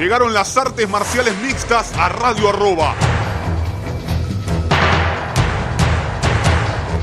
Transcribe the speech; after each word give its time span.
Llegaron 0.00 0.32
las 0.32 0.56
artes 0.56 0.88
marciales 0.88 1.36
mixtas 1.42 1.92
a 1.94 2.08
Radio 2.08 2.48
Arroba. 2.48 2.94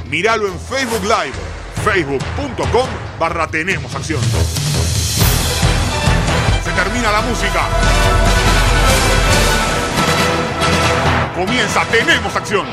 Míralo 0.09 0.47
en 0.47 0.59
Facebook 0.59 1.03
Live, 1.03 1.35
facebook.com 1.85 2.87
barra 3.19 3.45
Tenemos 3.45 3.93
Acción. 3.93 4.19
Se 6.63 6.71
termina 6.71 7.11
la 7.11 7.21
música. 7.21 7.61
Comienza 11.35 11.83
Tenemos 11.91 12.35
Acción. 12.35 12.65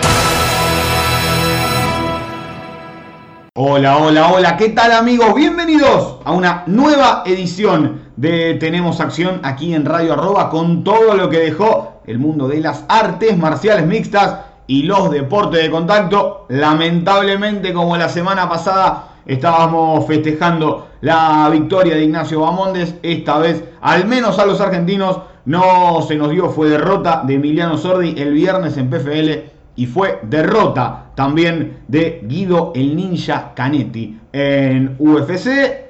Hola, 3.56 3.98
hola, 3.98 4.28
hola, 4.28 4.56
¿qué 4.56 4.70
tal 4.70 4.90
amigos? 4.92 5.34
Bienvenidos 5.34 6.20
a 6.24 6.32
una 6.32 6.64
nueva 6.66 7.24
edición 7.26 8.03
de 8.16 8.54
Tenemos 8.54 9.00
Acción 9.00 9.40
aquí 9.42 9.74
en 9.74 9.84
Radio 9.84 10.12
Arroba 10.12 10.50
con 10.50 10.84
todo 10.84 11.14
lo 11.14 11.28
que 11.28 11.38
dejó 11.38 12.00
el 12.06 12.18
mundo 12.18 12.48
de 12.48 12.60
las 12.60 12.84
artes 12.88 13.36
marciales 13.36 13.86
mixtas 13.86 14.40
y 14.66 14.84
los 14.84 15.10
deportes 15.10 15.62
de 15.62 15.70
contacto. 15.70 16.46
Lamentablemente, 16.48 17.72
como 17.72 17.96
la 17.96 18.08
semana 18.08 18.48
pasada 18.48 19.08
estábamos 19.26 20.06
festejando 20.06 20.88
la 21.00 21.48
victoria 21.50 21.94
de 21.94 22.04
Ignacio 22.04 22.40
Bamondes, 22.40 22.94
esta 23.02 23.38
vez, 23.38 23.64
al 23.80 24.06
menos 24.06 24.38
a 24.38 24.46
los 24.46 24.60
argentinos, 24.60 25.20
no 25.46 26.00
se 26.02 26.16
nos 26.16 26.30
dio, 26.30 26.48
fue 26.48 26.70
derrota 26.70 27.22
de 27.26 27.34
Emiliano 27.34 27.76
Sordi 27.76 28.14
el 28.16 28.32
viernes 28.32 28.76
en 28.78 28.88
PFL 28.88 29.30
y 29.76 29.86
fue 29.86 30.20
derrota 30.22 31.06
también 31.14 31.80
de 31.88 32.20
Guido 32.24 32.72
el 32.74 32.96
Ninja 32.96 33.52
Canetti 33.54 34.18
en 34.32 34.96
UFC. 34.98 35.83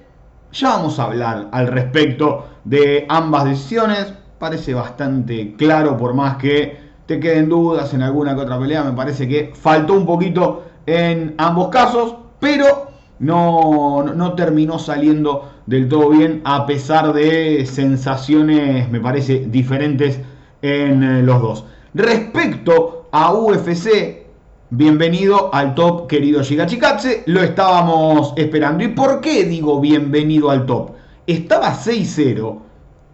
Ya 0.55 0.69
vamos 0.69 1.01
a 1.01 1.05
hablar 1.05 1.49
al 1.51 1.67
respecto 1.67 2.47
de 2.63 3.07
ambas 3.09 3.45
decisiones. 3.45 4.15
Parece 4.39 4.73
bastante 4.73 5.57
claro, 5.57 5.97
por 5.97 6.15
más 6.15 6.37
que 6.37 6.79
te 7.07 7.19
queden 7.19 7.49
dudas 7.49 7.93
en 7.93 8.03
alguna 8.03 8.37
que 8.37 8.43
otra 8.43 8.61
pelea. 8.61 8.85
Me 8.85 8.93
parece 8.93 9.27
que 9.27 9.53
faltó 9.53 9.95
un 9.95 10.07
poquito 10.07 10.65
en 10.87 11.35
ambos 11.39 11.71
casos, 11.71 12.15
pero 12.39 12.87
no, 13.19 14.05
no 14.05 14.35
terminó 14.35 14.79
saliendo 14.79 15.51
del 15.67 15.89
todo 15.89 16.11
bien, 16.11 16.41
a 16.45 16.67
pesar 16.67 17.13
de 17.13 17.67
sensaciones, 17.67 18.89
me 18.91 19.01
parece, 19.01 19.47
diferentes 19.49 20.21
en 20.63 21.03
eh, 21.03 21.23
los 21.23 21.43
dos. 21.43 21.65
Respecto 21.95 23.09
a 23.11 23.33
UFC. 23.33 24.24
Bienvenido 24.71 25.55
al 25.55 25.75
top, 25.75 26.07
querido 26.07 26.43
Chikatse. 26.43 27.23
Lo 27.27 27.43
estábamos 27.43 28.33
esperando. 28.35 28.83
¿Y 28.83 28.89
por 28.89 29.21
qué 29.21 29.45
digo 29.45 29.79
bienvenido 29.79 30.51
al 30.51 30.65
top? 30.65 30.93
Estaba 31.27 31.75
6-0 31.75 32.59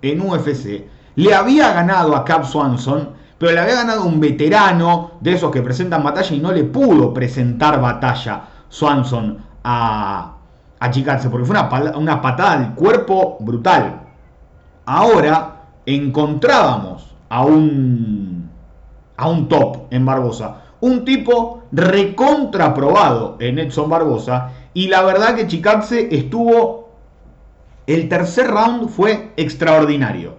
en 0.03 0.21
UFC. 0.21 0.85
Le 1.17 1.35
había 1.35 1.73
ganado 1.73 2.15
a 2.15 2.25
Cap 2.25 2.45
Swanson, 2.45 3.11
pero 3.37 3.51
le 3.51 3.59
había 3.59 3.75
ganado 3.75 4.05
un 4.05 4.21
veterano 4.21 5.13
de 5.21 5.33
esos 5.33 5.51
que 5.51 5.61
presentan 5.61 6.05
batalla 6.05 6.37
y 6.37 6.39
no 6.39 6.53
le 6.53 6.63
pudo 6.63 7.13
presentar 7.13 7.81
batalla 7.81 8.45
Swanson 8.69 9.39
a, 9.65 10.37
a 10.79 10.91
porque 11.31 11.45
fue 11.45 11.59
una, 11.59 11.69
una 11.97 12.23
patada 12.23 12.53
al 12.53 12.75
cuerpo 12.77 13.39
brutal. 13.41 14.03
Ahora 14.87 15.65
encontrábamos 15.85 17.13
a 17.29 17.45
un 17.45 18.49
a 19.17 19.29
un 19.29 19.49
top 19.49 19.89
en 19.91 20.07
Barbosa. 20.07 20.70
Un 20.81 21.05
tipo 21.05 21.65
recontraprobado 21.73 23.37
en 23.41 23.59
Edson 23.59 23.91
Barbosa. 23.91 24.53
Y 24.75 24.89
la 24.89 25.03
verdad 25.03 25.35
que 25.35 25.47
Chikatse 25.47 26.09
estuvo. 26.11 26.91
El 27.87 28.09
tercer 28.09 28.49
round 28.49 28.89
fue 28.89 29.33
extraordinario. 29.37 30.35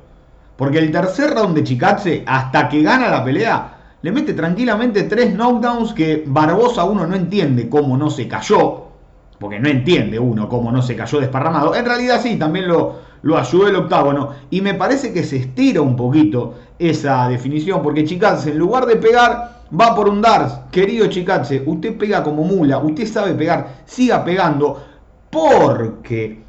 Porque 0.55 0.79
el 0.79 0.91
tercer 0.91 1.33
round 1.33 1.55
de 1.55 1.63
Chikatse, 1.63 2.23
hasta 2.25 2.69
que 2.69 2.81
gana 2.81 3.09
la 3.09 3.23
pelea, 3.23 3.77
le 4.01 4.11
mete 4.11 4.33
tranquilamente 4.33 5.03
tres 5.03 5.33
knockdowns 5.33 5.93
que 5.93 6.23
Barbosa 6.25 6.83
uno 6.85 7.05
no 7.05 7.15
entiende 7.15 7.69
cómo 7.69 7.97
no 7.97 8.09
se 8.09 8.27
cayó. 8.27 8.85
Porque 9.39 9.59
no 9.59 9.69
entiende 9.69 10.19
uno 10.19 10.47
cómo 10.47 10.71
no 10.71 10.81
se 10.81 10.95
cayó 10.95 11.19
desparramado. 11.19 11.75
En 11.75 11.85
realidad 11.85 12.19
sí, 12.21 12.37
también 12.37 12.67
lo, 12.67 12.99
lo 13.23 13.37
ayudó 13.37 13.67
el 13.67 13.75
octágono. 13.75 14.31
Y 14.49 14.61
me 14.61 14.75
parece 14.75 15.13
que 15.13 15.23
se 15.23 15.37
estira 15.37 15.81
un 15.81 15.95
poquito 15.95 16.55
esa 16.79 17.27
definición, 17.27 17.81
porque 17.81 18.05
Chikatse 18.05 18.51
en 18.51 18.57
lugar 18.57 18.85
de 18.85 18.95
pegar, 18.95 19.60
va 19.79 19.95
por 19.95 20.09
un 20.09 20.21
Dars. 20.21 20.59
Querido 20.71 21.07
Chikatse, 21.07 21.63
usted 21.65 21.97
pega 21.97 22.23
como 22.23 22.43
mula, 22.43 22.79
usted 22.79 23.07
sabe 23.07 23.33
pegar, 23.33 23.83
siga 23.85 24.23
pegando, 24.23 24.83
porque 25.29 26.41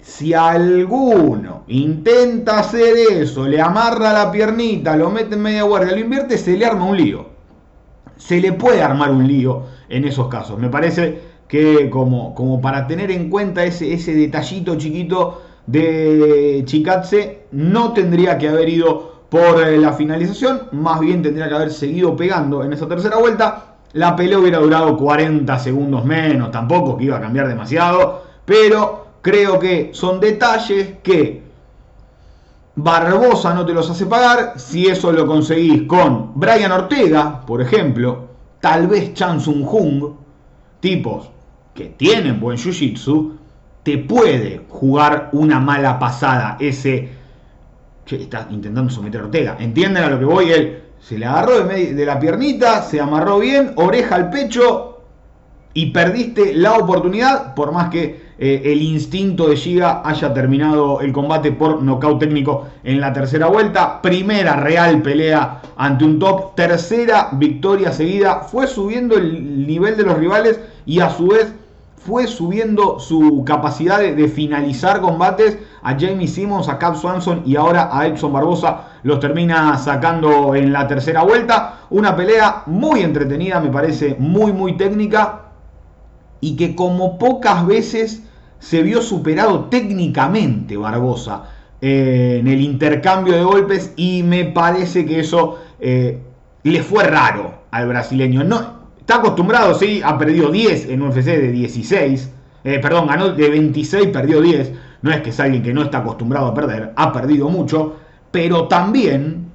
si 0.00 0.34
alguno 0.34 1.64
intenta 1.68 2.58
hacer 2.58 2.94
eso, 3.10 3.46
le 3.46 3.60
amarra 3.60 4.12
la 4.12 4.30
piernita, 4.30 4.96
lo 4.96 5.10
mete 5.10 5.34
en 5.34 5.42
media 5.42 5.62
guardia, 5.62 5.92
lo 5.92 6.00
invierte, 6.00 6.36
se 6.36 6.56
le 6.56 6.66
arma 6.66 6.84
un 6.84 6.96
lío. 6.96 7.34
Se 8.16 8.40
le 8.40 8.52
puede 8.52 8.82
armar 8.82 9.10
un 9.10 9.26
lío 9.26 9.64
en 9.88 10.04
esos 10.04 10.28
casos. 10.28 10.58
Me 10.58 10.68
parece 10.68 11.20
que 11.48 11.90
como, 11.90 12.34
como 12.34 12.60
para 12.60 12.86
tener 12.86 13.10
en 13.10 13.28
cuenta 13.28 13.64
ese, 13.64 13.92
ese 13.92 14.14
detallito 14.14 14.76
chiquito 14.76 15.42
de 15.66 16.62
Chikatse, 16.64 17.46
no 17.52 17.92
tendría 17.92 18.38
que 18.38 18.48
haber 18.48 18.68
ido 18.68 19.13
por 19.34 19.60
eh, 19.64 19.76
la 19.78 19.92
finalización, 19.92 20.68
más 20.70 21.00
bien 21.00 21.20
tendría 21.20 21.48
que 21.48 21.54
haber 21.56 21.72
seguido 21.72 22.14
pegando 22.14 22.62
en 22.62 22.72
esa 22.72 22.86
tercera 22.86 23.16
vuelta. 23.16 23.64
La 23.94 24.14
pelea 24.14 24.38
hubiera 24.38 24.60
durado 24.60 24.96
40 24.96 25.58
segundos 25.58 26.04
menos, 26.04 26.52
tampoco 26.52 26.96
que 26.96 27.06
iba 27.06 27.16
a 27.16 27.20
cambiar 27.20 27.48
demasiado, 27.48 28.22
pero 28.44 29.08
creo 29.22 29.58
que 29.58 29.90
son 29.92 30.20
detalles 30.20 30.98
que 31.02 31.42
Barbosa 32.76 33.54
no 33.54 33.66
te 33.66 33.72
los 33.72 33.90
hace 33.90 34.06
pagar. 34.06 34.52
Si 34.54 34.86
eso 34.86 35.10
lo 35.10 35.26
conseguís 35.26 35.82
con 35.88 36.30
Brian 36.36 36.70
Ortega, 36.70 37.40
por 37.44 37.60
ejemplo, 37.60 38.28
tal 38.60 38.86
vez 38.86 39.14
Chan 39.14 39.40
Sung 39.40 39.64
Jung, 39.64 40.12
tipos 40.78 41.28
que 41.74 41.86
tienen 41.86 42.38
buen 42.38 42.56
jiu-jitsu, 42.56 43.32
te 43.82 43.98
puede 43.98 44.64
jugar 44.68 45.30
una 45.32 45.58
mala 45.58 45.98
pasada 45.98 46.56
ese 46.60 47.23
Está 48.10 48.46
intentando 48.50 48.90
someter 48.90 49.22
a 49.22 49.24
Ortega. 49.24 49.56
¿Entienden 49.58 50.04
a 50.04 50.10
lo 50.10 50.18
que 50.18 50.24
voy? 50.24 50.50
Él 50.50 50.82
se 51.00 51.18
le 51.18 51.26
agarró 51.26 51.64
de, 51.64 52.04
la 52.04 52.18
piernita, 52.18 52.82
se 52.82 53.00
amarró 53.00 53.38
bien, 53.38 53.72
oreja 53.76 54.14
al 54.14 54.30
pecho 54.30 55.00
y 55.74 55.86
perdiste 55.86 56.54
la 56.54 56.74
oportunidad, 56.74 57.54
por 57.54 57.72
más 57.72 57.90
que 57.90 58.24
eh, 58.38 58.62
el 58.64 58.80
instinto 58.80 59.48
de 59.48 59.56
Giga 59.56 60.02
haya 60.04 60.32
terminado 60.32 61.00
el 61.00 61.12
combate 61.12 61.52
por 61.52 61.82
nocaut 61.82 62.18
técnico 62.18 62.68
en 62.84 63.00
la 63.00 63.12
tercera 63.12 63.48
vuelta. 63.48 64.00
Primera 64.00 64.56
real 64.56 65.02
pelea 65.02 65.62
ante 65.76 66.04
un 66.04 66.18
top, 66.18 66.54
tercera 66.54 67.28
victoria 67.32 67.92
seguida. 67.92 68.40
Fue 68.40 68.66
subiendo 68.66 69.16
el 69.16 69.66
nivel 69.66 69.96
de 69.96 70.04
los 70.04 70.18
rivales 70.18 70.60
y 70.86 71.00
a 71.00 71.10
su 71.10 71.28
vez 71.28 71.52
fue 72.06 72.26
subiendo 72.26 72.98
su 73.00 73.44
capacidad 73.46 73.98
de, 73.98 74.28
finalizar 74.28 75.00
combates 75.00 75.58
a 75.82 75.98
Jamie 75.98 76.28
Simmons, 76.28 76.68
a 76.68 76.78
Cap 76.78 76.96
Swanson 76.96 77.42
y 77.46 77.56
ahora 77.56 77.88
a 77.90 78.06
Edson 78.06 78.32
Barbosa. 78.32 78.88
Los 79.04 79.20
termina 79.20 79.76
sacando 79.78 80.54
en 80.54 80.72
la 80.72 80.86
tercera 80.86 81.22
vuelta. 81.22 81.80
Una 81.90 82.14
pelea 82.14 82.64
muy 82.66 83.00
entretenida, 83.00 83.58
me 83.58 83.70
parece 83.70 84.16
muy, 84.18 84.52
muy 84.52 84.76
técnica. 84.76 85.52
Y 86.40 86.56
que 86.56 86.76
como 86.76 87.18
pocas 87.18 87.66
veces 87.66 88.22
se 88.58 88.82
vio 88.82 89.00
superado 89.00 89.64
técnicamente 89.66 90.76
Barbosa 90.76 91.44
eh, 91.80 92.36
en 92.40 92.48
el 92.48 92.60
intercambio 92.60 93.32
de 93.32 93.44
golpes. 93.44 93.94
Y 93.96 94.22
me 94.24 94.44
parece 94.44 95.06
que 95.06 95.20
eso 95.20 95.58
eh, 95.80 96.20
le 96.64 96.82
fue 96.82 97.04
raro 97.04 97.62
al 97.70 97.88
brasileño. 97.88 98.44
No, 98.44 98.83
Está 99.04 99.16
acostumbrado, 99.16 99.74
sí, 99.74 100.00
ha 100.02 100.16
perdido 100.16 100.50
10 100.50 100.88
en 100.88 101.02
UFC 101.02 101.26
de 101.26 101.52
16. 101.52 102.32
Eh, 102.64 102.78
perdón, 102.78 103.06
ganó 103.06 103.34
de 103.34 103.50
26, 103.50 104.06
perdió 104.06 104.40
10. 104.40 104.72
No 105.02 105.10
es 105.10 105.20
que 105.20 105.28
es 105.28 105.38
alguien 105.40 105.62
que 105.62 105.74
no 105.74 105.82
está 105.82 105.98
acostumbrado 105.98 106.46
a 106.46 106.54
perder, 106.54 106.94
ha 106.96 107.12
perdido 107.12 107.50
mucho. 107.50 107.96
Pero 108.30 108.66
también 108.66 109.50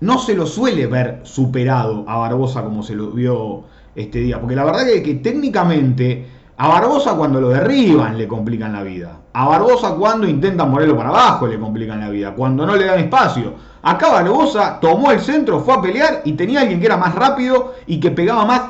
no 0.00 0.18
se 0.18 0.34
lo 0.34 0.44
suele 0.44 0.88
ver 0.88 1.20
superado 1.22 2.04
a 2.06 2.18
Barbosa 2.18 2.62
como 2.62 2.82
se 2.82 2.94
lo 2.94 3.12
vio 3.12 3.64
este 3.94 4.18
día. 4.18 4.38
Porque 4.38 4.56
la 4.56 4.66
verdad 4.66 4.86
es 4.86 5.00
que 5.00 5.14
técnicamente 5.14 6.26
a 6.58 6.68
Barbosa 6.68 7.14
cuando 7.14 7.40
lo 7.40 7.48
derriban 7.48 8.18
le 8.18 8.28
complican 8.28 8.74
la 8.74 8.82
vida. 8.82 9.20
A 9.32 9.48
Barbosa 9.48 9.94
cuando 9.94 10.28
intentan 10.28 10.70
ponerlo 10.70 10.98
para 10.98 11.08
abajo 11.08 11.46
le 11.46 11.58
complican 11.58 12.00
la 12.00 12.10
vida. 12.10 12.34
Cuando 12.34 12.66
no 12.66 12.76
le 12.76 12.84
dan 12.84 13.00
espacio. 13.00 13.54
Acá 13.82 14.10
Barbosa 14.10 14.78
tomó 14.78 15.10
el 15.10 15.20
centro, 15.20 15.60
fue 15.60 15.74
a 15.74 15.80
pelear 15.80 16.20
y 16.24 16.32
tenía 16.32 16.60
alguien 16.60 16.80
que 16.80 16.86
era 16.86 16.98
más 16.98 17.14
rápido 17.14 17.74
y 17.86 17.98
que 17.98 18.10
pegaba 18.10 18.44
más. 18.44 18.62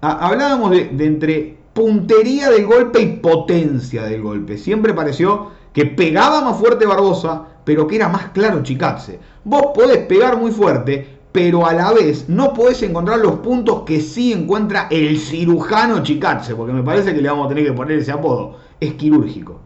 hablábamos 0.00 0.70
de, 0.70 0.90
entre 0.98 1.56
puntería 1.72 2.50
del 2.50 2.66
golpe 2.66 3.00
y 3.00 3.16
potencia 3.16 4.02
del 4.02 4.22
golpe. 4.22 4.58
Siempre 4.58 4.92
pareció 4.92 5.52
que 5.72 5.86
pegaba 5.86 6.42
más 6.42 6.58
fuerte 6.58 6.84
Barbosa, 6.84 7.44
pero 7.64 7.86
que 7.86 7.96
era 7.96 8.08
más 8.08 8.26
claro 8.30 8.62
Chikatse. 8.62 9.18
Vos 9.44 9.68
podés 9.74 9.98
pegar 10.06 10.36
muy 10.36 10.50
fuerte, 10.50 11.18
pero 11.32 11.66
a 11.66 11.72
la 11.72 11.92
vez 11.92 12.28
no 12.28 12.52
podés 12.52 12.82
encontrar 12.82 13.20
los 13.20 13.36
puntos 13.36 13.82
que 13.82 14.00
sí 14.00 14.32
encuentra 14.32 14.88
el 14.90 15.18
cirujano 15.18 16.02
Chikatse, 16.02 16.54
porque 16.54 16.72
me 16.74 16.82
parece 16.82 17.14
que 17.14 17.22
le 17.22 17.30
vamos 17.30 17.46
a 17.46 17.48
tener 17.48 17.64
que 17.64 17.72
poner 17.72 17.98
ese 17.98 18.12
apodo. 18.12 18.56
Es 18.78 18.92
quirúrgico. 18.94 19.60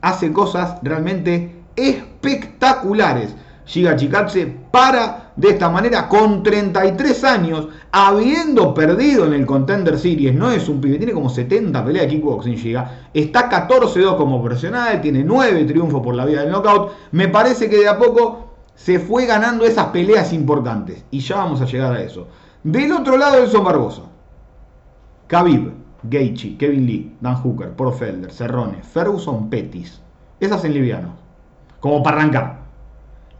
Hace 0.00 0.32
cosas 0.32 0.78
realmente 0.82 1.54
espectaculares. 1.76 3.34
Giga 3.66 3.96
Chikatse 3.96 4.46
para 4.70 5.32
de 5.36 5.50
esta 5.50 5.68
manera 5.68 6.08
con 6.08 6.42
33 6.42 7.24
años, 7.24 7.68
habiendo 7.90 8.72
perdido 8.72 9.26
en 9.26 9.34
el 9.34 9.44
Contender 9.44 9.98
Series, 9.98 10.34
no 10.34 10.50
es 10.50 10.68
un 10.68 10.80
pibe, 10.80 10.96
tiene 10.96 11.12
como 11.12 11.28
70 11.28 11.84
peleas 11.84 12.06
de 12.06 12.12
kickboxing 12.12 12.56
Giga, 12.56 13.08
está 13.12 13.50
14-2 13.50 14.16
como 14.16 14.42
profesional, 14.42 15.00
tiene 15.02 15.24
9 15.24 15.64
triunfos 15.64 16.00
por 16.00 16.14
la 16.14 16.24
vía 16.24 16.40
del 16.40 16.50
knockout, 16.50 16.92
me 17.10 17.28
parece 17.28 17.68
que 17.68 17.78
de 17.78 17.88
a 17.88 17.98
poco 17.98 18.54
se 18.74 18.98
fue 18.98 19.26
ganando 19.26 19.66
esas 19.66 19.86
peleas 19.86 20.32
importantes, 20.32 21.04
y 21.10 21.20
ya 21.20 21.36
vamos 21.36 21.60
a 21.60 21.66
llegar 21.66 21.92
a 21.92 22.02
eso. 22.02 22.28
Del 22.62 22.92
otro 22.92 23.18
lado, 23.18 23.42
Elson 23.42 23.64
Barbosa, 23.64 24.02
Khabib, 25.26 25.72
Gaethje, 26.04 26.56
Kevin 26.56 26.86
Lee, 26.86 27.16
Dan 27.20 27.34
Hooker, 27.34 27.72
Porfelder, 27.72 28.30
Cerrone, 28.30 28.82
Ferguson, 28.82 29.50
Pettis, 29.50 30.00
esas 30.40 30.64
en 30.64 30.72
liviano, 30.72 31.14
como 31.80 32.02
para 32.02 32.18
arrancar. 32.18 32.65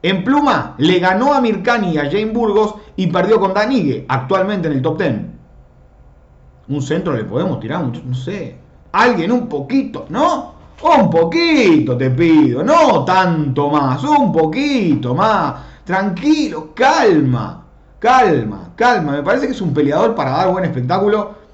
En 0.02 0.22
pluma 0.24 0.74
le 0.78 0.98
ganó 0.98 1.32
a 1.32 1.40
Mirkani 1.40 1.92
y 1.92 1.98
a 1.98 2.04
Jane 2.04 2.26
Burgos 2.26 2.74
y 2.96 3.06
perdió 3.08 3.40
con 3.40 3.54
Danigue, 3.54 4.04
actualmente 4.08 4.68
en 4.68 4.74
el 4.74 4.82
top 4.82 4.98
10. 4.98 5.14
Un 6.68 6.82
centro 6.82 7.12
le 7.14 7.24
podemos 7.24 7.60
tirar, 7.60 7.82
no 7.82 8.14
sé. 8.14 8.56
Alguien 8.92 9.32
un 9.32 9.48
poquito, 9.48 10.06
¿no? 10.08 10.54
Un 10.82 11.10
poquito 11.10 11.96
te 11.96 12.10
pido, 12.10 12.62
no 12.62 13.04
tanto 13.04 13.70
más, 13.70 14.02
un 14.04 14.30
poquito 14.32 15.14
más. 15.14 15.54
Tranquilo, 15.84 16.74
calma, 16.74 17.64
calma, 17.98 18.72
calma. 18.74 19.12
Me 19.12 19.22
parece 19.22 19.46
que 19.46 19.52
es 19.52 19.60
un 19.60 19.72
peleador 19.72 20.14
para 20.14 20.32
dar 20.32 20.50
buen 20.50 20.64
espectáculo 20.64 21.45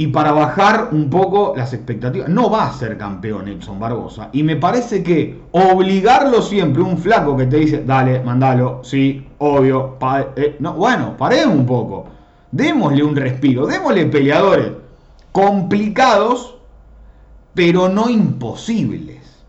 y 0.00 0.06
para 0.06 0.30
bajar 0.30 0.90
un 0.92 1.10
poco 1.10 1.54
las 1.56 1.74
expectativas. 1.74 2.28
No 2.28 2.48
va 2.48 2.68
a 2.68 2.72
ser 2.72 2.96
campeón 2.96 3.48
Edson 3.48 3.80
Barbosa. 3.80 4.30
Y 4.32 4.44
me 4.44 4.54
parece 4.54 5.02
que 5.02 5.40
obligarlo 5.50 6.40
siempre, 6.40 6.82
un 6.82 6.96
flaco 6.96 7.36
que 7.36 7.46
te 7.46 7.56
dice, 7.56 7.82
dale, 7.84 8.20
mandalo, 8.20 8.80
sí, 8.84 9.26
obvio. 9.38 9.98
Eh, 10.36 10.56
no, 10.60 10.74
bueno, 10.74 11.16
paremos 11.16 11.56
un 11.56 11.66
poco. 11.66 12.06
Démosle 12.52 13.02
un 13.02 13.16
respiro, 13.16 13.66
démosle 13.66 14.06
peleadores 14.06 14.70
complicados, 15.32 16.58
pero 17.52 17.88
no 17.88 18.08
imposibles. 18.08 19.44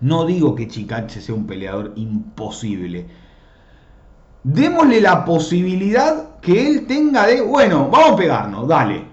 No 0.00 0.24
digo 0.24 0.54
que 0.54 0.68
Chicache 0.68 1.20
sea 1.20 1.34
un 1.34 1.48
peleador 1.48 1.92
imposible. 1.96 3.08
Démosle 4.44 5.00
la 5.00 5.24
posibilidad 5.24 6.38
que 6.40 6.68
él 6.68 6.86
tenga 6.86 7.26
de, 7.26 7.40
bueno, 7.40 7.88
vamos 7.90 8.12
a 8.12 8.16
pegarnos, 8.16 8.68
dale 8.68 9.11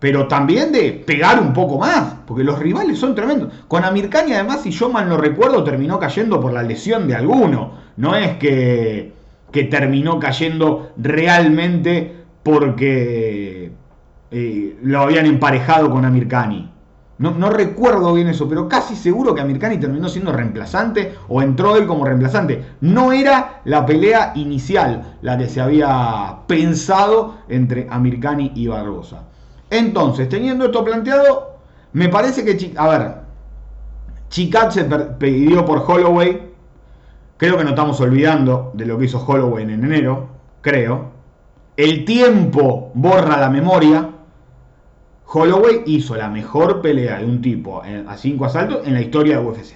pero 0.00 0.26
también 0.26 0.72
de 0.72 0.92
pegar 0.92 1.38
un 1.40 1.52
poco 1.52 1.78
más, 1.78 2.14
porque 2.26 2.42
los 2.42 2.58
rivales 2.58 2.98
son 2.98 3.14
tremendos. 3.14 3.52
Con 3.68 3.84
Amirkani 3.84 4.32
además, 4.32 4.62
si 4.62 4.70
yo 4.70 4.88
mal 4.88 5.08
no 5.08 5.18
recuerdo, 5.18 5.62
terminó 5.62 5.98
cayendo 6.00 6.40
por 6.40 6.54
la 6.54 6.62
lesión 6.62 7.06
de 7.06 7.14
alguno. 7.14 7.72
No 7.98 8.16
es 8.16 8.38
que, 8.38 9.12
que 9.52 9.64
terminó 9.64 10.18
cayendo 10.18 10.92
realmente 10.96 12.16
porque 12.42 13.70
eh, 14.30 14.78
lo 14.82 15.00
habían 15.00 15.26
emparejado 15.26 15.90
con 15.90 16.06
Amirkani. 16.06 16.70
No, 17.18 17.32
no, 17.32 17.50
recuerdo 17.50 18.14
bien 18.14 18.28
eso, 18.28 18.48
pero 18.48 18.66
casi 18.66 18.96
seguro 18.96 19.34
que 19.34 19.42
Amirkani 19.42 19.76
terminó 19.76 20.08
siendo 20.08 20.32
reemplazante 20.32 21.16
o 21.28 21.42
entró 21.42 21.76
él 21.76 21.86
como 21.86 22.06
reemplazante. 22.06 22.64
No 22.80 23.12
era 23.12 23.60
la 23.64 23.84
pelea 23.84 24.32
inicial 24.36 25.18
la 25.20 25.36
que 25.36 25.46
se 25.46 25.60
había 25.60 26.38
pensado 26.46 27.34
entre 27.50 27.86
Amirkani 27.90 28.52
y 28.54 28.68
Barbosa. 28.68 29.24
Entonces, 29.70 30.28
teniendo 30.28 30.66
esto 30.66 30.84
planteado, 30.84 31.58
me 31.92 32.08
parece 32.08 32.44
que, 32.44 32.72
a 32.76 32.88
ver, 32.88 33.14
Chicat 34.28 34.72
se 34.72 34.84
pidió 34.84 35.64
por 35.64 35.84
Holloway. 35.86 36.50
Creo 37.36 37.56
que 37.56 37.64
no 37.64 37.70
estamos 37.70 38.00
olvidando 38.00 38.72
de 38.74 38.86
lo 38.86 38.98
que 38.98 39.06
hizo 39.06 39.24
Holloway 39.24 39.64
en 39.64 39.70
enero, 39.70 40.28
creo. 40.60 41.10
El 41.76 42.04
tiempo 42.04 42.90
borra 42.94 43.40
la 43.40 43.48
memoria. 43.48 44.10
Holloway 45.32 45.82
hizo 45.86 46.16
la 46.16 46.28
mejor 46.28 46.82
pelea 46.82 47.18
de 47.18 47.24
un 47.24 47.40
tipo 47.40 47.82
a 47.82 48.16
cinco 48.16 48.44
asaltos 48.44 48.86
en 48.86 48.94
la 48.94 49.00
historia 49.00 49.38
de 49.38 49.46
UFC. 49.46 49.74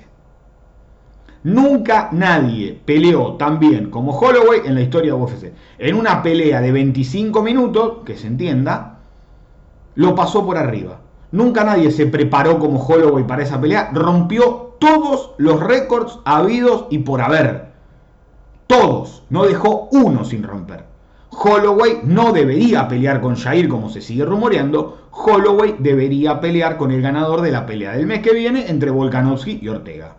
Nunca 1.45 2.09
nadie 2.13 2.81
peleó 2.85 3.35
tan 3.35 3.59
bien 3.59 3.91
como 3.91 4.19
Holloway 4.19 4.61
en 4.65 4.75
la 4.75 4.81
historia 4.81 5.15
de 5.15 5.21
UFC. 5.21 5.53
En 5.79 5.95
una 5.95 6.23
pelea 6.23 6.61
de 6.61 6.73
25 6.73 7.43
minutos, 7.43 7.99
que 8.05 8.17
se 8.17 8.27
entienda, 8.27 8.94
lo 9.95 10.15
pasó 10.15 10.45
por 10.45 10.59
arriba. 10.59 11.01
Nunca 11.33 11.65
nadie 11.65 11.91
se 11.91 12.07
preparó 12.07 12.59
como 12.59 12.81
Holloway 12.81 13.27
para 13.27 13.43
esa 13.43 13.61
pelea. 13.61 13.91
Rompió 13.93 14.77
todos 14.79 15.33
los 15.39 15.61
récords 15.61 16.21
habidos 16.25 16.87
y 16.91 16.99
por 16.99 17.21
haber. 17.21 17.73
Todos. 18.67 19.25
No 19.31 19.45
dejó 19.45 19.89
uno 19.91 20.25
sin 20.25 20.45
romper. 20.45 20.85
Holloway 21.31 22.03
no 22.05 22.33
debería 22.33 22.87
pelear 22.87 23.21
con 23.21 23.35
Jair 23.35 23.69
como 23.69 23.89
se 23.89 24.01
sigue 24.01 24.25
rumoreando. 24.25 25.09
Holloway 25.11 25.77
debería 25.79 26.41
pelear 26.41 26.77
con 26.77 26.93
el 26.93 27.03
ganador 27.03 27.41
de 27.41 27.51
la 27.51 27.67
pelea 27.67 27.93
del 27.93 28.07
mes 28.07 28.21
que 28.21 28.33
viene 28.33 28.71
entre 28.71 28.91
Volkanovski 28.91 29.59
y 29.61 29.69
Ortega. 29.69 30.15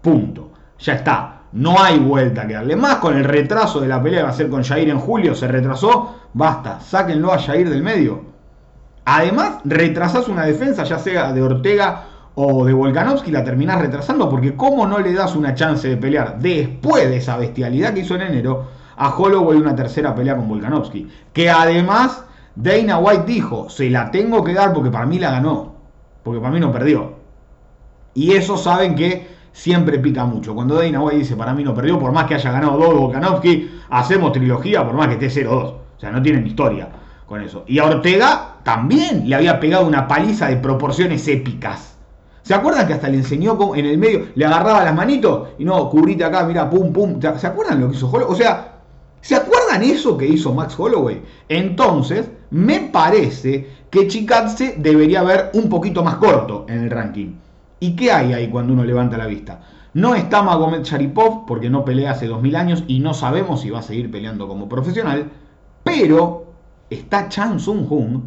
Punto. 0.00 0.50
Ya 0.78 0.94
está. 0.94 1.42
No 1.52 1.82
hay 1.82 1.98
vuelta 1.98 2.46
que 2.46 2.54
darle. 2.54 2.76
Más 2.76 2.96
con 2.96 3.16
el 3.16 3.24
retraso 3.24 3.80
de 3.80 3.88
la 3.88 4.02
pelea 4.02 4.20
que 4.20 4.24
va 4.24 4.30
a 4.30 4.34
ser 4.34 4.48
con 4.48 4.62
Jair 4.62 4.88
en 4.88 4.98
julio. 4.98 5.34
Se 5.34 5.48
retrasó. 5.48 6.14
Basta. 6.32 6.80
Sáquenlo 6.80 7.32
a 7.32 7.38
Jair 7.38 7.68
del 7.68 7.82
medio. 7.82 8.31
Además, 9.04 9.58
retrasas 9.64 10.28
una 10.28 10.44
defensa, 10.44 10.84
ya 10.84 10.98
sea 10.98 11.32
de 11.32 11.42
Ortega 11.42 12.04
o 12.34 12.64
de 12.64 12.72
Volkanovski, 12.72 13.30
la 13.30 13.44
terminás 13.44 13.80
retrasando 13.80 14.28
porque 14.28 14.54
¿cómo 14.54 14.86
no 14.86 14.98
le 14.98 15.12
das 15.12 15.34
una 15.34 15.54
chance 15.54 15.88
de 15.88 15.96
pelear 15.96 16.38
después 16.38 17.08
de 17.08 17.16
esa 17.16 17.36
bestialidad 17.36 17.92
que 17.92 18.00
hizo 18.00 18.14
en 18.14 18.22
enero 18.22 18.68
a 18.96 19.14
Holloway 19.14 19.58
una 19.58 19.74
tercera 19.74 20.14
pelea 20.14 20.36
con 20.36 20.48
Volkanovski? 20.48 21.08
Que 21.32 21.50
además 21.50 22.24
Dana 22.54 22.98
White 22.98 23.24
dijo, 23.26 23.68
se 23.68 23.90
la 23.90 24.10
tengo 24.10 24.44
que 24.44 24.54
dar 24.54 24.72
porque 24.72 24.90
para 24.90 25.06
mí 25.06 25.18
la 25.18 25.32
ganó, 25.32 25.74
porque 26.22 26.40
para 26.40 26.52
mí 26.52 26.60
no 26.60 26.70
perdió. 26.70 27.14
Y 28.14 28.32
eso 28.32 28.56
saben 28.56 28.94
que 28.94 29.26
siempre 29.52 29.98
pica 29.98 30.24
mucho. 30.24 30.54
Cuando 30.54 30.76
Dana 30.76 31.00
White 31.00 31.18
dice, 31.18 31.36
para 31.36 31.54
mí 31.54 31.64
no 31.64 31.74
perdió, 31.74 31.98
por 31.98 32.12
más 32.12 32.26
que 32.26 32.34
haya 32.34 32.52
ganado 32.52 32.78
dos 32.78 32.94
Volkanovski, 32.94 33.80
hacemos 33.90 34.32
trilogía 34.32 34.84
por 34.84 34.94
más 34.94 35.08
que 35.08 35.26
esté 35.26 35.44
0-2. 35.44 35.52
O 35.52 35.80
sea, 35.98 36.10
no 36.10 36.22
tienen 36.22 36.46
historia 36.46 36.88
con 37.26 37.42
eso. 37.42 37.64
Y 37.66 37.78
a 37.78 37.84
Ortega 37.84 38.51
también 38.64 39.28
le 39.28 39.34
había 39.34 39.60
pegado 39.60 39.86
una 39.86 40.08
paliza 40.08 40.48
de 40.48 40.56
proporciones 40.56 41.26
épicas. 41.28 41.96
¿Se 42.42 42.54
acuerdan 42.54 42.86
que 42.86 42.94
hasta 42.94 43.08
le 43.08 43.18
enseñó 43.18 43.56
en 43.74 43.86
el 43.86 43.98
medio, 43.98 44.26
le 44.34 44.44
agarraba 44.44 44.84
las 44.84 44.94
manitos 44.94 45.50
y 45.58 45.64
no, 45.64 45.88
cubrite 45.88 46.24
acá, 46.24 46.44
mira, 46.44 46.68
pum, 46.68 46.92
pum? 46.92 47.20
¿Se 47.20 47.46
acuerdan 47.46 47.80
lo 47.80 47.88
que 47.88 47.96
hizo 47.96 48.08
Holloway? 48.08 48.32
O 48.32 48.36
sea, 48.36 48.80
¿se 49.20 49.36
acuerdan 49.36 49.82
eso 49.82 50.18
que 50.18 50.26
hizo 50.26 50.52
Max 50.52 50.74
Holloway? 50.76 51.22
Entonces, 51.48 52.28
me 52.50 52.80
parece 52.80 53.68
que 53.90 54.08
Chikatse 54.08 54.76
debería 54.78 55.22
ver 55.22 55.50
un 55.54 55.68
poquito 55.68 56.02
más 56.02 56.16
corto 56.16 56.66
en 56.68 56.82
el 56.82 56.90
ranking. 56.90 57.36
¿Y 57.78 57.94
qué 57.94 58.10
hay 58.10 58.32
ahí 58.32 58.48
cuando 58.48 58.72
uno 58.72 58.84
levanta 58.84 59.16
la 59.16 59.26
vista? 59.26 59.60
No 59.94 60.14
está 60.14 60.42
Magomed 60.42 60.82
Sharipov 60.82 61.46
porque 61.46 61.70
no 61.70 61.84
pelea 61.84 62.12
hace 62.12 62.26
2000 62.26 62.56
años 62.56 62.84
y 62.88 63.00
no 63.00 63.14
sabemos 63.14 63.60
si 63.60 63.70
va 63.70 63.80
a 63.80 63.82
seguir 63.82 64.10
peleando 64.10 64.48
como 64.48 64.68
profesional, 64.68 65.30
pero 65.84 66.46
está 66.90 67.28
Chan 67.28 67.60
Sung 67.60 67.86
Jung 67.86 68.22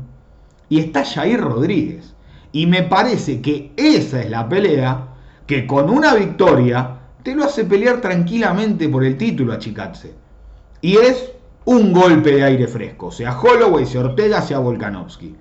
y 0.69 0.79
está 0.79 1.03
Jair 1.03 1.41
Rodríguez. 1.41 2.13
Y 2.51 2.67
me 2.67 2.83
parece 2.83 3.41
que 3.41 3.71
esa 3.75 4.21
es 4.21 4.29
la 4.29 4.47
pelea 4.47 5.07
que 5.45 5.67
con 5.67 5.89
una 5.89 6.15
victoria 6.15 6.97
te 7.23 7.35
lo 7.35 7.43
hace 7.43 7.65
pelear 7.65 8.01
tranquilamente 8.01 8.87
por 8.87 9.03
el 9.03 9.17
título 9.17 9.53
a. 9.59 10.13
Y 10.81 10.97
es 10.97 11.31
un 11.65 11.91
golpe 11.91 12.31
de 12.31 12.43
aire 12.43 12.67
fresco, 12.67 13.11
sea 13.11 13.37
Holloway, 13.39 13.85
sea 13.85 14.01
Ortega, 14.01 14.41
sea 14.41 14.59
Volkanovski. 14.59 15.35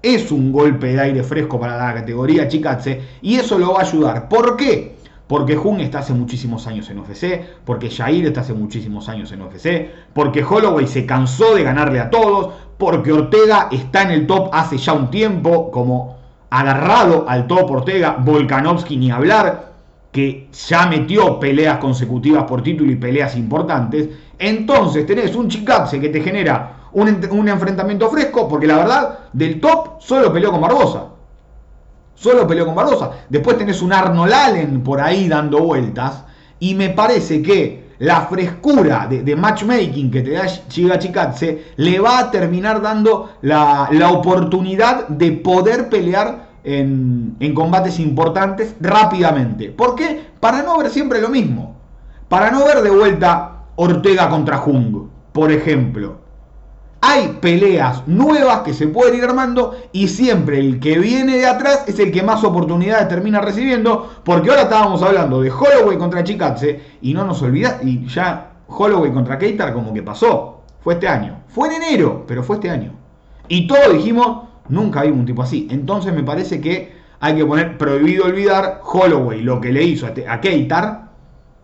Es 0.00 0.30
un 0.30 0.52
golpe 0.52 0.92
de 0.92 1.00
aire 1.00 1.22
fresco 1.24 1.58
para 1.58 1.76
la 1.76 1.94
categoría 1.94 2.46
Chikatse 2.46 3.02
y 3.20 3.34
eso 3.34 3.58
lo 3.58 3.72
va 3.72 3.80
a 3.80 3.82
ayudar. 3.82 4.28
¿Por 4.28 4.56
qué? 4.56 4.97
Porque 5.28 5.56
Jun 5.56 5.80
está 5.80 5.98
hace 5.98 6.14
muchísimos 6.14 6.66
años 6.66 6.88
en 6.88 6.98
UFC, 6.98 7.42
porque 7.64 7.90
Jair 7.90 8.26
está 8.26 8.40
hace 8.40 8.54
muchísimos 8.54 9.10
años 9.10 9.30
en 9.30 9.42
UFC, 9.42 9.90
porque 10.14 10.42
Holloway 10.42 10.86
se 10.86 11.04
cansó 11.04 11.54
de 11.54 11.62
ganarle 11.62 12.00
a 12.00 12.08
todos, 12.08 12.54
porque 12.78 13.12
Ortega 13.12 13.68
está 13.70 14.02
en 14.02 14.10
el 14.12 14.26
top 14.26 14.48
hace 14.52 14.78
ya 14.78 14.94
un 14.94 15.10
tiempo, 15.10 15.70
como 15.70 16.16
agarrado 16.48 17.26
al 17.28 17.46
top 17.46 17.70
Ortega, 17.70 18.16
Volkanovski 18.18 18.96
ni 18.96 19.10
hablar, 19.10 19.72
que 20.10 20.48
ya 20.66 20.86
metió 20.86 21.38
peleas 21.38 21.76
consecutivas 21.78 22.44
por 22.44 22.62
título 22.62 22.90
y 22.90 22.96
peleas 22.96 23.36
importantes. 23.36 24.08
Entonces 24.38 25.04
tenés 25.04 25.36
un 25.36 25.48
Chikatse 25.48 26.00
que 26.00 26.08
te 26.08 26.22
genera 26.22 26.88
un, 26.92 27.20
un 27.30 27.48
enfrentamiento 27.48 28.08
fresco, 28.08 28.48
porque 28.48 28.66
la 28.66 28.78
verdad, 28.78 29.18
del 29.34 29.60
top 29.60 30.00
solo 30.00 30.32
peleó 30.32 30.50
con 30.50 30.62
Barbosa. 30.62 31.17
Solo 32.18 32.48
peleó 32.48 32.66
con 32.66 32.74
Barbosa. 32.74 33.12
Después 33.28 33.56
tenés 33.58 33.80
un 33.80 33.92
Arnold 33.92 34.32
Allen 34.32 34.82
por 34.82 35.00
ahí 35.00 35.28
dando 35.28 35.60
vueltas. 35.60 36.24
Y 36.58 36.74
me 36.74 36.90
parece 36.90 37.40
que 37.40 37.88
la 38.00 38.22
frescura 38.22 39.06
de, 39.08 39.36
matchmaking 39.36 40.10
que 40.10 40.22
te 40.22 40.32
da 40.32 40.46
Chiga 40.68 40.98
Chikatse 40.98 41.72
le 41.76 42.00
va 42.00 42.18
a 42.18 42.30
terminar 42.30 42.82
dando 42.82 43.30
la, 43.42 43.88
la, 43.92 44.10
oportunidad 44.10 45.06
de 45.08 45.32
poder 45.32 45.88
pelear 45.88 46.48
en, 46.64 47.36
en 47.38 47.54
combates 47.54 48.00
importantes 48.00 48.74
rápidamente. 48.80 49.70
¿Por 49.70 49.94
qué? 49.94 50.26
Para 50.40 50.62
no 50.62 50.76
ver 50.78 50.90
siempre 50.90 51.20
lo 51.20 51.28
mismo. 51.28 51.76
Para 52.28 52.50
no 52.50 52.64
ver 52.64 52.82
de 52.82 52.90
vuelta 52.90 53.62
Ortega 53.76 54.28
contra 54.28 54.58
Jung, 54.58 55.06
por 55.32 55.52
ejemplo. 55.52 56.27
Hay 57.00 57.38
peleas 57.40 58.08
nuevas 58.08 58.60
que 58.60 58.74
se 58.74 58.88
pueden 58.88 59.16
ir 59.16 59.24
armando 59.24 59.76
y 59.92 60.08
siempre 60.08 60.58
el 60.58 60.80
que 60.80 60.98
viene 60.98 61.36
de 61.36 61.46
atrás 61.46 61.84
es 61.86 61.98
el 62.00 62.10
que 62.10 62.24
más 62.24 62.42
oportunidades 62.42 63.06
termina 63.06 63.40
recibiendo, 63.40 64.10
porque 64.24 64.50
ahora 64.50 64.62
estábamos 64.62 65.02
hablando 65.02 65.40
de 65.40 65.50
Holloway 65.50 65.96
contra 65.96 66.24
Chikatse 66.24 66.80
y 67.00 67.14
no 67.14 67.24
nos 67.24 67.40
olvidamos, 67.42 67.84
y 67.84 68.04
ya 68.06 68.50
Holloway 68.66 69.12
contra 69.12 69.38
Keitar 69.38 69.72
como 69.72 69.94
que 69.94 70.02
pasó, 70.02 70.62
fue 70.80 70.94
este 70.94 71.06
año, 71.06 71.42
fue 71.48 71.68
en 71.68 71.82
enero, 71.82 72.24
pero 72.26 72.42
fue 72.42 72.56
este 72.56 72.70
año. 72.70 72.92
Y 73.46 73.68
todos 73.68 73.92
dijimos, 73.92 74.48
nunca 74.68 75.02
vimos 75.02 75.20
un 75.20 75.26
tipo 75.26 75.42
así. 75.42 75.68
Entonces 75.70 76.12
me 76.12 76.24
parece 76.24 76.60
que 76.60 76.98
hay 77.20 77.36
que 77.36 77.44
poner 77.44 77.78
prohibido 77.78 78.24
olvidar 78.24 78.80
Holloway, 78.84 79.42
lo 79.42 79.60
que 79.60 79.72
le 79.72 79.84
hizo 79.84 80.06
a 80.06 80.40
Keitar, 80.40 81.07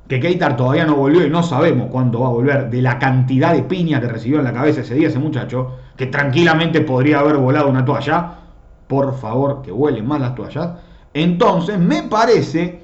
que 0.09 0.21
Keitar 0.21 0.57
todavía 0.57 0.85
no 0.85 0.97
volvió 0.97 1.27
y 1.27 1.31
no 1.31 1.43
sabemos 1.43 1.89
cuándo 1.91 2.21
va 2.21 2.27
a 2.29 2.31
volver, 2.33 2.71
de 2.71 2.83
la 2.83 2.99
cantidad 2.99 3.55
de 3.55 3.63
piña 3.63 4.01
que 4.01 4.09
recibió 4.09 4.39
en 4.39 4.45
la 4.45 4.53
cabeza 4.53 4.83
ese 4.83 4.95
día 4.95 5.09
ese 5.09 5.19
muchacho, 5.19 5.73
que 5.97 6.07
tranquilamente 6.07 6.83
podría 6.83 7.21
haber 7.21 7.37
volado 7.37 7.69
una 7.69 7.85
toalla, 7.85 8.39
por 8.87 9.19
favor, 9.19 9.63
que 9.63 9.73
vuelen 9.73 10.07
más 10.07 10.21
las 10.21 10.35
toallas. 10.35 10.71
Entonces, 11.15 11.79
me 11.79 12.03
parece 12.03 12.83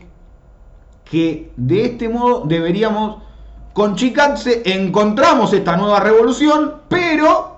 que 1.04 1.52
de 1.56 1.84
este 1.84 2.08
modo 2.08 2.44
deberíamos, 2.46 3.22
con 3.74 3.96
Chikatse 3.96 4.62
encontramos 4.64 5.52
esta 5.52 5.76
nueva 5.76 6.00
revolución, 6.00 6.76
pero 6.88 7.50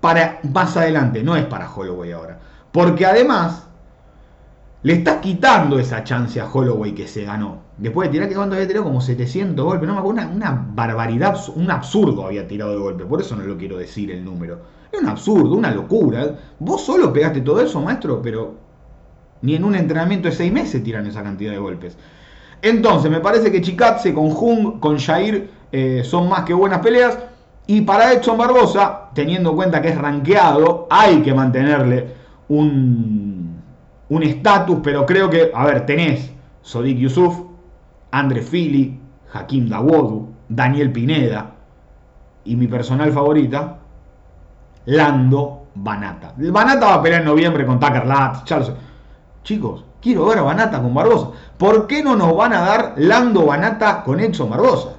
para 0.00 0.38
más 0.52 0.76
adelante, 0.76 1.22
no 1.22 1.34
es 1.34 1.44
para 1.46 1.68
Holloway 1.68 2.12
ahora. 2.12 2.38
Porque 2.70 3.06
además, 3.06 3.65
le 4.86 4.92
está 4.92 5.20
quitando 5.20 5.80
esa 5.80 6.04
chance 6.04 6.40
a 6.40 6.48
Holloway 6.48 6.94
que 6.94 7.08
se 7.08 7.24
ganó. 7.24 7.58
Después 7.76 8.08
de 8.08 8.12
tirar, 8.12 8.28
que 8.28 8.36
cuánto 8.36 8.54
había 8.54 8.68
tirado? 8.68 8.84
Como 8.84 9.00
700 9.00 9.64
golpes. 9.64 9.88
No 9.88 9.94
me 9.94 9.98
acuerdo, 9.98 10.30
una, 10.32 10.64
barbaridad, 10.74 11.36
un 11.56 11.68
absurdo 11.72 12.24
había 12.24 12.46
tirado 12.46 12.70
de 12.70 12.76
golpe. 12.76 13.04
Por 13.04 13.20
eso 13.20 13.34
no 13.34 13.42
lo 13.42 13.58
quiero 13.58 13.78
decir 13.78 14.12
el 14.12 14.24
número. 14.24 14.60
Es 14.92 15.00
un 15.00 15.08
absurdo, 15.08 15.56
una 15.56 15.72
locura. 15.72 16.36
Vos 16.60 16.84
solo 16.84 17.12
pegaste 17.12 17.40
todo 17.40 17.60
eso, 17.60 17.80
maestro, 17.80 18.22
pero 18.22 18.54
ni 19.42 19.56
en 19.56 19.64
un 19.64 19.74
entrenamiento 19.74 20.28
de 20.28 20.36
6 20.36 20.52
meses 20.52 20.84
tiran 20.84 21.04
esa 21.04 21.24
cantidad 21.24 21.50
de 21.50 21.58
golpes. 21.58 21.98
Entonces, 22.62 23.10
me 23.10 23.18
parece 23.18 23.50
que 23.50 23.60
Chikatse 23.60 24.14
con 24.14 24.30
Jung, 24.30 24.78
con 24.78 25.00
Jair, 25.00 25.50
eh, 25.72 26.02
son 26.04 26.28
más 26.28 26.44
que 26.44 26.54
buenas 26.54 26.78
peleas. 26.78 27.18
Y 27.66 27.80
para 27.80 28.12
Edson 28.12 28.38
Barbosa, 28.38 29.10
teniendo 29.14 29.50
en 29.50 29.56
cuenta 29.56 29.82
que 29.82 29.88
es 29.88 29.98
rankeado, 29.98 30.86
hay 30.88 31.22
que 31.22 31.34
mantenerle 31.34 32.14
un 32.46 33.45
un 34.08 34.22
estatus, 34.22 34.78
pero 34.82 35.04
creo 35.04 35.28
que, 35.30 35.50
a 35.54 35.64
ver, 35.64 35.86
tenés 35.86 36.30
Sodik 36.62 36.98
Yusuf, 36.98 37.40
André 38.10 38.42
Fili, 38.42 39.00
Hakim 39.32 39.68
Dawodu, 39.68 40.28
Daniel 40.48 40.92
Pineda 40.92 41.52
y 42.44 42.56
mi 42.56 42.66
personal 42.66 43.12
favorita, 43.12 43.78
Lando 44.86 45.66
Banata. 45.74 46.32
Banata 46.36 46.86
va 46.86 46.94
a 46.94 47.02
pelear 47.02 47.22
en 47.22 47.26
noviembre 47.26 47.66
con 47.66 47.80
Tucker 47.80 48.06
Latz, 48.06 48.44
Charles. 48.44 48.72
Chicos, 49.42 49.84
quiero 50.00 50.26
ver 50.26 50.38
a 50.38 50.42
Banata 50.42 50.80
con 50.80 50.94
Barbosa. 50.94 51.30
¿Por 51.58 51.86
qué 51.86 52.02
no 52.02 52.16
nos 52.16 52.36
van 52.36 52.52
a 52.52 52.60
dar 52.60 52.94
Lando 52.96 53.46
Banata 53.46 54.02
con 54.04 54.20
Edson 54.20 54.50
Barbosa? 54.50 54.90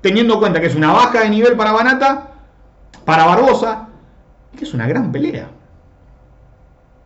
Teniendo 0.00 0.34
en 0.34 0.40
cuenta 0.40 0.60
que 0.60 0.66
es 0.66 0.74
una 0.74 0.92
baja 0.92 1.20
de 1.20 1.30
nivel 1.30 1.56
para 1.56 1.72
Banata, 1.72 2.28
para 3.04 3.26
Barbosa, 3.26 3.88
y 4.52 4.56
que 4.56 4.64
es 4.64 4.72
una 4.72 4.86
gran 4.86 5.12
pelea. 5.12 5.48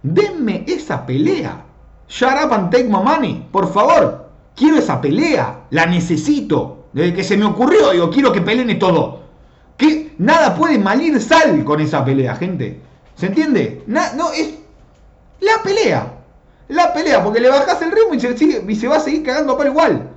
Denme 0.04 0.64
esa 0.66 1.06
pelea. 1.06 1.64
Shut 2.08 2.44
up 2.44 2.52
and 2.52 2.70
take 2.70 2.84
my 2.84 3.02
money, 3.02 3.48
por 3.50 3.72
favor. 3.72 4.28
Quiero 4.54 4.76
esa 4.76 5.00
pelea. 5.00 5.60
La 5.70 5.86
necesito. 5.86 6.84
Desde 6.92 7.14
que 7.14 7.24
se 7.24 7.38
me 7.38 7.46
ocurrió, 7.46 7.90
digo, 7.90 8.10
quiero 8.10 8.30
que 8.30 8.42
peleen 8.42 8.78
todo. 8.78 9.22
Que 9.78 10.12
nada 10.18 10.54
puede 10.54 10.78
malir 10.78 11.20
sal 11.22 11.64
con 11.64 11.80
esa 11.80 12.04
pelea, 12.04 12.36
gente. 12.36 12.80
¿Se 13.16 13.26
entiende? 13.26 13.82
no, 13.86 14.30
es 14.32 14.54
la 15.40 15.62
pelea. 15.62 16.12
La 16.68 16.92
pelea, 16.92 17.24
porque 17.24 17.40
le 17.40 17.48
bajas 17.48 17.80
el 17.80 17.90
ritmo 17.90 18.14
y 18.14 18.20
se, 18.20 18.62
y 18.68 18.76
se 18.76 18.88
va 18.88 18.96
a 18.96 19.00
seguir 19.00 19.22
cagando 19.22 19.56
para 19.56 19.70
igual. 19.70 20.10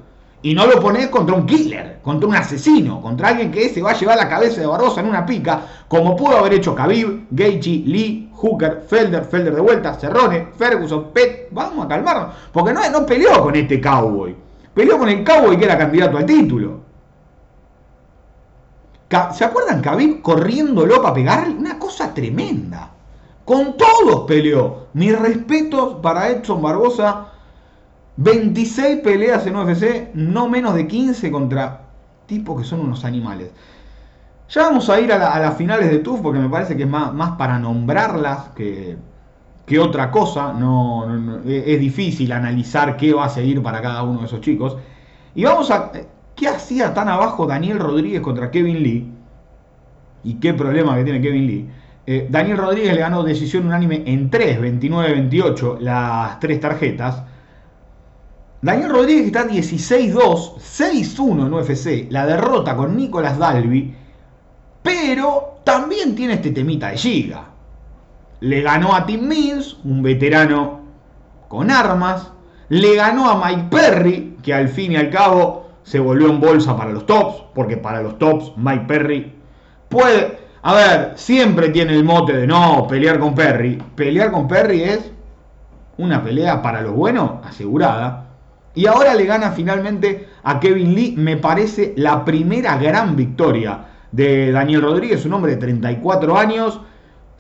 Y 0.47 0.55
no 0.55 0.65
lo 0.65 0.79
pones 0.79 1.09
contra 1.09 1.35
un 1.35 1.45
killer, 1.45 1.99
contra 2.01 2.29
un 2.29 2.33
asesino, 2.33 3.01
contra 3.01 3.27
alguien 3.27 3.51
que 3.51 3.67
se 3.67 3.81
va 3.81 3.91
a 3.91 3.99
llevar 3.99 4.15
la 4.15 4.29
cabeza 4.29 4.61
de 4.61 4.67
Barrosa 4.67 5.01
en 5.01 5.07
una 5.07 5.25
pica, 5.25 5.59
como 5.89 6.15
pudo 6.15 6.37
haber 6.37 6.53
hecho 6.53 6.73
Khabib, 6.73 7.27
Gaethje, 7.31 7.83
Lee, 7.85 8.31
Hooker, 8.31 8.85
Felder, 8.87 9.25
Felder 9.25 9.53
de 9.53 9.59
vuelta, 9.59 9.95
Cerrone, 9.95 10.47
Ferguson, 10.57 11.11
Pet. 11.11 11.49
Vamos 11.51 11.83
a 11.83 11.89
calmarnos, 11.89 12.33
porque 12.53 12.71
no, 12.71 12.89
no 12.89 13.05
peleó 13.05 13.41
con 13.41 13.57
este 13.57 13.81
cowboy. 13.81 14.33
Peleó 14.73 14.97
con 14.97 15.09
el 15.09 15.21
cowboy 15.25 15.57
que 15.57 15.65
era 15.65 15.77
candidato 15.77 16.17
al 16.17 16.25
título. 16.25 16.79
¿Se 19.33 19.43
acuerdan 19.43 19.81
Khabib 19.81 20.21
corriéndolo 20.21 21.01
para 21.01 21.13
pegarle? 21.13 21.55
Una 21.55 21.77
cosa 21.77 22.13
tremenda. 22.13 22.91
Con 23.43 23.75
todos 23.75 24.21
peleó. 24.25 24.87
Mis 24.93 25.19
respetos 25.19 25.95
para 26.01 26.29
Edson 26.29 26.61
Barbosa 26.61 27.33
26 28.17 29.01
peleas 29.01 29.45
en 29.45 29.55
UFC, 29.55 30.13
no 30.13 30.49
menos 30.49 30.73
de 30.75 30.87
15 30.87 31.31
contra 31.31 31.81
tipos 32.25 32.61
que 32.61 32.67
son 32.67 32.81
unos 32.81 33.05
animales. 33.05 33.51
Ya 34.49 34.63
vamos 34.63 34.89
a 34.89 34.99
ir 34.99 35.11
a, 35.11 35.39
las 35.39 35.57
finales 35.57 35.91
de 35.91 35.99
TUF 35.99 36.21
porque 36.21 36.39
me 36.39 36.49
parece 36.49 36.75
que 36.77 36.83
es 36.83 36.89
más, 36.89 37.31
para 37.37 37.59
nombrarlas 37.59 38.49
que, 38.55 38.97
que 39.65 39.79
otra 39.79 40.09
cosa. 40.09 40.53
No, 40.53 41.05
es 41.45 41.79
difícil 41.79 42.31
analizar 42.31 42.97
qué 42.97 43.13
va 43.13 43.25
a 43.25 43.29
seguir 43.29 43.61
para 43.61 43.81
cada 43.81 44.03
uno 44.03 44.21
de 44.21 44.25
esos 44.25 44.41
chicos. 44.41 44.77
Y 45.35 45.43
vamos 45.43 45.69
a... 45.71 45.91
¿Qué 46.35 46.47
hacía 46.47 46.93
tan 46.93 47.09
abajo 47.09 47.47
Daniel 47.47 47.79
Rodríguez 47.79 48.21
contra 48.21 48.51
Kevin 48.51 48.83
Lee? 48.83 49.11
¿Y 50.23 50.35
qué 50.35 50.53
problema 50.53 50.95
que 50.95 51.03
tiene 51.03 51.19
Kevin 51.19 51.47
Lee? 51.47 51.69
Eh, 52.05 52.27
Daniel 52.29 52.57
Rodríguez 52.57 52.93
le 52.93 52.99
ganó 52.99 53.23
decisión 53.23 53.65
unánime 53.65 54.03
en 54.05 54.29
3, 54.29 54.61
29-28 54.61 55.79
las 55.79 56.39
tres 56.39 56.59
tarjetas. 56.61 57.23
Daniel 58.61 58.89
Rodríguez 58.89 59.27
está 59.27 59.47
16-2, 59.47 60.55
6-1 60.57 61.45
en 61.45 61.53
UFC, 61.53 62.11
la 62.11 62.25
derrota 62.25 62.75
con 62.75 62.97
Nicolas 62.97 63.37
Dalby, 63.37 63.93
pero 64.81 65.59
también 65.63 66.15
tiene 66.15 66.33
este 66.33 66.51
temita 66.51 66.89
de 66.89 66.97
Giga. 66.97 67.45
Le 68.39 68.61
ganó 68.61 68.95
a 68.95 69.05
Tim 69.05 69.27
Means, 69.27 69.77
un 69.83 70.01
veterano 70.01 70.81
con 71.47 71.69
armas, 71.69 72.31
le 72.69 72.95
ganó 72.95 73.29
a 73.29 73.45
Mike 73.45 73.67
Perry, 73.69 74.37
que 74.41 74.53
al 74.53 74.69
fin 74.69 74.93
y 74.93 74.95
al 74.95 75.11
cabo 75.11 75.69
se 75.83 75.99
volvió 75.99 76.29
en 76.29 76.39
bolsa 76.39 76.75
para 76.75 76.91
los 76.91 77.05
tops, 77.05 77.43
porque 77.53 77.77
para 77.77 78.01
los 78.01 78.17
tops 78.17 78.53
Mike 78.57 78.85
Perry 78.87 79.33
puede, 79.87 80.39
a 80.63 80.73
ver, 80.73 81.11
siempre 81.15 81.69
tiene 81.69 81.93
el 81.93 82.03
mote 82.03 82.33
de 82.33 82.47
no 82.47 82.87
pelear 82.87 83.19
con 83.19 83.35
Perry. 83.35 83.81
Pelear 83.95 84.31
con 84.31 84.47
Perry 84.47 84.81
es 84.81 85.11
una 85.97 86.23
pelea 86.23 86.61
para 86.61 86.81
los 86.81 86.93
buenos 86.93 87.45
asegurada. 87.45 88.26
Y 88.77 88.85
ahora 88.85 89.15
le 89.15 89.25
gana 89.25 89.49
finalmente 89.53 90.29
a 90.43 90.59
Kevin 90.59 90.93
Lee, 90.93 91.15
me 91.17 91.35
parece 91.37 91.95
la 91.97 92.23
primera 92.23 92.77
gran 92.77 93.15
victoria 93.15 93.85
de 94.11 94.51
Daniel 94.51 94.83
Rodríguez, 94.83 95.25
un 95.25 95.33
hombre 95.33 95.53
de 95.53 95.57
34 95.57 96.37
años. 96.37 96.79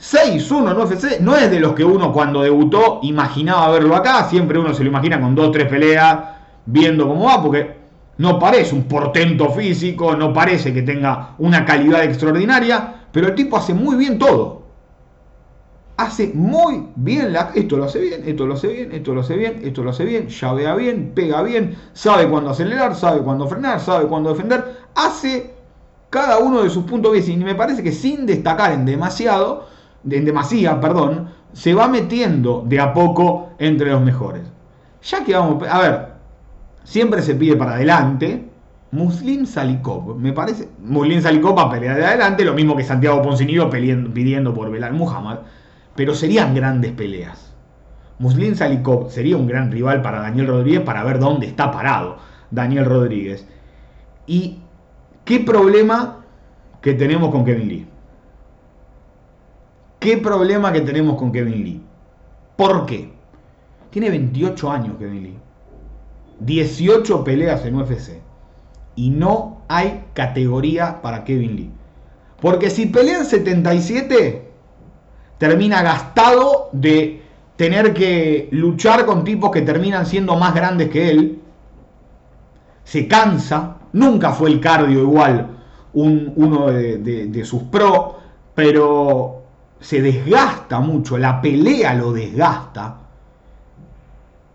6-1 0.01 0.71
en 1.19 1.25
no 1.25 1.35
es 1.35 1.51
de 1.51 1.59
los 1.59 1.73
que 1.73 1.85
uno 1.85 2.11
cuando 2.11 2.41
debutó 2.41 3.01
imaginaba 3.03 3.69
verlo 3.69 3.95
acá, 3.95 4.23
siempre 4.23 4.57
uno 4.57 4.73
se 4.73 4.83
lo 4.83 4.89
imagina 4.89 5.21
con 5.21 5.37
2-3 5.37 5.69
peleas, 5.69 6.17
viendo 6.65 7.07
cómo 7.07 7.25
va, 7.25 7.39
porque 7.39 7.77
no 8.17 8.39
parece 8.39 8.73
un 8.73 8.85
portento 8.85 9.51
físico, 9.51 10.15
no 10.15 10.33
parece 10.33 10.73
que 10.73 10.81
tenga 10.81 11.35
una 11.37 11.65
calidad 11.65 12.03
extraordinaria, 12.03 12.95
pero 13.11 13.27
el 13.27 13.35
tipo 13.35 13.57
hace 13.57 13.75
muy 13.75 13.95
bien 13.95 14.17
todo 14.17 14.63
hace 15.97 16.31
muy 16.33 16.87
bien 16.95 17.33
la, 17.33 17.51
esto 17.55 17.75
lo 17.75 17.85
hace 17.85 17.99
bien, 17.99 18.23
esto 18.25 18.45
lo 18.45 18.53
hace 18.53 18.67
bien, 18.67 18.91
esto 18.93 19.13
lo 19.15 19.21
hace 19.21 19.35
bien, 19.35 19.59
esto 19.63 19.83
lo 19.83 19.89
hace 19.89 20.05
bien, 20.05 20.27
llavea 20.27 20.75
bien, 20.75 21.11
pega 21.15 21.41
bien, 21.41 21.75
sabe 21.93 22.27
cuándo 22.29 22.51
acelerar, 22.51 22.95
sabe 22.95 23.21
cuándo 23.21 23.47
frenar, 23.47 23.79
sabe 23.79 24.07
cuándo 24.07 24.29
defender, 24.29 24.77
hace 24.95 25.55
cada 26.11 26.37
uno 26.37 26.61
de 26.61 26.69
sus 26.69 26.83
puntos 26.83 27.11
bien 27.11 27.41
y 27.41 27.43
me 27.43 27.55
parece 27.55 27.81
que 27.81 27.91
sin 27.91 28.27
destacar 28.27 28.71
en 28.73 28.85
demasiado, 28.85 29.67
en 30.07 30.23
demasía, 30.23 30.79
perdón, 30.79 31.29
se 31.51 31.73
va 31.73 31.87
metiendo 31.87 32.63
de 32.65 32.79
a 32.79 32.93
poco 32.93 33.49
entre 33.57 33.89
los 33.89 34.01
mejores. 34.01 34.43
Ya 35.01 35.23
que 35.23 35.33
vamos, 35.33 35.67
a 35.67 35.79
ver, 35.79 36.07
siempre 36.83 37.23
se 37.23 37.33
pide 37.33 37.55
para 37.55 37.73
adelante, 37.73 38.47
Muslim 38.91 39.47
Salikov, 39.47 40.15
me 40.15 40.31
parece, 40.31 40.69
Muslim 40.79 41.21
Salikov 41.21 41.57
va 41.57 41.63
a 41.63 41.71
pelear 41.71 41.97
de 41.97 42.05
adelante, 42.05 42.45
lo 42.45 42.53
mismo 42.53 42.75
que 42.75 42.83
Santiago 42.83 43.21
Poncinillo 43.23 43.69
pidiendo 43.69 44.53
por 44.53 44.69
Belal 44.69 44.93
Muhammad 44.93 45.39
pero 45.97 46.13
serían 46.13 46.53
grandes 46.53 46.91
peleas. 46.93 47.53
Muslin 48.19 48.55
Salikov 48.55 49.11
sería 49.11 49.35
un 49.35 49.47
gran 49.47 49.71
rival 49.71 50.03
para 50.03 50.21
Daniel 50.21 50.47
Rodríguez 50.47 50.81
para 50.81 51.03
ver 51.03 51.19
dónde 51.19 51.47
está 51.47 51.71
parado 51.71 52.17
Daniel 52.51 52.85
Rodríguez. 52.85 53.47
¿Y 54.27 54.59
qué 55.25 55.39
problema 55.39 56.23
que 56.81 56.93
tenemos 56.93 57.31
con 57.31 57.43
Kevin 57.43 57.67
Lee? 57.67 57.87
¿Qué 59.99 60.17
problema 60.17 60.71
que 60.71 60.81
tenemos 60.81 61.17
con 61.17 61.31
Kevin 61.31 61.63
Lee? 61.63 61.81
¿Por 62.55 62.85
qué? 62.85 63.11
Tiene 63.89 64.11
28 64.11 64.71
años 64.71 64.95
Kevin 64.99 65.23
Lee. 65.23 65.39
18 66.41 67.23
peleas 67.23 67.65
en 67.65 67.75
UFC. 67.75 68.21
Y 68.95 69.09
no 69.09 69.63
hay 69.67 70.03
categoría 70.13 71.01
para 71.01 71.23
Kevin 71.23 71.55
Lee. 71.55 71.71
Porque 72.39 72.69
si 72.69 72.85
pelea 72.85 73.19
en 73.19 73.25
77, 73.25 74.46
termina 75.37 75.81
gastado 75.81 76.69
de 76.71 77.23
tener 77.55 77.93
que 77.93 78.49
luchar 78.51 79.05
con 79.05 79.23
tipos 79.23 79.51
que 79.51 79.61
terminan 79.61 80.05
siendo 80.05 80.35
más 80.35 80.53
grandes 80.53 80.89
que 80.89 81.09
él. 81.09 81.41
Se 82.83 83.07
cansa. 83.07 83.75
Nunca 83.93 84.31
fue 84.31 84.49
el 84.49 84.59
cardio 84.59 85.01
igual 85.01 85.53
uno 85.93 86.67
de, 86.67 86.97
de 86.97 87.45
sus 87.45 87.63
pros. 87.63 88.15
Pero 88.53 89.43
se 89.79 90.01
desgasta 90.01 90.79
mucho. 90.79 91.17
La 91.17 91.41
pelea 91.41 91.93
lo 91.93 92.13
desgasta. 92.13 92.97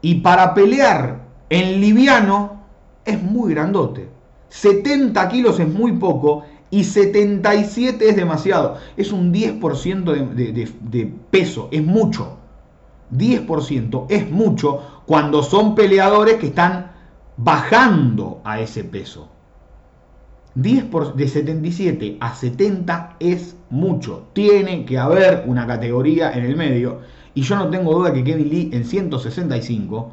Y 0.00 0.16
para 0.16 0.52
pelear 0.54 1.20
en 1.48 1.80
liviano 1.80 2.62
es 3.04 3.22
muy 3.22 3.54
grandote. 3.54 4.08
70 4.48 5.28
kilos 5.28 5.58
es 5.60 5.68
muy 5.68 5.92
poco 5.92 6.44
y 6.72 6.84
77 6.84 8.08
es 8.08 8.16
demasiado. 8.16 8.78
Es 8.96 9.12
un 9.12 9.30
10% 9.30 10.32
de, 10.32 11.14
peso, 11.30 11.68
es 11.70 11.84
mucho. 11.84 12.38
10% 13.14 14.06
es 14.08 14.30
mucho 14.30 15.02
cuando 15.04 15.42
son 15.42 15.74
peleadores 15.74 16.36
que 16.36 16.46
están 16.46 16.92
bajando 17.36 18.40
a 18.42 18.58
ese 18.58 18.84
peso. 18.84 19.28
10 20.54 20.86
de 21.14 21.28
77 21.28 22.16
a 22.20 22.34
70 22.34 23.16
es 23.20 23.54
mucho. 23.68 24.28
Tiene 24.32 24.86
que 24.86 24.98
haber 24.98 25.44
una 25.46 25.66
categoría 25.66 26.32
en 26.32 26.46
el 26.46 26.56
medio. 26.56 27.00
Y 27.34 27.42
yo 27.42 27.56
no 27.56 27.68
tengo 27.68 27.92
duda 27.92 28.14
que 28.14 28.24
Kevin 28.24 28.48
Lee 28.48 28.70
en 28.72 28.86
165, 28.86 30.10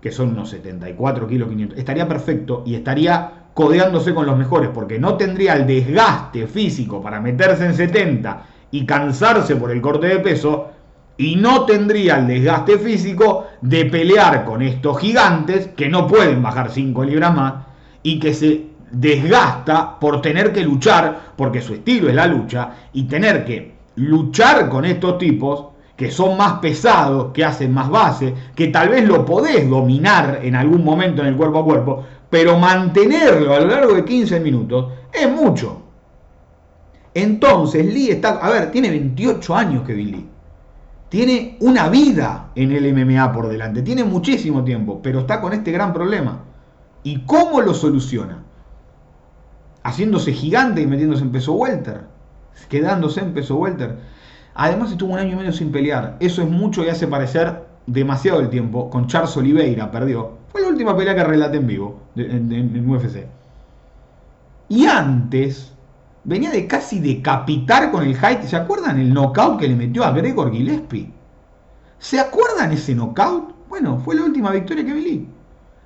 que 0.00 0.12
son 0.12 0.28
unos 0.30 0.50
74 0.50 1.26
kilos 1.26 1.48
500, 1.48 1.78
estaría 1.78 2.06
perfecto 2.06 2.62
y 2.64 2.76
estaría 2.76 3.37
codeándose 3.58 4.14
con 4.14 4.24
los 4.24 4.38
mejores, 4.38 4.70
porque 4.72 5.00
no 5.00 5.16
tendría 5.16 5.54
el 5.56 5.66
desgaste 5.66 6.46
físico 6.46 7.02
para 7.02 7.20
meterse 7.20 7.66
en 7.66 7.74
70 7.74 8.46
y 8.70 8.86
cansarse 8.86 9.56
por 9.56 9.72
el 9.72 9.80
corte 9.80 10.06
de 10.06 10.20
peso, 10.20 10.68
y 11.16 11.34
no 11.34 11.64
tendría 11.64 12.18
el 12.18 12.28
desgaste 12.28 12.78
físico 12.78 13.48
de 13.60 13.86
pelear 13.86 14.44
con 14.44 14.62
estos 14.62 15.00
gigantes 15.00 15.70
que 15.76 15.88
no 15.88 16.06
pueden 16.06 16.40
bajar 16.40 16.70
5 16.70 17.02
libras 17.02 17.34
más 17.34 17.54
y 18.04 18.20
que 18.20 18.32
se 18.32 18.66
desgasta 18.92 19.98
por 19.98 20.22
tener 20.22 20.52
que 20.52 20.62
luchar, 20.62 21.32
porque 21.34 21.60
su 21.60 21.74
estilo 21.74 22.08
es 22.08 22.14
la 22.14 22.28
lucha, 22.28 22.70
y 22.92 23.08
tener 23.08 23.44
que 23.44 23.74
luchar 23.96 24.68
con 24.68 24.84
estos 24.84 25.18
tipos 25.18 25.64
que 25.96 26.12
son 26.12 26.36
más 26.36 26.60
pesados, 26.60 27.32
que 27.32 27.44
hacen 27.44 27.74
más 27.74 27.90
base, 27.90 28.32
que 28.54 28.68
tal 28.68 28.90
vez 28.90 29.04
lo 29.04 29.24
podés 29.24 29.68
dominar 29.68 30.38
en 30.44 30.54
algún 30.54 30.84
momento 30.84 31.22
en 31.22 31.26
el 31.26 31.34
cuerpo 31.34 31.58
a 31.58 31.64
cuerpo, 31.64 32.04
pero 32.30 32.58
mantenerlo 32.58 33.54
a 33.54 33.60
lo 33.60 33.66
largo 33.66 33.94
de 33.94 34.04
15 34.04 34.40
minutos 34.40 34.92
es 35.12 35.30
mucho. 35.30 35.82
Entonces 37.14 37.86
Lee 37.86 38.10
está, 38.10 38.36
a 38.36 38.50
ver, 38.50 38.70
tiene 38.70 38.90
28 38.90 39.54
años 39.54 39.84
Kevin 39.86 40.10
Lee. 40.10 40.28
Tiene 41.08 41.56
una 41.60 41.88
vida 41.88 42.50
en 42.54 42.70
el 42.72 42.92
MMA 42.92 43.32
por 43.32 43.48
delante, 43.48 43.82
tiene 43.82 44.04
muchísimo 44.04 44.62
tiempo, 44.62 45.00
pero 45.02 45.20
está 45.20 45.40
con 45.40 45.54
este 45.54 45.72
gran 45.72 45.92
problema. 45.94 46.44
¿Y 47.02 47.20
cómo 47.20 47.62
lo 47.62 47.72
soluciona? 47.72 48.44
Haciéndose 49.82 50.32
gigante 50.32 50.82
y 50.82 50.86
metiéndose 50.86 51.22
en 51.22 51.32
peso 51.32 51.54
welter, 51.54 52.02
quedándose 52.68 53.20
en 53.20 53.32
peso 53.32 53.56
welter. 53.56 53.98
Además 54.54 54.90
estuvo 54.90 55.14
un 55.14 55.18
año 55.18 55.32
y 55.32 55.36
medio 55.36 55.52
sin 55.52 55.72
pelear. 55.72 56.16
Eso 56.20 56.42
es 56.42 56.48
mucho 56.48 56.84
y 56.84 56.88
hace 56.88 57.06
parecer 57.06 57.64
demasiado 57.86 58.40
el 58.40 58.50
tiempo. 58.50 58.90
Con 58.90 59.06
Charles 59.06 59.36
Oliveira 59.36 59.90
perdió. 59.90 60.37
La 60.60 60.68
última 60.68 60.96
pelea 60.96 61.14
que 61.14 61.24
relaté 61.24 61.56
en 61.58 61.66
vivo 61.66 62.00
en, 62.16 62.90
UFC. 62.90 63.26
Y 64.68 64.86
antes 64.86 65.72
venía 66.24 66.50
de 66.50 66.66
casi 66.66 67.00
decapitar 67.00 67.90
con 67.90 68.04
el 68.04 68.16
height. 68.16 68.42
¿Se 68.42 68.56
acuerdan 68.56 68.98
el 68.98 69.12
knockout 69.12 69.58
que 69.58 69.68
le 69.68 69.76
metió 69.76 70.04
a 70.04 70.12
Gregor 70.12 70.52
Gillespie? 70.52 71.12
¿Se 71.98 72.20
acuerdan 72.20 72.72
ese 72.72 72.94
knockout? 72.94 73.54
Bueno, 73.68 73.98
fue 73.98 74.14
la 74.14 74.24
última 74.24 74.50
victoria 74.50 74.84
que 74.84 74.92
vi. 74.92 75.28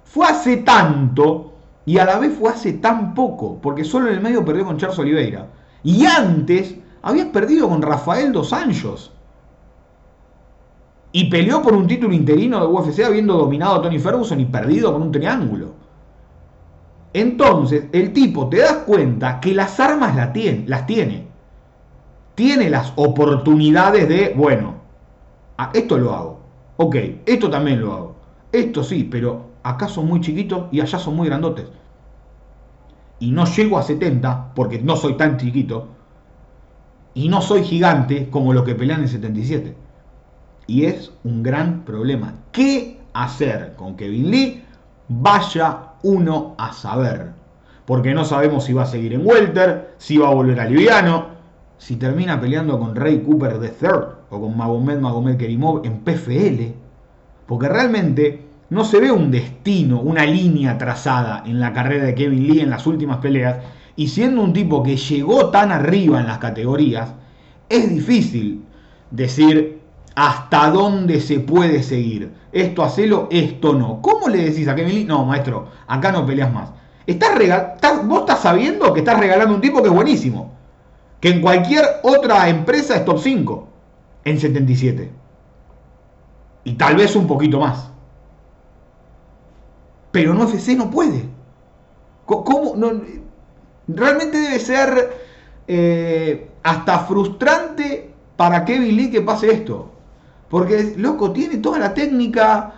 Fue 0.05 0.27
hace 0.27 0.59
tanto 0.59 1.55
y 1.85 1.99
a 1.99 2.05
la 2.05 2.19
vez 2.19 2.37
fue 2.39 2.51
hace 2.51 2.75
tan 2.75 3.15
poco, 3.15 3.59
porque 3.61 3.85
solo 3.85 4.09
en 4.09 4.15
el 4.15 4.21
medio 4.21 4.45
perdió 4.45 4.65
con 4.65 4.79
Charles 4.79 4.99
Oliveira. 4.99 5.49
Y 5.83 6.05
antes 6.07 6.77
había 7.03 7.31
perdido 7.33 7.69
con 7.69 7.83
Rafael 7.83 8.33
Dos 8.33 8.53
Anjos 8.53 9.13
y 11.13 11.25
peleó 11.25 11.61
por 11.63 11.75
un 11.75 11.87
título 11.87 12.15
interino 12.15 12.59
de 12.61 12.67
UFC 12.67 13.05
habiendo 13.05 13.37
dominado 13.37 13.77
a 13.77 13.83
Tony 13.83 13.99
Ferguson 13.99 14.41
y 14.41 14.47
perdido 14.47 14.93
con 14.93 15.03
un 15.03 15.13
triángulo. 15.13 15.75
Entonces, 17.13 17.85
el 17.93 18.15
tipo 18.15 18.49
te 18.49 18.59
das 18.59 18.79
cuenta 18.87 19.39
que 19.39 19.53
las 19.55 19.79
armas 19.79 20.17
las 20.17 20.33
tiene. 20.87 21.27
Tiene 22.35 22.71
las 22.71 22.95
oportunidades 22.97 24.09
de, 24.09 24.33
bueno, 24.35 24.77
esto 25.75 25.99
lo 25.99 26.15
hago. 26.15 26.41
Ok, 26.79 26.97
esto 27.27 27.51
también 27.51 27.83
lo 27.83 27.93
hago. 27.93 28.17
Esto 28.51 28.83
sí, 28.83 29.05
pero 29.05 29.51
acá 29.63 29.89
son 29.89 30.07
muy 30.07 30.23
chiquitos 30.23 30.65
y 30.73 30.81
allá 30.81 30.99
son 30.99 31.15
muy 31.15 31.29
grandotes. 31.29 31.67
Y 33.19 33.31
no 33.31 33.45
llego 33.45 33.79
a 33.79 33.83
70 33.83 34.55
porque 34.55 34.81
no 34.81 34.97
soy 34.97 35.19
tan 35.19 35.37
chiquito. 35.37 35.89
Y 37.13 37.29
no 37.29 37.43
soy 37.43 37.63
gigante 37.63 38.31
como 38.31 38.55
los 38.55 38.65
que 38.65 38.75
pelean 38.75 39.03
en 39.03 39.09
77. 39.09 39.77
Y 40.67 40.85
es 40.85 41.13
un 41.25 41.43
gran 41.43 41.85
problema. 41.85 42.35
¿Qué 42.53 43.01
hacer 43.13 43.75
con 43.77 43.97
Kevin 43.97 44.31
Lee? 44.31 44.63
Vaya 45.09 45.93
uno 46.03 46.55
a 46.59 46.73
saber. 46.73 47.33
Porque 47.85 48.15
no 48.15 48.25
sabemos 48.25 48.65
si 48.65 48.73
va 48.73 48.83
a 48.83 48.87
seguir 48.87 49.13
en 49.15 49.27
Welter, 49.27 49.95
si 49.99 50.17
va 50.17 50.29
a 50.29 50.35
volver 50.35 50.61
a 50.61 50.67
Liviano, 50.67 51.27
si 51.79 51.97
termina 51.97 52.41
peleando 52.41 52.79
con 52.79 52.95
Ray 52.95 53.23
Cooper 53.23 53.59
III 53.61 53.89
o 54.31 54.41
con 54.41 54.57
Magomed 54.57 55.01
Magomed 55.01 55.37
Kerimov 55.37 55.85
en 55.85 55.99
PFL. 56.01 56.75
Porque 57.47 57.69
realmente 57.69 58.47
no 58.71 58.85
se 58.85 59.01
ve 59.01 59.11
un 59.11 59.31
destino, 59.31 60.01
una 60.01 60.25
línea 60.25 60.79
trazada 60.79 61.43
en 61.45 61.61
la 61.61 61.73
carrera 61.73 62.05
de 62.05 62.15
Kevin 62.15 62.47
Lee 62.47 62.61
en 62.61 62.71
las 62.71 62.87
últimas 62.87 63.19
peleas. 63.19 63.59
Y 63.97 64.09
siendo 64.09 64.43
un 64.43 64.53
tipo 64.53 64.83
que 64.83 64.97
llegó 64.97 65.51
tan 65.51 65.73
arriba 65.73 66.21
en 66.21 66.27
las 66.27 66.39
categorías, 66.39 67.13
es 67.69 67.91
difícil 67.91 68.65
decir 69.11 69.82
hasta 70.15 70.71
dónde 70.71 71.21
se 71.21 71.41
puede 71.41 71.83
seguir. 71.83 72.33
Esto 72.53 72.83
hacelo, 72.83 73.29
esto 73.31 73.73
no. 73.73 74.01
¿Cómo 74.03 74.29
le 74.29 74.45
decís 74.45 74.69
a 74.69 74.75
Kevin 74.75 74.95
Lee? 74.95 75.05
No, 75.05 75.25
maestro, 75.25 75.69
acá 75.87 76.13
no 76.13 76.27
peleas 76.27 76.53
más. 76.53 76.71
Estás 77.07 77.35
regal 77.37 77.75
vos 78.05 78.21
estás 78.21 78.41
sabiendo 78.41 78.93
que 78.93 79.01
estás 79.01 79.19
regalando 79.19 79.55
un 79.55 79.61
tipo 79.61 79.83
que 79.83 79.89
es 79.89 79.95
buenísimo. 79.95 80.53
Que 81.21 81.31
en 81.31 81.41
cualquier 81.41 81.85
otra 82.03 82.49
empresa 82.49 82.97
es 82.97 83.05
top 83.05 83.19
5 83.21 83.69
en 84.25 84.41
77. 84.41 85.11
Y 86.65 86.75
tal 86.75 86.97
vez 86.97 87.17
un 87.17 87.27
poquito 87.27 87.61
más. 87.61 87.91
Pero 90.11 90.33
en 90.33 90.39
UFC 90.39 90.77
no 90.77 90.91
puede. 90.91 91.25
¿Cómo? 92.27 92.75
No, 92.77 93.03
realmente 93.89 94.39
debe 94.39 94.59
ser 94.59 95.17
eh, 95.67 96.51
hasta 96.63 97.01
frustrante 97.01 98.11
para 98.37 98.65
Kevin 98.65 98.97
Lee 98.97 99.11
que 99.11 99.23
pase 99.23 99.53
esto. 99.53 99.92
Porque, 100.53 100.93
loco, 100.99 101.33
tiene 101.33 101.57
toda 101.57 101.79
la 101.79 101.95
técnica, 101.95 102.75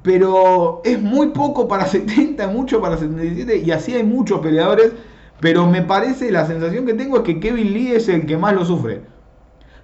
pero 0.00 0.80
es 0.84 1.02
muy 1.02 1.30
poco 1.30 1.66
para 1.66 1.84
70, 1.96 2.46
mucho 2.46 2.80
para 2.80 2.96
77, 2.96 3.64
y 3.66 3.70
así 3.72 3.94
hay 3.94 4.04
muchos 4.04 4.38
peleadores, 4.38 4.92
pero 5.40 5.66
me 5.66 5.82
parece, 5.82 6.30
la 6.30 6.46
sensación 6.46 6.86
que 6.86 6.94
tengo 6.94 7.16
es 7.16 7.22
que 7.24 7.40
Kevin 7.40 7.72
Lee 7.72 7.94
es 7.94 8.08
el 8.08 8.26
que 8.26 8.36
más 8.36 8.54
lo 8.54 8.64
sufre. 8.64 9.02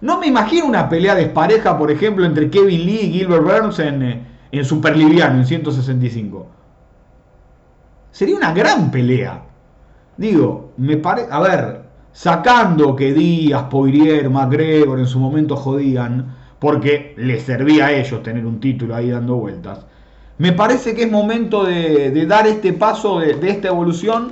No 0.00 0.20
me 0.20 0.28
imagino 0.28 0.66
una 0.66 0.88
pelea 0.88 1.16
despareja, 1.16 1.76
por 1.76 1.90
ejemplo, 1.90 2.24
entre 2.24 2.48
Kevin 2.48 2.86
Lee 2.86 3.00
y 3.06 3.12
Gilbert 3.12 3.42
Burns 3.42 3.80
en, 3.80 4.02
eh, 4.04 4.26
en 4.52 4.64
Superliviano, 4.64 5.38
en 5.38 5.46
165. 5.46 6.46
Sería 8.12 8.36
una 8.36 8.54
gran 8.54 8.92
pelea. 8.92 9.42
Digo, 10.16 10.74
me 10.76 10.96
parece. 10.96 11.26
A 11.32 11.40
ver, 11.40 11.82
sacando 12.12 12.94
que 12.94 13.12
Díaz, 13.12 13.64
Poirier, 13.64 14.30
McGregor 14.30 15.00
en 15.00 15.06
su 15.06 15.18
momento 15.18 15.56
jodían 15.56 16.41
porque 16.62 17.12
les 17.16 17.42
servía 17.42 17.86
a 17.86 17.92
ellos 17.92 18.22
tener 18.22 18.46
un 18.46 18.60
título 18.60 18.94
ahí 18.94 19.10
dando 19.10 19.34
vueltas. 19.34 19.84
Me 20.38 20.52
parece 20.52 20.94
que 20.94 21.02
es 21.02 21.10
momento 21.10 21.64
de, 21.64 22.24
dar 22.24 22.46
este 22.46 22.72
paso 22.72 23.18
de, 23.18 23.34
de, 23.34 23.50
esta 23.50 23.66
evolución 23.66 24.28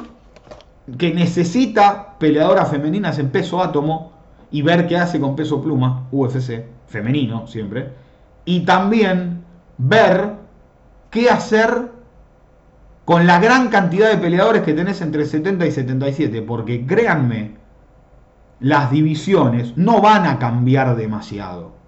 que 0.97 1.13
necesita 1.13 2.17
peleadoras 2.21 2.71
femeninas 2.71 3.19
en 3.19 3.31
peso 3.31 3.61
átomo 3.61 4.13
y 4.53 4.63
ver 4.63 4.87
qué 4.87 4.97
hace 4.97 5.19
con 5.19 5.35
peso 5.35 5.61
pluma, 5.61 6.07
UFC, 6.13 6.67
femenino 6.87 7.49
siempre, 7.49 7.89
y 8.45 8.61
también 8.61 9.43
ver 9.77 10.35
qué 11.11 11.31
hacer 11.31 11.91
con 13.07 13.27
la 13.27 13.41
gran 13.41 13.71
cantidad 13.71 14.09
de 14.09 14.19
peleadores 14.19 14.63
que 14.63 14.73
tenés 14.73 15.01
entre 15.01 15.25
70 15.25 15.67
y 15.67 15.73
77, 15.73 16.43
porque 16.43 16.87
créanme, 16.87 17.57
las 18.61 18.93
divisiones 18.93 19.77
no 19.77 20.01
van 20.01 20.27
a 20.27 20.39
cambiar 20.39 20.95
demasiado 20.95 21.80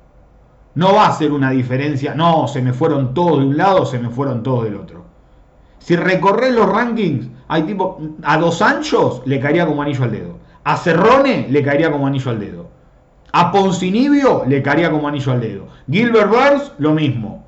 No 0.75 0.95
va 0.95 1.07
a 1.07 1.13
ser 1.13 1.33
una 1.33 1.51
diferencia, 1.51 2.15
no, 2.15 2.49
se 2.49 2.63
me 2.63 2.73
fueron 2.73 3.13
todos 3.13 3.41
de 3.41 3.47
un 3.47 3.57
lado, 3.57 3.85
se 3.85 3.99
me 3.99 4.09
fueron 4.09 4.43
todos 4.43 4.65
del 4.65 4.77
otro. 4.77 5.05
Si 5.79 5.97
recorres 5.97 6.55
los 6.55 6.69
rankings, 6.69 7.29
hay 7.49 7.65
tipo, 7.65 8.01
a 8.23 8.39
Dos 8.39 8.63
Anchos 8.63 9.23
le 9.27 9.41
caería 9.41 9.67
como 9.67 9.83
anillo 9.83 10.05
al 10.05 10.13
dedo. 10.13 10.39
A 10.65 10.77
Cerrone 10.77 11.49
le 11.51 11.63
caería 11.63 11.91
como 11.91 12.07
anillo 12.07 12.31
al 12.31 12.41
dedo. 12.41 12.71
A 13.33 13.51
Poncinibio 13.51 14.45
le 14.47 14.63
caería 14.63 14.91
como 14.91 15.09
anillo 15.09 15.33
al 15.33 15.41
dedo. 15.41 15.67
Gilbert 15.91 16.31
Burns, 16.31 16.73
lo 16.79 16.93
mismo. 16.93 17.45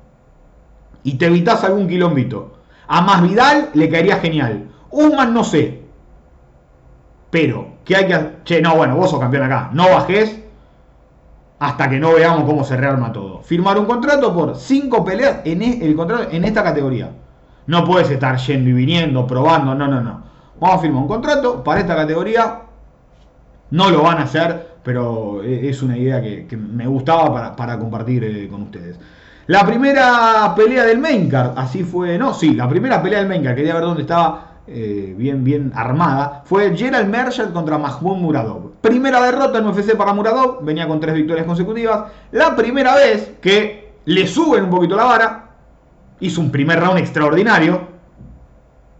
Y 1.03 1.15
te 1.15 1.27
evitas 1.27 1.63
algún 1.63 1.87
quilombito. 1.87 2.59
A 2.87 3.01
Masvidal 3.01 3.69
le 3.73 3.89
caería 3.89 4.17
genial. 4.17 4.67
Usman 4.91 5.33
no 5.33 5.43
sé. 5.43 5.83
Pero, 7.29 7.75
¿qué 7.85 7.95
hay 7.95 8.07
que 8.07 8.13
hacer? 8.13 8.43
Che, 8.43 8.61
no, 8.61 8.75
bueno, 8.75 8.95
vos 8.95 9.09
sos 9.09 9.19
campeón 9.19 9.43
acá. 9.43 9.69
No 9.73 9.89
bajes 9.89 10.43
hasta 11.59 11.89
que 11.89 11.99
no 11.99 12.13
veamos 12.13 12.43
cómo 12.43 12.63
se 12.63 12.75
rearma 12.75 13.11
todo. 13.11 13.41
Firmar 13.41 13.79
un 13.79 13.85
contrato 13.85 14.33
por 14.33 14.55
5 14.55 15.05
peleas 15.05 15.37
en, 15.45 15.61
e, 15.61 15.85
el 15.85 15.95
contrato, 15.95 16.27
en 16.31 16.43
esta 16.43 16.63
categoría. 16.63 17.11
No 17.67 17.83
puedes 17.83 18.09
estar 18.09 18.37
yendo 18.37 18.69
y 18.69 18.73
viniendo, 18.73 19.25
probando, 19.25 19.73
no, 19.73 19.87
no, 19.87 20.01
no. 20.01 20.23
Vamos 20.59 20.77
a 20.77 20.79
firmar 20.79 21.01
un 21.03 21.07
contrato 21.07 21.63
para 21.63 21.79
esta 21.79 21.95
categoría. 21.95 22.61
No 23.71 23.89
lo 23.89 24.03
van 24.03 24.19
a 24.19 24.23
hacer, 24.23 24.75
pero 24.83 25.41
e, 25.43 25.69
es 25.69 25.81
una 25.81 25.97
idea 25.97 26.21
que, 26.21 26.57
me 26.57 26.87
gustaba 26.87 27.55
para, 27.55 27.79
compartir 27.79 28.23
eh, 28.23 28.47
con 28.49 28.63
ustedes. 28.63 28.99
La 29.47 29.65
primera 29.65 30.53
pelea 30.55 30.85
del 30.85 30.97
main 30.97 31.29
card, 31.29 31.51
así 31.55 31.83
fue, 31.83 32.17
no, 32.17 32.33
sí, 32.33 32.55
la 32.55 32.67
primera 32.67 33.01
pelea 33.01 33.19
del 33.19 33.27
main 33.27 33.43
card, 33.43 33.55
quería 33.55 33.75
ver 33.75 33.83
dónde 33.83 34.01
estaba 34.01 34.55
eh, 34.67 35.13
bien, 35.15 35.43
bien 35.43 35.71
armada, 35.75 36.41
fue 36.45 36.75
Gerald 36.75 37.09
Merchant 37.09 37.53
contra 37.53 37.77
Mahmoud 37.77 38.17
Muradov. 38.17 38.64
Primera 38.85 39.19
derrota 39.19 39.57
en 39.57 39.65
UFC 39.65 39.95
para 39.95 40.13
Muradov, 40.13 40.63
venía 40.63 40.87
con 40.87 40.99
tres 40.99 41.15
victorias 41.15 41.47
consecutivas. 41.47 42.11
La 42.31 42.55
primera 42.55 42.93
vez 42.93 43.33
que 43.41 43.95
le 44.05 44.27
suben 44.27 44.65
un 44.65 44.69
poquito 44.69 44.95
la 44.95 45.05
vara, 45.05 45.49
hizo 46.19 46.39
un 46.39 46.51
primer 46.51 46.79
round 46.79 46.99
extraordinario. 46.99 47.81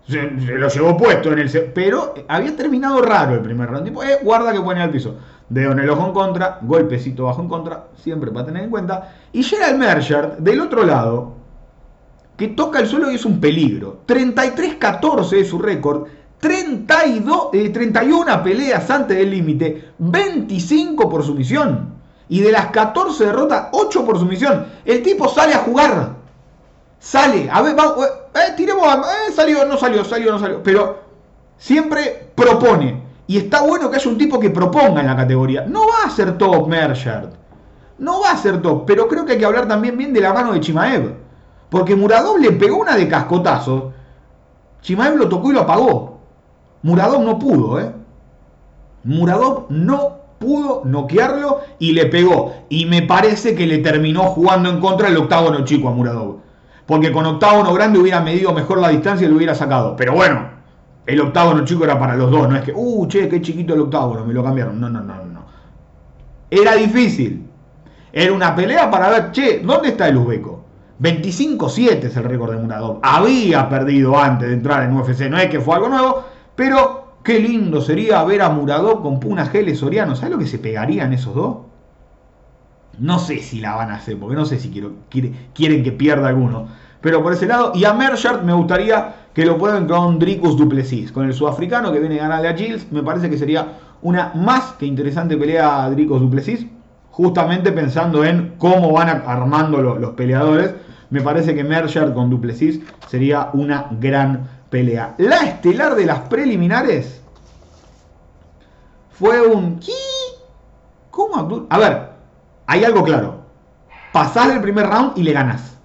Se, 0.08 0.24
lo 0.24 0.69
llevó 0.69 0.98
puesto 0.98 1.32
en 1.32 1.38
el. 1.38 1.71
Pero 1.76 2.15
había 2.28 2.56
terminado 2.56 3.00
raro 3.04 3.36
el 3.36 3.41
primer 3.41 3.69
round. 3.69 3.86
Tipo, 3.86 4.02
eh, 4.02 4.17
guarda 4.24 4.52
que 4.52 4.60
pone 4.60 4.82
al 4.82 4.89
piso. 4.89 5.17
Dedo 5.50 5.74
en 5.74 5.80
el 5.80 5.89
ojo 5.91 6.08
en 6.08 6.13
contra, 6.13 6.58
golpecito 6.63 7.26
bajo 7.26 7.43
en 7.43 7.48
contra, 7.48 7.84
siempre 7.95 8.32
para 8.32 8.48
tener 8.48 8.63
en 8.63 8.71
cuenta. 8.71 9.13
Y 9.34 9.43
Gerald 9.43 9.78
Merchant, 9.78 10.39
del 10.39 10.62
otro 10.62 10.84
lado, 10.84 11.36
que 12.38 12.48
toca 12.48 12.80
el 12.80 12.88
suelo 12.88 13.12
y 13.12 13.15
es 13.15 13.26
un 13.26 13.39
peligro. 13.39 14.00
33-14 14.08 15.34
es 15.34 15.48
su 15.48 15.60
récord. 15.60 16.08
32, 16.45 17.49
31 17.73 18.31
eh, 18.31 18.38
peleas 18.43 18.88
antes 18.91 19.17
del 19.17 19.31
límite, 19.31 19.93
25 19.97 21.10
por 21.10 21.23
sumisión. 21.23 21.95
Y 22.29 22.41
de 22.41 22.51
las 22.51 22.67
14 22.67 23.25
derrotas, 23.25 23.69
8 23.71 24.05
por 24.05 24.19
sumisión. 24.19 24.67
El 24.86 25.01
tipo 25.01 25.27
sale 25.27 25.55
a 25.55 25.60
jugar. 25.60 26.10
Sale, 26.99 27.49
a 27.51 27.63
ver, 27.63 27.75
vamos, 27.75 28.05
eh, 28.05 28.10
eh 28.36 28.53
tiremos, 28.55 28.86
eh, 28.88 29.31
salió, 29.34 29.65
no 29.65 29.75
salió, 29.75 30.05
salió, 30.05 30.34
no 30.34 30.38
salió. 30.38 30.62
Pero 30.62 30.99
siempre 31.58 32.29
propone. 32.36 33.01
Y 33.25 33.38
está 33.38 33.63
bueno 33.63 33.89
que 33.89 33.95
haya 33.95 34.10
un 34.12 34.17
tipo 34.19 34.39
que 34.39 34.51
proponga 34.51 35.01
en 35.01 35.08
la 35.08 35.15
categoría. 35.15 35.65
No 35.67 35.88
va 35.88 36.05
a 36.05 36.12
ser 36.12 36.38
top 36.38 36.67
Merchard. 36.67 37.29
No 37.97 38.21
va 38.21 38.31
a 38.31 38.38
ser 38.38 38.62
top. 38.62 38.86
Pero 38.86 39.08
creo 39.08 39.25
que 39.25 39.31
hay 39.31 39.39
que 39.39 39.45
hablar 39.45 39.67
también 39.67 39.97
bien 39.97 40.13
de 40.13 40.21
la 40.21 40.31
mano 40.31 40.53
de 40.53 40.60
Chimaev. 40.60 41.12
Porque 41.71 41.95
Muradov 41.95 42.38
le 42.38 42.51
pegó 42.51 42.77
una 42.77 42.95
de 42.95 43.08
cascotazo. 43.08 43.93
Chimaev 44.81 45.15
lo 45.15 45.27
tocó 45.27 45.49
y 45.49 45.53
lo 45.53 45.62
apagó. 45.62 46.14
Muradov 46.86 47.24
no 47.24 47.39
pudo, 47.39 47.80
¿eh? 47.80 47.91
Muradov 49.06 49.65
no 49.69 50.17
pudo 50.38 50.84
noquearlo 50.86 51.62
y 51.80 51.93
le 51.93 52.06
pegó. 52.06 52.54
Y 52.69 52.86
me 52.86 53.02
parece 53.02 53.56
que 53.56 53.65
le 53.65 53.80
terminó 53.80 54.26
jugando 54.26 54.69
en 54.69 54.80
contra 54.80 55.08
el 55.08 55.17
octágono 55.17 55.65
chico 55.65 55.89
a 55.89 55.91
Muradov. 55.93 56.41
Porque 56.86 57.12
con 57.12 57.26
octágono 57.26 57.74
grande 57.74 57.98
hubiera 57.98 58.21
medido 58.21 58.54
mejor 58.54 58.78
la 58.78 58.89
distancia 58.89 59.26
y 59.26 59.32
lo 59.32 59.38
hubiera 59.38 59.56
sacado. 59.56 59.95
Pero 59.95 60.13
bueno, 60.13 60.48
el 61.08 61.19
octágono 61.21 61.65
chico 61.65 61.86
era 61.86 61.98
para 61.98 62.15
los 62.15 62.30
dos. 62.30 62.48
No 62.48 62.56
es 62.56 62.62
que, 62.62 62.71
uh, 62.76 63.08
che, 63.08 63.28
qué 63.30 63.41
chiquito 63.41 63.74
el 63.74 63.82
octágono, 63.82 64.24
me 64.24 64.34
lo 64.36 64.43
cambiaron. 64.43 64.80
No, 64.80 64.88
no, 64.88 65.02
no, 65.02 65.26
no. 65.26 65.45
Era 66.52 66.76
difícil. 66.76 67.48
Era 68.13 68.32
una 68.32 68.54
pelea 68.54 68.91
para 68.91 69.10
ver, 69.10 69.32
che, 69.32 69.62
¿dónde 69.63 69.89
está 69.89 70.08
el 70.08 70.17
Uzbeco? 70.17 70.63
25-7 71.02 72.04
es 72.04 72.15
el 72.15 72.26
récord 72.26 72.52
de 72.52 72.62
Muradov. 72.62 73.00
Había 73.02 73.67
perdido 73.69 74.15
antes 74.19 74.50
de 74.50 74.54
entrar 74.54 74.84
en 74.84 74.95
UFC, 74.95 75.21
no 75.32 75.39
es 75.39 75.50
que 75.50 75.60
fue 75.60 75.74
algo 75.78 75.89
nuevo, 75.89 76.35
pero 76.56 77.18
qué 77.24 77.39
lindo 77.39 77.82
sería 77.82 78.24
ver 78.24 78.41
a 78.41 78.50
Muradov 78.50 79.02
con 79.02 79.20
Puna 79.20 79.46
Geles 79.46 79.80
Soriano. 79.80 80.15
¿Sabes 80.15 80.32
lo 80.32 80.39
que 80.39 80.48
se 80.48 80.60
pegarían 80.60 81.13
esos 81.13 81.36
dos? 81.36 81.58
No 83.00 83.20
sé 83.20 83.39
si 83.39 83.60
la 83.60 83.76
van 83.76 83.91
a 83.91 83.96
hacer, 83.96 84.18
porque 84.18 84.36
no 84.36 84.46
sé 84.46 84.58
si 84.60 84.70
quieren 84.72 85.84
que 85.84 85.91
pierda 85.91 86.30
alguno. 86.30 86.68
Pero 87.02 87.22
por 87.22 87.34
ese 87.34 87.46
lado, 87.46 87.74
y 87.76 87.84
a 87.86 87.94
Merchart 87.94 88.44
me 88.44 88.54
gustaría 88.54 89.15
que 89.34 89.46
lo 89.46 89.58
puedan 89.58 89.86
con 89.88 90.18
Dricus 90.18 90.58
Duplessis, 90.58 91.12
con 91.12 91.26
el 91.26 91.34
sudafricano 91.34 91.91
que 91.91 92.00
viene 92.00 92.20
a 92.20 92.24
ganarle 92.24 92.48
a 92.48 92.56
Gilles. 92.56 92.91
Me 92.91 93.04
parece 93.04 93.30
que 93.30 93.38
sería 93.38 93.74
una 94.02 94.32
más 94.34 94.74
que 94.80 94.86
interesante 94.86 95.36
pelea 95.36 95.84
a 95.84 95.89
Dricus 95.89 96.22
Duplessis, 96.22 96.65
justamente 97.12 97.72
pensando 97.72 98.24
en 98.24 98.56
cómo 98.58 98.94
van 98.94 99.10
armando 99.10 99.82
los 99.82 100.12
peleadores 100.13 100.74
me 101.10 101.22
parece 101.22 101.56
que 101.56 101.63
Mercer 101.63 102.13
con 102.13 102.30
Duplessis 102.30 102.82
sería 103.08 103.50
una 103.54 103.88
gran 104.00 104.48
pelea. 104.69 105.15
La 105.17 105.38
estelar 105.43 105.95
de 105.95 106.06
las 106.06 106.19
preliminares 106.21 107.21
fue 109.12 109.41
un... 109.41 109.80
¿Cómo 111.12 111.67
A 111.69 111.78
ver, 111.78 112.10
hay 112.67 112.84
algo 112.84 113.04
claro. 113.04 113.45
Pasás 114.12 114.49
el 114.49 114.62
primer 114.62 114.88
round 114.88 115.17
y 115.17 115.23
le 115.23 115.34
ganás. 115.34 115.78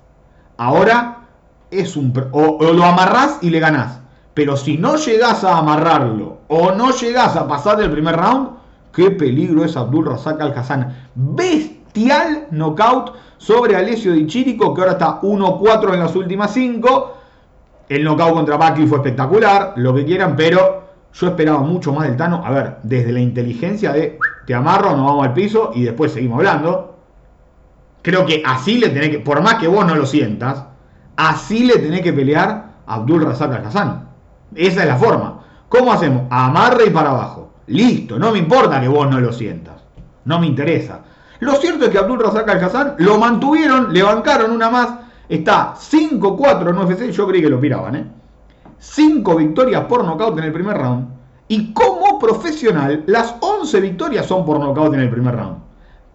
Ahora 0.56 1.28
es 1.70 1.96
un... 1.96 2.12
O, 2.32 2.58
lo 2.72 2.84
amarrás 2.84 3.38
y 3.40 3.50
le 3.50 3.60
ganás. 3.60 4.00
Pero 4.34 4.56
si 4.56 4.76
no 4.76 4.96
llegás 4.96 5.44
a 5.44 5.58
amarrarlo 5.58 6.38
o 6.48 6.72
no 6.72 6.90
llegás 6.90 7.36
a 7.36 7.46
pasar 7.46 7.80
el 7.80 7.90
primer 7.90 8.16
round, 8.16 8.50
qué 8.92 9.10
peligro 9.10 9.64
es 9.64 9.76
Abdul 9.76 10.06
Razak 10.06 10.40
Al-Hassan. 10.40 11.10
Bestial 11.14 12.48
knockout 12.50 13.14
sobre 13.38 13.76
Alessio 13.76 14.12
Di 14.12 14.26
Chirico, 14.26 14.74
que 14.74 14.80
ahora 14.80 14.92
está 14.92 15.20
1-4 15.20 15.94
en 15.94 16.00
las 16.00 16.16
últimas 16.16 16.52
5. 16.52 17.19
El 17.90 18.04
knockout 18.04 18.34
contra 18.34 18.56
Buckley 18.56 18.86
fue 18.86 18.98
espectacular, 18.98 19.72
lo 19.74 19.92
que 19.92 20.04
quieran, 20.04 20.36
pero 20.36 20.84
yo 21.12 21.26
esperaba 21.26 21.58
mucho 21.58 21.92
más 21.92 22.06
del 22.06 22.16
Tano. 22.16 22.40
A 22.46 22.50
ver, 22.52 22.76
desde 22.84 23.10
la 23.10 23.18
inteligencia 23.18 23.92
de 23.92 24.16
te 24.46 24.54
amarro, 24.54 24.96
nos 24.96 25.06
vamos 25.06 25.26
al 25.26 25.34
piso 25.34 25.72
y 25.74 25.82
después 25.82 26.12
seguimos 26.12 26.38
hablando. 26.38 26.98
Creo 28.02 28.24
que 28.26 28.44
así 28.46 28.78
le 28.78 28.90
tenés 28.90 29.10
que, 29.10 29.18
por 29.18 29.42
más 29.42 29.56
que 29.56 29.66
vos 29.66 29.84
no 29.84 29.96
lo 29.96 30.06
sientas, 30.06 30.66
así 31.16 31.64
le 31.64 31.78
tenés 31.80 32.02
que 32.02 32.12
pelear 32.12 32.74
a 32.86 32.94
Abdul 32.94 33.24
Razak 33.24 33.54
Al 33.54 33.66
Hassan. 33.66 34.08
Esa 34.54 34.82
es 34.82 34.86
la 34.86 34.96
forma. 34.96 35.40
¿Cómo 35.68 35.92
hacemos? 35.92 36.22
Amarre 36.30 36.86
y 36.86 36.90
para 36.90 37.10
abajo. 37.10 37.54
Listo, 37.66 38.20
no 38.20 38.30
me 38.30 38.38
importa 38.38 38.80
que 38.80 38.86
vos 38.86 39.10
no 39.10 39.18
lo 39.18 39.32
sientas. 39.32 39.82
No 40.26 40.38
me 40.38 40.46
interesa. 40.46 41.00
Lo 41.40 41.56
cierto 41.56 41.86
es 41.86 41.90
que 41.90 41.98
Abdul 41.98 42.20
Razak 42.20 42.48
Al-Hassan 42.48 42.94
lo 42.98 43.18
mantuvieron, 43.18 43.92
le 43.92 44.04
bancaron 44.04 44.52
una 44.52 44.70
más. 44.70 44.90
Está 45.30 45.76
5-4 45.76 46.70
en 46.70 46.78
UFC, 46.78 47.10
yo 47.12 47.28
creí 47.28 47.40
que 47.40 47.48
lo 47.48 47.60
piraban, 47.60 47.94
¿eh? 47.94 48.04
5 48.80 49.36
victorias 49.36 49.84
por 49.84 50.04
nocaut 50.04 50.36
en 50.36 50.42
el 50.42 50.52
primer 50.52 50.76
round. 50.76 51.06
Y 51.46 51.72
como 51.72 52.18
profesional, 52.18 53.04
las 53.06 53.36
11 53.38 53.80
victorias 53.80 54.26
son 54.26 54.44
por 54.44 54.58
nocaut 54.58 54.92
en 54.92 54.98
el 54.98 55.08
primer 55.08 55.36
round. 55.36 55.58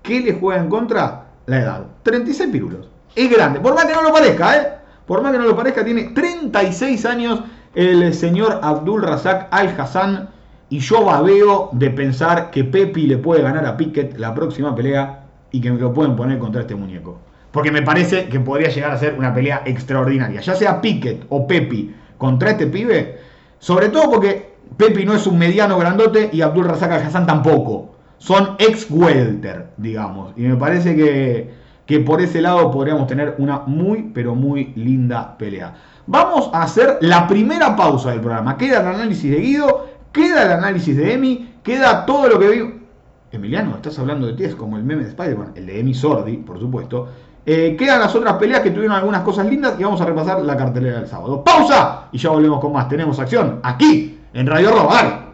¿Qué 0.02 0.20
le 0.20 0.34
juega 0.34 0.62
en 0.62 0.70
contra? 0.70 1.28
La 1.46 1.62
edad. 1.62 1.86
36 2.04 2.50
pirulos. 2.52 2.90
Es 3.16 3.32
grande. 3.32 3.62
Por 3.62 3.74
más 3.74 3.86
que 3.86 3.94
no 3.94 4.02
lo 4.02 4.12
parezca, 4.12 4.58
¿eh? 4.58 4.68
Por 5.08 5.22
más 5.22 5.32
que 5.32 5.38
no 5.38 5.46
lo 5.46 5.56
parezca, 5.56 5.86
tiene 5.86 6.10
36 6.10 7.06
años 7.06 7.40
el 7.74 8.14
señor 8.14 8.60
Abdul 8.62 9.02
Razak 9.02 9.48
Al-Hassan. 9.52 10.28
Y 10.68 10.80
yo 10.80 11.06
babeo 11.06 11.70
de 11.72 11.90
pensar 11.90 12.52
que 12.52 12.66
Pepi 12.66 13.08
le 13.08 13.18
puede 13.18 13.44
ganar 13.44 13.66
a 13.66 13.78
Pickett 13.78 14.18
la 14.18 14.36
próxima 14.36 14.76
pelea 14.76 15.24
y 15.52 15.62
que 15.62 15.72
me 15.72 15.80
lo 15.80 15.94
pueden 15.94 16.18
poner 16.18 16.38
contra 16.38 16.62
este 16.62 16.76
muñeco. 16.76 17.18
Porque 17.56 17.72
me 17.72 17.82
parece 17.82 18.28
que 18.28 18.42
podría 18.42 18.68
llegar 18.68 18.92
a 18.92 18.98
ser 18.98 19.16
una 19.18 19.34
pelea 19.34 19.64
extraordinaria. 19.66 20.42
Ya 20.42 20.54
sea 20.56 20.82
Pickett 20.82 21.26
o 21.30 21.48
Pepi 21.48 21.96
contra 22.18 22.52
este 22.52 22.68
pibe. 22.68 23.20
Sobre 23.60 23.88
todo 23.88 24.12
porque 24.12 24.56
Pepi 24.76 25.06
no 25.06 25.14
es 25.14 25.26
un 25.26 25.40
mediano 25.40 25.80
grandote 25.80 26.30
y 26.34 26.42
Abdul 26.42 26.66
Razak 26.66 26.92
Hassan 26.92 27.26
tampoco. 27.26 27.96
Son 28.18 28.58
ex-welter, 28.60 29.68
digamos. 29.78 30.34
Y 30.36 30.42
me 30.42 30.58
parece 30.58 30.98
que, 30.98 31.54
que 31.86 32.02
por 32.02 32.20
ese 32.22 32.42
lado 32.42 32.70
podríamos 32.72 33.08
tener 33.08 33.36
una 33.38 33.62
muy, 33.66 34.12
pero 34.14 34.36
muy 34.36 34.74
linda 34.76 35.38
pelea. 35.38 35.76
Vamos 36.08 36.50
a 36.54 36.64
hacer 36.64 36.98
la 37.00 37.26
primera 37.26 37.74
pausa 37.78 38.12
del 38.12 38.20
programa. 38.20 38.58
Queda 38.58 38.82
el 38.82 38.88
análisis 38.88 39.32
de 39.32 39.40
Guido 39.40 39.96
Queda 40.16 40.46
el 40.46 40.52
análisis 40.54 40.96
de 40.96 41.12
Emi, 41.12 41.56
queda 41.62 42.06
todo 42.06 42.30
lo 42.30 42.40
que 42.40 42.48
vi. 42.48 42.82
Emiliano, 43.34 43.76
estás 43.76 44.00
hablando 44.00 44.28
de 44.28 44.34
ti, 44.34 44.46
es 44.46 44.56
como 44.56 44.78
el 44.78 44.86
meme 44.86 45.04
de 45.04 45.10
Spider-Man, 45.10 45.52
el 45.56 45.66
de 45.66 45.82
Emi 45.82 45.94
Sordi, 45.94 46.38
por 46.38 46.58
supuesto. 46.58 47.10
Eh, 47.46 47.76
quedan 47.78 48.00
las 48.00 48.16
otras 48.16 48.34
peleas 48.34 48.62
que 48.62 48.72
tuvieron 48.72 48.96
algunas 48.96 49.22
cosas 49.22 49.46
lindas 49.46 49.76
y 49.78 49.84
vamos 49.84 50.02
a 50.02 50.06
repasar 50.06 50.42
la 50.42 50.58
cartelera 50.58 51.00
del 51.00 51.08
sábado. 51.08 51.44
¡Pausa! 51.44 52.08
Y 52.12 52.18
ya 52.18 52.30
volvemos 52.30 52.60
con 52.60 52.74
más. 52.74 52.90
Tenemos 52.90 53.20
acción 53.20 53.60
aquí 53.62 54.20
en 54.34 54.48
Radio 54.48 54.72
Robar. 54.72 55.26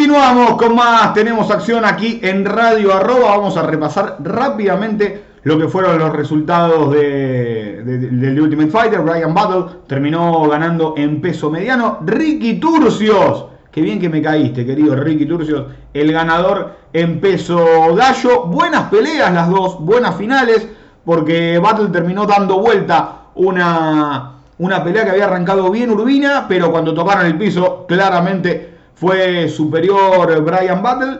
Continuamos 0.00 0.56
con 0.56 0.74
más, 0.74 1.12
tenemos 1.12 1.50
acción 1.50 1.84
aquí 1.84 2.20
en 2.22 2.44
Radio 2.44 2.94
Arroba, 2.94 3.36
vamos 3.36 3.56
a 3.58 3.62
repasar 3.62 4.16
rápidamente 4.20 5.24
lo 5.42 5.58
que 5.58 5.68
fueron 5.68 5.98
los 5.98 6.10
resultados 6.12 6.90
de, 6.90 7.82
del 7.84 8.40
Ultimate 8.40 8.70
Fighter. 8.70 9.00
Brian 9.00 9.34
Battle 9.34 9.64
terminó 9.86 10.48
ganando 10.48 10.94
en 10.96 11.20
peso 11.20 11.50
mediano. 11.50 11.98
Ricky 12.04 12.58
Turcios, 12.58 13.44
qué 13.70 13.82
bien 13.82 14.00
que 14.00 14.08
me 14.08 14.22
caíste, 14.22 14.66
querido 14.66 14.96
Ricky 14.96 15.26
Turcios, 15.26 15.66
el 15.94 16.12
ganador 16.12 16.76
en 16.92 17.20
peso 17.20 17.94
gallo. 17.94 18.44
Buenas 18.44 18.90
peleas 18.90 19.32
las 19.32 19.48
dos, 19.48 19.80
buenas 19.80 20.16
finales, 20.16 20.68
porque 21.04 21.58
Battle 21.58 21.88
terminó 21.88 22.26
dando 22.26 22.58
vuelta 22.58 23.26
una, 23.34 24.32
una 24.58 24.84
pelea 24.84 25.04
que 25.04 25.10
había 25.10 25.24
arrancado 25.26 25.70
bien 25.70 25.90
Urbina, 25.90 26.46
pero 26.48 26.70
cuando 26.70 26.94
tocaron 26.94 27.26
el 27.26 27.38
piso, 27.38 27.86
claramente 27.86 28.74
fue 28.94 29.48
superior 29.48 30.42
Brian 30.42 30.82
Battle. 30.82 31.18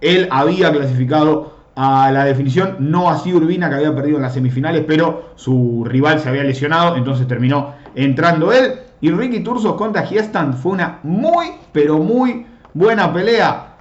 Él 0.00 0.28
había 0.30 0.70
clasificado 0.72 1.58
a 1.74 2.10
la 2.10 2.24
definición, 2.24 2.76
no 2.80 3.08
así 3.08 3.32
Urbina 3.32 3.68
que 3.68 3.76
había 3.76 3.94
perdido 3.94 4.16
en 4.16 4.22
las 4.24 4.34
semifinales, 4.34 4.84
pero 4.86 5.30
su 5.36 5.84
rival 5.86 6.18
se 6.18 6.28
había 6.28 6.42
lesionado, 6.42 6.96
entonces 6.96 7.26
terminó 7.28 7.74
entrando 7.94 8.52
él. 8.52 8.80
Y 9.00 9.10
Ricky 9.10 9.40
Tursos 9.40 9.74
contra 9.74 10.02
Giestan 10.02 10.54
fue 10.54 10.72
una 10.72 10.98
muy, 11.02 11.46
pero 11.72 11.98
muy 11.98 12.46
buena 12.74 13.12
pelea. 13.12 13.76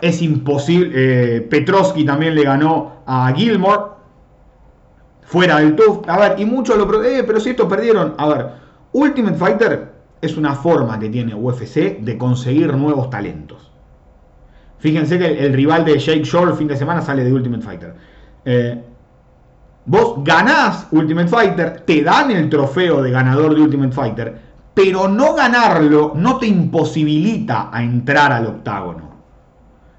Es 0.00 0.22
imposible. 0.22 0.90
Eh, 0.94 2.04
también 2.06 2.34
le 2.34 2.44
ganó 2.44 3.02
a 3.06 3.32
Gilmore. 3.34 4.00
Fuera 5.22 5.58
del 5.58 5.76
TUF. 5.76 6.08
A 6.08 6.18
ver, 6.18 6.40
y 6.40 6.44
muchos 6.44 6.76
lo... 6.76 7.04
Eh, 7.04 7.22
pero 7.24 7.38
si 7.38 7.50
estos 7.50 7.68
perdieron. 7.68 8.14
A 8.18 8.28
ver, 8.28 8.46
Ultimate 8.92 9.36
Fighter 9.36 9.92
es 10.20 10.36
una 10.36 10.54
forma 10.54 10.98
que 10.98 11.08
tiene 11.08 11.34
UFC 11.34 12.00
de 12.00 12.18
conseguir 12.18 12.74
nuevos 12.74 13.10
talentos. 13.10 13.70
Fíjense 14.78 15.18
que 15.18 15.44
el, 15.44 15.52
rival 15.52 15.84
de 15.84 15.98
Jake 15.98 16.24
Shore 16.24 16.50
el 16.50 16.56
fin 16.56 16.66
de 16.66 16.76
semana 16.76 17.02
sale 17.02 17.22
de 17.22 17.32
Ultimate 17.32 17.62
Fighter. 17.62 17.94
Eh, 18.44 18.82
vos 19.86 20.22
ganás 20.24 20.86
Ultimate 20.90 21.28
Fighter, 21.28 21.80
te 21.80 22.02
dan 22.02 22.30
el 22.30 22.48
trofeo 22.48 23.02
de 23.02 23.10
ganador 23.10 23.54
de 23.54 23.62
Ultimate 23.62 23.92
Fighter, 23.92 24.40
pero 24.74 25.08
no 25.08 25.34
ganarlo 25.34 26.12
no 26.14 26.38
te 26.38 26.46
imposibilita 26.46 27.70
a 27.72 27.82
entrar 27.82 28.32
al 28.32 28.46
octágono. 28.46 29.10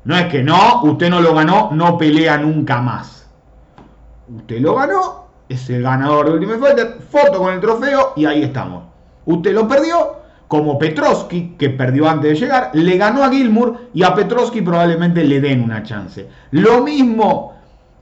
No 0.03 0.17
es 0.17 0.25
que 0.27 0.43
no, 0.43 0.83
usted 0.83 1.09
no 1.09 1.21
lo 1.21 1.33
ganó, 1.35 1.69
no 1.71 1.97
pelea 1.97 2.37
nunca 2.37 2.81
más. 2.81 3.29
Usted 4.35 4.59
lo 4.59 4.75
ganó, 4.75 5.27
es 5.49 5.69
el 5.69 5.83
ganador 5.83 6.27
de 6.27 6.33
Ultimate 6.33 6.59
Fighter, 6.59 6.97
foto 7.09 7.39
con 7.39 7.53
el 7.53 7.59
trofeo 7.59 8.13
y 8.15 8.25
ahí 8.25 8.43
estamos. 8.43 8.83
Usted 9.25 9.53
lo 9.53 9.67
perdió, 9.67 10.15
como 10.47 10.79
Petrovsky, 10.79 11.55
que 11.57 11.69
perdió 11.69 12.09
antes 12.09 12.31
de 12.31 12.45
llegar, 12.45 12.71
le 12.73 12.97
ganó 12.97 13.23
a 13.23 13.29
Gilmour 13.29 13.89
y 13.93 14.03
a 14.03 14.15
Petrovsky 14.15 14.61
probablemente 14.61 15.23
le 15.23 15.39
den 15.39 15.61
una 15.61 15.83
chance. 15.83 16.27
Lo 16.51 16.83
mismo, 16.83 17.53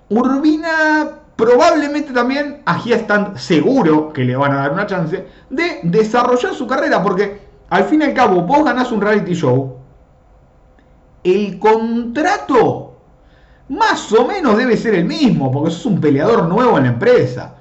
Urbina 0.09 1.18
probablemente 1.39 2.11
también 2.11 2.57
aquí 2.65 2.91
están 2.91 3.37
seguro 3.37 4.11
que 4.11 4.25
le 4.25 4.35
van 4.35 4.51
a 4.51 4.57
dar 4.57 4.73
una 4.73 4.85
chance 4.85 5.25
de 5.49 5.79
desarrollar 5.83 6.53
su 6.53 6.67
carrera, 6.67 7.01
porque 7.01 7.39
al 7.69 7.85
fin 7.85 8.01
y 8.01 8.05
al 8.05 8.13
cabo 8.13 8.41
vos 8.41 8.65
ganás 8.65 8.91
un 8.91 8.99
reality 8.99 9.33
show, 9.33 9.77
el 11.23 11.57
contrato 11.57 12.97
más 13.69 14.11
o 14.11 14.27
menos 14.27 14.57
debe 14.57 14.75
ser 14.75 14.95
el 14.95 15.05
mismo, 15.05 15.49
porque 15.49 15.71
sos 15.71 15.85
un 15.85 16.01
peleador 16.01 16.45
nuevo 16.49 16.77
en 16.77 16.83
la 16.83 16.89
empresa. 16.89 17.55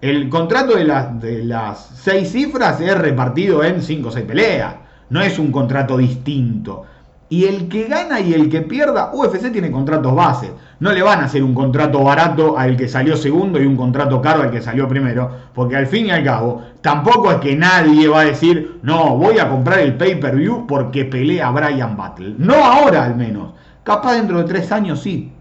El 0.00 0.28
contrato 0.28 0.74
de, 0.74 0.84
de 1.20 1.44
las 1.44 1.88
seis 2.02 2.32
cifras 2.32 2.80
es 2.80 2.98
repartido 2.98 3.62
en 3.62 3.82
cinco 3.82 4.08
o 4.08 4.10
seis 4.10 4.24
peleas. 4.24 4.74
No 5.10 5.20
es 5.20 5.38
un 5.38 5.52
contrato 5.52 5.96
distinto. 5.96 6.84
Y 7.28 7.44
el 7.44 7.68
que 7.68 7.88
gana 7.88 8.20
y 8.20 8.34
el 8.34 8.48
que 8.48 8.60
pierda, 8.62 9.10
UFC 9.12 9.50
tiene 9.50 9.70
contratos 9.70 10.14
bases. 10.14 10.52
No 10.78 10.92
le 10.92 11.02
van 11.02 11.20
a 11.20 11.24
hacer 11.24 11.42
un 11.42 11.54
contrato 11.54 12.04
barato 12.04 12.56
al 12.56 12.76
que 12.76 12.88
salió 12.88 13.16
segundo 13.16 13.60
y 13.60 13.66
un 13.66 13.76
contrato 13.76 14.22
caro 14.22 14.42
al 14.42 14.50
que 14.50 14.62
salió 14.62 14.86
primero. 14.86 15.30
Porque 15.52 15.76
al 15.76 15.88
fin 15.88 16.06
y 16.06 16.10
al 16.10 16.22
cabo, 16.22 16.62
tampoco 16.82 17.32
es 17.32 17.38
que 17.38 17.56
nadie 17.56 18.06
va 18.06 18.20
a 18.20 18.24
decir, 18.26 18.78
no, 18.82 19.16
voy 19.16 19.38
a 19.38 19.48
comprar 19.48 19.80
el 19.80 19.96
pay-per-view 19.96 20.66
porque 20.68 21.04
pelea 21.04 21.50
Brian 21.50 21.96
Battle. 21.96 22.36
No 22.38 22.54
ahora 22.54 23.04
al 23.04 23.16
menos. 23.16 23.54
Capaz 23.82 24.14
dentro 24.14 24.38
de 24.38 24.44
tres 24.44 24.70
años 24.70 25.00
sí. 25.00 25.32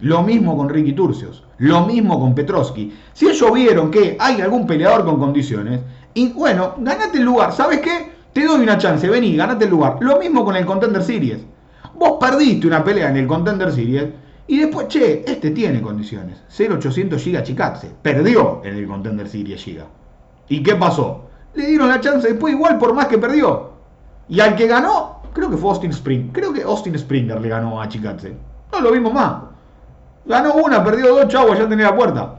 Lo 0.00 0.22
mismo 0.22 0.56
con 0.56 0.68
Ricky 0.68 0.92
Turcios. 0.92 1.44
Lo 1.58 1.84
mismo 1.86 2.20
con 2.20 2.34
Petrovsky. 2.34 2.94
Si 3.12 3.28
ellos 3.28 3.52
vieron 3.52 3.90
que 3.90 4.16
hay 4.18 4.40
algún 4.40 4.66
peleador 4.66 5.04
con 5.04 5.18
condiciones, 5.18 5.80
y 6.14 6.28
bueno, 6.32 6.74
ganate 6.78 7.18
el 7.18 7.24
lugar. 7.24 7.52
¿Sabes 7.52 7.80
qué? 7.80 8.17
Te 8.38 8.44
doy 8.44 8.60
una 8.60 8.78
chance, 8.78 9.10
vení, 9.10 9.34
ganate 9.34 9.64
el 9.64 9.72
lugar. 9.72 9.96
Lo 9.98 10.20
mismo 10.20 10.44
con 10.44 10.54
el 10.54 10.64
Contender 10.64 11.02
Series. 11.02 11.40
Vos 11.96 12.18
perdiste 12.20 12.68
una 12.68 12.84
pelea 12.84 13.10
en 13.10 13.16
el 13.16 13.26
Contender 13.26 13.72
Series 13.72 14.10
y 14.46 14.60
después, 14.60 14.86
che, 14.86 15.24
este 15.26 15.50
tiene 15.50 15.82
condiciones. 15.82 16.44
0800 16.56 17.20
Giga 17.20 17.42
Chikatse. 17.42 17.90
Perdió 18.00 18.60
en 18.62 18.76
el 18.76 18.86
Contender 18.86 19.28
Series 19.28 19.60
Giga. 19.60 19.86
¿Y 20.48 20.62
qué 20.62 20.76
pasó? 20.76 21.24
Le 21.54 21.66
dieron 21.66 21.88
la 21.88 22.00
chance 22.00 22.28
después 22.28 22.54
igual 22.54 22.78
por 22.78 22.94
más 22.94 23.08
que 23.08 23.18
perdió. 23.18 23.72
Y 24.28 24.38
al 24.38 24.54
que 24.54 24.68
ganó, 24.68 25.20
creo 25.32 25.50
que 25.50 25.56
fue 25.56 25.70
Austin 25.70 25.90
Spring. 25.90 26.30
Creo 26.30 26.52
que 26.52 26.62
Austin 26.62 26.96
Springer 26.96 27.40
le 27.40 27.48
ganó 27.48 27.82
a 27.82 27.88
Chikatse. 27.88 28.36
No 28.70 28.80
lo 28.80 28.92
vimos 28.92 29.12
más. 29.12 29.34
Ganó 30.26 30.54
una, 30.54 30.84
perdió 30.84 31.12
dos, 31.12 31.26
chau, 31.26 31.52
ya 31.56 31.68
tenía 31.68 31.86
la 31.86 31.96
puerta. 31.96 32.38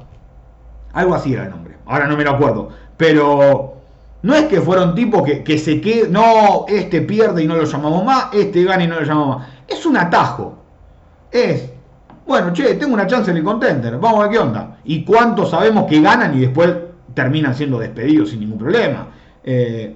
Algo 0.94 1.14
así 1.14 1.34
era 1.34 1.44
el 1.44 1.50
nombre. 1.50 1.76
Ahora 1.86 2.08
no 2.08 2.16
me 2.16 2.24
lo 2.24 2.32
acuerdo. 2.32 2.70
Pero 2.96 3.79
no 4.22 4.36
es 4.36 4.46
que 4.46 4.60
fueron 4.60 4.96
tipos 4.96 5.24
que, 5.24 5.44
que 5.44 5.58
se 5.58 5.80
queden. 5.80 6.12
No, 6.12 6.66
este 6.68 7.02
pierde 7.02 7.44
y 7.44 7.48
no 7.48 7.56
lo 7.56 7.64
llamamos 7.64 8.04
más. 8.04 8.28
Este 8.34 8.64
gana 8.64 8.84
y 8.84 8.88
no 8.88 9.00
lo 9.00 9.06
llamamos 9.06 9.40
más. 9.40 9.48
Es 9.68 9.86
un 9.86 9.98
atajo. 9.98 10.58
Es. 11.32 11.72
Bueno, 12.28 12.52
che, 12.54 12.76
tengo 12.76 12.94
una 12.94 13.08
chance 13.08 13.32
en 13.32 13.38
el 13.38 13.44
contender. 13.44 13.98
Vamos 13.98 14.20
a 14.20 14.24
ver 14.24 14.32
qué 14.32 14.40
onda. 14.40 14.78
Y 14.84 15.04
cuántos 15.06 15.52
sabemos 15.52 15.86
que 15.86 16.02
ganan 16.02 16.38
y 16.38 16.42
después 16.42 16.74
terminan 17.14 17.56
siendo 17.56 17.80
despedidos 17.80 18.32
sin 18.32 18.42
ningún 18.42 18.60
problema. 18.60 19.08
Eh, 19.44 19.96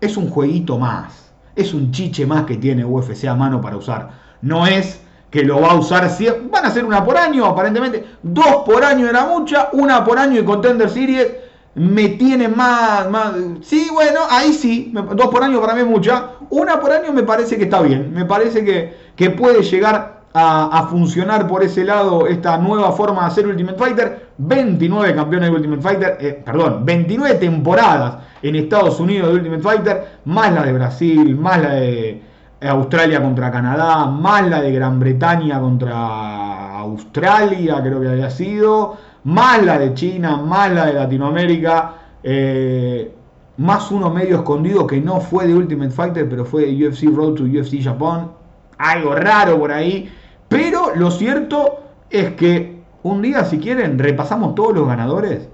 es 0.00 0.16
un 0.16 0.28
jueguito 0.28 0.78
más. 0.78 1.32
Es 1.56 1.72
un 1.72 1.90
chiche 1.90 2.26
más 2.26 2.44
que 2.44 2.58
tiene 2.58 2.84
UFC 2.84 3.24
a 3.24 3.34
mano 3.34 3.60
para 3.60 3.76
usar. 3.76 4.10
No 4.42 4.66
es 4.66 5.02
que 5.30 5.42
lo 5.42 5.60
va 5.60 5.70
a 5.70 5.74
usar. 5.74 6.08
Van 6.50 6.66
a 6.66 6.70
ser 6.70 6.84
una 6.84 7.02
por 7.02 7.16
año, 7.16 7.46
aparentemente. 7.46 8.04
Dos 8.22 8.62
por 8.66 8.84
año 8.84 9.08
era 9.08 9.24
mucha, 9.24 9.70
una 9.72 10.04
por 10.04 10.18
año 10.18 10.38
y 10.38 10.44
Contender 10.44 10.90
Series 10.90 11.41
me 11.74 12.08
tiene 12.10 12.48
más, 12.48 13.08
más. 13.10 13.34
Sí, 13.62 13.88
bueno, 13.92 14.20
ahí 14.30 14.52
sí. 14.52 14.92
Dos 14.92 15.28
por 15.28 15.42
año 15.42 15.60
para 15.60 15.74
mí 15.74 15.80
es 15.80 15.86
mucha. 15.86 16.32
Una 16.50 16.80
por 16.80 16.92
año 16.92 17.12
me 17.12 17.22
parece 17.22 17.56
que 17.56 17.64
está 17.64 17.80
bien. 17.80 18.12
Me 18.12 18.24
parece 18.24 18.64
que, 18.64 18.96
que 19.16 19.30
puede 19.30 19.62
llegar 19.62 20.22
a, 20.34 20.86
funcionar 20.88 21.46
por 21.46 21.62
ese 21.62 21.84
lado 21.84 22.26
esta 22.26 22.56
nueva 22.56 22.92
forma 22.92 23.22
de 23.22 23.26
hacer 23.26 23.46
Ultimate 23.46 23.78
Fighter. 23.78 24.26
29 24.38 25.14
campeones 25.14 25.50
de 25.50 25.56
Ultimate 25.56 25.82
Fighter, 25.82 26.16
eh, 26.20 26.42
perdón, 26.44 26.84
29 26.84 27.34
temporadas 27.36 28.16
en 28.42 28.56
Estados 28.56 28.98
Unidos 28.98 29.28
de 29.28 29.34
Ultimate 29.34 29.62
Fighter, 29.62 30.04
más 30.24 30.52
la 30.52 30.64
de 30.64 30.72
Brasil, 30.72 31.36
más 31.36 31.62
la 31.62 31.74
de 31.74 32.22
Australia 32.60 33.20
contra 33.22 33.50
Canadá, 33.50 34.06
más 34.06 34.48
la 34.48 34.62
de 34.62 34.72
Gran 34.72 34.98
Bretaña 34.98 35.60
contra 35.60 36.78
Australia, 36.78 37.80
creo 37.82 38.00
que 38.00 38.08
había 38.08 38.30
sido, 38.30 38.96
más 39.24 39.62
la 39.62 39.78
de 39.78 39.94
China, 39.94 40.36
más 40.36 40.72
la 40.72 40.86
de 40.86 40.92
Latinoamérica, 40.94 41.94
eh, 42.22 43.14
más 43.58 43.90
uno 43.90 44.10
medio 44.10 44.36
escondido 44.36 44.86
que 44.86 45.00
no 45.00 45.20
fue 45.20 45.46
de 45.46 45.54
Ultimate 45.54 45.90
Fighter, 45.90 46.28
pero 46.28 46.44
fue 46.44 46.66
de 46.66 46.88
UFC 46.88 47.04
Road 47.14 47.34
to 47.34 47.44
UFC 47.44 47.82
Japón, 47.82 48.32
algo 48.78 49.14
raro 49.14 49.58
por 49.58 49.72
ahí, 49.72 50.10
pero 50.48 50.94
lo 50.96 51.10
cierto 51.10 51.84
es 52.10 52.34
que 52.34 52.82
un 53.02 53.22
día, 53.22 53.44
si 53.44 53.58
quieren, 53.58 53.98
repasamos 53.98 54.54
todos 54.54 54.74
los 54.74 54.86
ganadores 54.86 55.48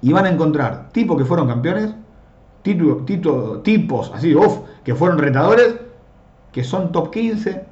y 0.00 0.12
van 0.12 0.26
a 0.26 0.30
encontrar 0.30 0.90
tipos 0.92 1.16
que 1.16 1.24
fueron 1.24 1.48
campeones, 1.48 1.94
tipos 2.62 4.12
así, 4.14 4.34
uff, 4.34 4.58
que 4.82 4.94
fueron 4.94 5.18
retadores 5.18 5.76
que 6.52 6.64
son 6.64 6.92
top 6.92 7.10
15, 7.10 7.64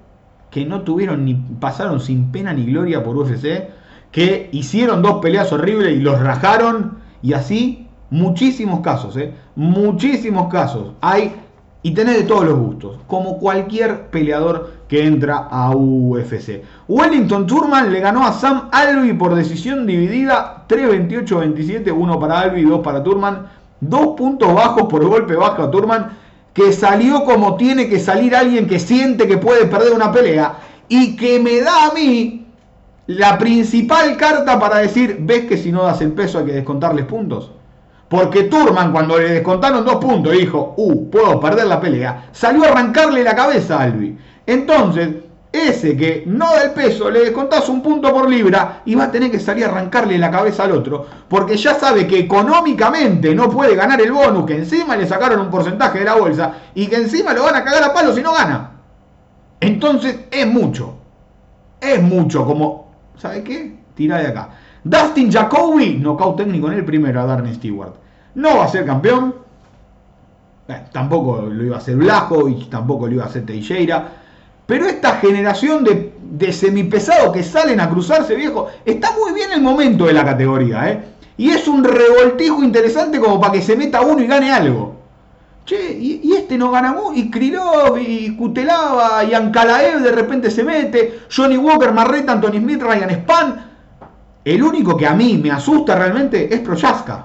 que 0.50 0.66
no 0.66 0.82
tuvieron 0.82 1.24
ni 1.24 1.34
pasaron 1.34 2.00
sin 2.00 2.30
pena 2.30 2.52
ni 2.52 2.66
gloria 2.66 3.02
por 3.02 3.16
UFC, 3.16 3.68
que 4.12 4.48
hicieron 4.52 5.02
dos 5.02 5.18
peleas 5.20 5.50
horribles 5.52 5.96
y 5.96 6.00
los 6.00 6.20
rajaron 6.20 6.98
y 7.22 7.32
así 7.32 7.88
muchísimos 8.10 8.80
casos, 8.80 9.16
¿eh? 9.16 9.32
muchísimos 9.56 10.52
casos. 10.52 10.92
Hay 11.00 11.34
y 11.84 11.92
tener 11.94 12.16
de 12.16 12.22
todos 12.22 12.44
los 12.44 12.56
gustos, 12.56 12.98
como 13.08 13.38
cualquier 13.38 14.06
peleador 14.06 14.70
que 14.86 15.04
entra 15.04 15.48
a 15.50 15.74
UFC. 15.74 16.62
Wellington 16.86 17.46
Turman 17.46 17.92
le 17.92 17.98
ganó 17.98 18.24
a 18.24 18.32
Sam 18.32 18.68
Alvey 18.70 19.14
por 19.14 19.34
decisión 19.34 19.84
dividida 19.84 20.64
3-28-27, 20.68 21.92
uno 21.92 22.20
para 22.20 22.38
Alvey, 22.40 22.62
dos 22.64 22.82
para 22.82 23.02
Turman. 23.02 23.46
Dos 23.80 24.14
puntos 24.16 24.54
bajos 24.54 24.84
por 24.84 25.04
golpe 25.04 25.34
bajo 25.34 25.60
a 25.60 25.70
Turman 25.72 26.16
que 26.54 26.72
salió 26.72 27.24
como 27.24 27.56
tiene 27.56 27.88
que 27.88 27.98
salir 27.98 28.36
alguien 28.36 28.68
que 28.68 28.78
siente 28.78 29.26
que 29.26 29.38
puede 29.38 29.66
perder 29.66 29.92
una 29.92 30.12
pelea 30.12 30.54
y 30.88 31.16
que 31.16 31.40
me 31.40 31.60
da 31.62 31.86
a 31.86 31.94
mí 31.94 32.41
la 33.06 33.38
principal 33.38 34.16
carta 34.16 34.58
para 34.58 34.78
decir, 34.78 35.18
ves 35.20 35.46
que 35.46 35.56
si 35.56 35.72
no 35.72 35.82
das 35.82 36.00
el 36.00 36.12
peso 36.12 36.38
hay 36.38 36.46
que 36.46 36.52
descontarles 36.52 37.06
puntos. 37.06 37.50
Porque 38.08 38.44
Turman, 38.44 38.92
cuando 38.92 39.18
le 39.18 39.30
descontaron 39.30 39.84
dos 39.84 39.96
puntos, 39.96 40.32
dijo, 40.32 40.74
uh, 40.76 41.10
puedo 41.10 41.40
perder 41.40 41.66
la 41.66 41.80
pelea, 41.80 42.28
salió 42.32 42.64
a 42.64 42.68
arrancarle 42.68 43.24
la 43.24 43.34
cabeza 43.34 43.78
a 43.78 43.84
Albi. 43.84 44.18
Entonces, 44.46 45.08
ese 45.52 45.96
que 45.96 46.24
no 46.26 46.50
da 46.50 46.64
el 46.64 46.70
peso, 46.72 47.10
le 47.10 47.20
descontás 47.20 47.68
un 47.68 47.82
punto 47.82 48.12
por 48.12 48.28
libra 48.28 48.82
y 48.86 48.94
va 48.94 49.04
a 49.04 49.10
tener 49.10 49.30
que 49.30 49.38
salir 49.38 49.64
a 49.64 49.68
arrancarle 49.68 50.18
la 50.18 50.30
cabeza 50.30 50.64
al 50.64 50.72
otro, 50.72 51.06
porque 51.28 51.56
ya 51.56 51.74
sabe 51.74 52.06
que 52.06 52.18
económicamente 52.18 53.34
no 53.34 53.50
puede 53.50 53.76
ganar 53.76 54.00
el 54.00 54.12
bonus, 54.12 54.46
que 54.46 54.56
encima 54.56 54.96
le 54.96 55.06
sacaron 55.06 55.40
un 55.40 55.50
porcentaje 55.50 55.98
de 55.98 56.04
la 56.06 56.14
bolsa 56.14 56.54
y 56.74 56.86
que 56.86 56.96
encima 56.96 57.34
lo 57.34 57.44
van 57.44 57.56
a 57.56 57.64
cagar 57.64 57.84
a 57.84 57.92
palo 57.92 58.14
si 58.14 58.22
no 58.22 58.32
gana. 58.32 58.70
Entonces 59.60 60.20
es 60.30 60.46
mucho, 60.46 60.94
es 61.80 62.02
mucho 62.02 62.46
como, 62.46 62.81
¿sabe 63.22 63.44
qué? 63.44 63.72
Tira 63.94 64.18
de 64.18 64.26
acá. 64.26 64.50
Dustin 64.82 65.30
Jacoby, 65.30 65.98
nocaut 65.98 66.36
técnico 66.36 66.66
en 66.66 66.78
el 66.78 66.84
primero 66.84 67.20
a 67.20 67.26
Darren 67.26 67.54
Stewart. 67.54 67.94
No 68.34 68.56
va 68.56 68.64
a 68.64 68.68
ser 68.68 68.84
campeón, 68.84 69.36
eh, 70.66 70.82
tampoco 70.90 71.42
lo 71.42 71.64
iba 71.64 71.76
a 71.76 71.78
hacer 71.78 71.96
y 71.96 72.64
tampoco 72.64 73.06
lo 73.06 73.14
iba 73.14 73.24
a 73.24 73.26
hacer 73.26 73.46
Teixeira 73.46 74.08
pero 74.66 74.86
esta 74.86 75.16
generación 75.16 75.84
de, 75.84 76.14
de 76.22 76.52
semipesados 76.52 77.32
que 77.32 77.42
salen 77.42 77.80
a 77.80 77.90
cruzarse, 77.90 78.34
viejo, 78.34 78.68
está 78.84 79.10
muy 79.12 79.34
bien 79.34 79.52
el 79.52 79.60
momento 79.60 80.06
de 80.06 80.14
la 80.14 80.24
categoría, 80.24 80.88
¿eh? 80.88 81.04
Y 81.36 81.50
es 81.50 81.66
un 81.66 81.84
revoltijo 81.84 82.62
interesante 82.62 83.20
como 83.20 83.40
para 83.40 83.52
que 83.52 83.62
se 83.62 83.76
meta 83.76 84.00
uno 84.00 84.22
y 84.22 84.26
gane 84.26 84.50
algo. 84.52 84.91
Che, 85.72 85.90
y, 85.90 86.34
este 86.36 86.58
no 86.58 86.70
gana 86.70 86.92
mucho, 86.92 87.14
y 87.14 87.30
Krylov, 87.30 87.96
y 87.96 88.36
Kutelava, 88.36 89.24
y 89.24 89.32
Ankalaev 89.32 90.02
de 90.02 90.12
repente 90.12 90.50
se 90.50 90.64
mete, 90.64 91.20
Johnny 91.34 91.56
Walker, 91.56 91.92
Marreta, 91.92 92.32
Anthony 92.32 92.58
Smith, 92.58 92.82
Ryan 92.82 93.10
Span. 93.10 93.70
El 94.44 94.62
único 94.62 94.98
que 94.98 95.06
a 95.06 95.14
mí 95.14 95.40
me 95.42 95.50
asusta 95.50 95.94
realmente 95.94 96.54
es 96.54 96.60
Prochaska. 96.60 97.24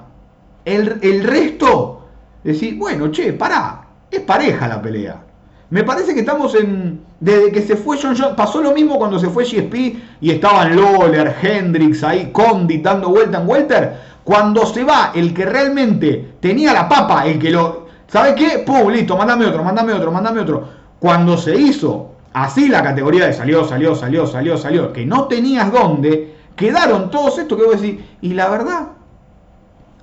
El, 0.64 0.98
el 1.02 1.26
resto, 1.26 2.08
decir, 2.42 2.78
bueno, 2.78 3.12
che, 3.12 3.34
pará, 3.34 3.86
es 4.10 4.22
pareja 4.22 4.70
la 4.70 4.82
pelea. 4.82 5.22
Me 5.70 5.84
parece 5.84 6.14
que 6.14 6.22
estamos 6.22 6.56
en. 6.56 7.02
Desde 7.20 7.52
que 7.52 7.62
se 7.62 7.76
fue 7.76 8.00
John 8.02 8.16
Jones. 8.18 8.36
Pasó 8.38 8.62
lo 8.62 8.72
mismo 8.72 8.98
cuando 8.98 9.20
se 9.20 9.28
fue 9.28 9.44
GSP 9.44 9.76
y 10.22 10.32
estaban 10.32 10.74
Lawler, 10.74 11.36
Hendrix 11.42 12.02
ahí, 12.02 12.30
Condit 12.32 12.82
dando 12.82 13.10
vuelta 13.10 13.42
en 13.42 13.50
Welter. 13.50 13.94
Cuando 14.24 14.66
se 14.66 14.86
va 14.86 15.12
el 15.14 15.34
que 15.34 15.46
realmente 15.46 16.36
tenía 16.40 16.72
la 16.72 16.88
papa, 16.88 17.26
el 17.26 17.40
que 17.40 17.52
lo. 17.52 17.87
¿Sabe 18.08 18.36
qué? 18.36 18.60
Pum, 18.60 18.90
listo, 18.90 19.18
mándame 19.18 19.46
otro, 19.46 19.64
mándame 19.64 19.94
otro, 19.94 20.12
mándame 20.12 20.42
otro. 20.42 20.68
Cuando 21.00 21.38
se 21.38 21.56
hizo 21.56 22.12
así 22.34 22.70
la 22.70 22.82
categoría 22.82 23.28
de 23.28 23.34
salió, 23.34 23.66
salió, 23.66 23.96
salió, 23.96 24.26
salió, 24.26 24.58
salió, 24.58 24.94
que 24.94 25.06
no 25.06 25.26
tenías 25.26 25.72
dónde, 25.72 26.36
quedaron 26.56 27.12
todos 27.12 27.38
estos 27.38 27.58
que 27.58 27.66
vos 27.66 27.82
decís. 27.82 28.00
Y 28.22 28.34
la 28.34 28.50
verdad, 28.50 28.88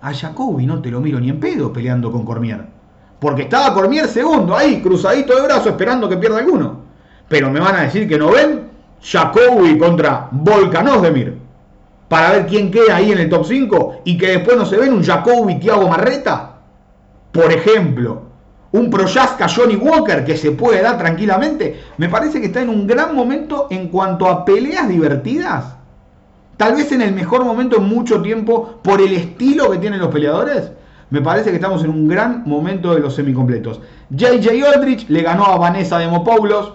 a 0.00 0.12
Jacoby 0.12 0.66
no 0.66 0.82
te 0.82 0.90
lo 0.90 1.00
miro 1.00 1.18
ni 1.18 1.30
en 1.30 1.40
pedo 1.40 1.72
peleando 1.72 2.12
con 2.12 2.24
Cormier. 2.24 2.66
Porque 3.18 3.42
estaba 3.42 3.72
Cormier 3.72 4.06
segundo, 4.06 4.54
ahí, 4.54 4.82
cruzadito 4.82 5.34
de 5.34 5.42
brazo, 5.42 5.70
esperando 5.70 6.08
que 6.08 6.18
pierda 6.18 6.38
alguno. 6.38 6.80
Pero 7.28 7.50
me 7.50 7.58
van 7.58 7.76
a 7.76 7.82
decir 7.82 8.06
que 8.06 8.18
no 8.18 8.30
ven 8.30 8.68
Jacobi 9.02 9.78
contra 9.78 10.28
Volkanovdemir. 10.30 11.38
Para 12.08 12.32
ver 12.32 12.46
quién 12.46 12.70
queda 12.70 12.96
ahí 12.96 13.12
en 13.12 13.18
el 13.18 13.30
top 13.30 13.46
5 13.46 14.02
y 14.04 14.18
que 14.18 14.26
después 14.28 14.56
no 14.58 14.66
se 14.66 14.76
ven 14.76 14.92
un 14.92 15.02
Jacobi 15.02 15.58
Thiago 15.58 15.88
Marreta. 15.88 16.53
Por 17.34 17.52
ejemplo, 17.52 18.22
un 18.72 18.88
Proyaska 18.88 19.48
Johnny 19.48 19.76
Walker 19.76 20.24
que 20.24 20.36
se 20.36 20.52
puede 20.52 20.80
dar 20.80 20.96
tranquilamente. 20.96 21.80
Me 21.98 22.08
parece 22.08 22.40
que 22.40 22.46
está 22.46 22.62
en 22.62 22.70
un 22.70 22.86
gran 22.86 23.14
momento 23.14 23.66
en 23.70 23.88
cuanto 23.88 24.28
a 24.28 24.44
peleas 24.44 24.88
divertidas. 24.88 25.74
Tal 26.56 26.76
vez 26.76 26.92
en 26.92 27.02
el 27.02 27.12
mejor 27.12 27.44
momento 27.44 27.76
en 27.76 27.88
mucho 27.88 28.22
tiempo 28.22 28.78
por 28.82 29.00
el 29.00 29.12
estilo 29.12 29.70
que 29.70 29.78
tienen 29.78 29.98
los 29.98 30.08
peleadores 30.08 30.70
me 31.10 31.20
parece 31.20 31.50
que 31.50 31.56
estamos 31.56 31.84
en 31.84 31.90
un 31.90 32.08
gran 32.08 32.42
momento 32.46 32.94
de 32.94 33.00
los 33.00 33.14
semicompletos. 33.14 33.80
JJ 34.10 34.64
Aldrich 34.74 35.08
le 35.08 35.22
ganó 35.22 35.44
a 35.44 35.58
Vanessa 35.58 35.98
Demopoulos. 35.98 36.74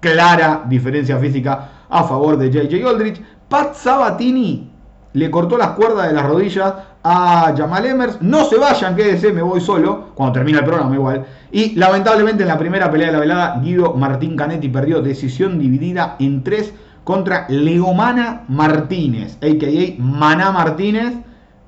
Clara 0.00 0.64
diferencia 0.68 1.18
física 1.18 1.70
a 1.88 2.04
favor 2.04 2.36
de 2.36 2.50
JJ 2.50 2.86
Aldrich. 2.86 3.22
Pat 3.48 3.74
Sabatini 3.74 4.70
le 5.12 5.30
cortó 5.30 5.56
las 5.56 5.70
cuerdas 5.70 6.08
de 6.08 6.14
las 6.14 6.26
rodillas 6.26 6.74
a 7.02 7.54
Jamal 7.56 7.86
Emers. 7.86 8.20
No 8.20 8.44
se 8.44 8.56
vayan, 8.56 8.94
quédese, 8.94 9.32
me 9.32 9.42
voy 9.42 9.60
solo. 9.60 10.10
Cuando 10.14 10.34
termina 10.34 10.58
el 10.58 10.64
programa, 10.64 10.94
igual. 10.94 11.26
Y 11.50 11.74
lamentablemente 11.74 12.42
en 12.42 12.48
la 12.48 12.58
primera 12.58 12.90
pelea 12.90 13.08
de 13.08 13.12
la 13.12 13.20
velada, 13.20 13.60
Guido 13.62 13.94
Martín 13.94 14.36
Canetti 14.36 14.68
perdió 14.68 15.00
decisión 15.00 15.58
dividida 15.58 16.16
en 16.18 16.42
tres 16.42 16.74
contra 17.04 17.46
Leomana 17.48 18.44
Martínez, 18.48 19.36
a.k.a. 19.36 20.02
Maná 20.02 20.52
Martínez 20.52 21.14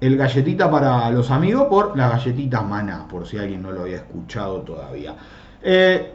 el 0.00 0.16
galletita 0.16 0.70
para 0.70 1.10
los 1.10 1.30
amigos 1.30 1.66
por 1.68 1.96
la 1.96 2.08
galletita 2.08 2.62
mana, 2.62 3.06
por 3.08 3.26
si 3.26 3.36
alguien 3.36 3.62
no 3.62 3.70
lo 3.70 3.82
había 3.82 3.96
escuchado 3.96 4.62
todavía. 4.62 5.14
Eh, 5.62 6.12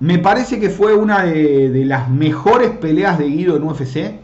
me 0.00 0.18
parece 0.18 0.58
que 0.58 0.70
fue 0.70 0.94
una 0.94 1.24
de, 1.24 1.84
las 1.84 2.08
mejores 2.08 2.70
peleas 2.70 3.18
de 3.18 3.26
Guido 3.26 3.56
en 3.56 3.62
UFC. 3.62 4.20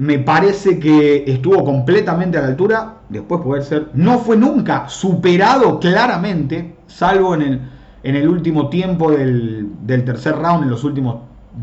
Me 0.00 0.18
parece 0.18 0.78
que 0.78 1.24
estuvo 1.26 1.62
completamente 1.62 2.38
a 2.38 2.40
la 2.40 2.48
altura. 2.48 2.94
Después 3.10 3.42
poder 3.42 3.62
ser. 3.62 3.88
No 3.92 4.18
fue 4.18 4.36
nunca 4.36 4.88
superado 4.88 5.78
claramente, 5.78 6.76
salvo 6.86 7.34
en 7.34 7.42
el, 7.42 7.60
en 8.02 8.16
el 8.16 8.26
último 8.26 8.70
tiempo 8.70 9.10
del, 9.10 9.68
del 9.82 10.04
tercer 10.04 10.36
round, 10.36 10.64
en 10.64 10.70
los 10.70 10.84
últimos 10.84 11.16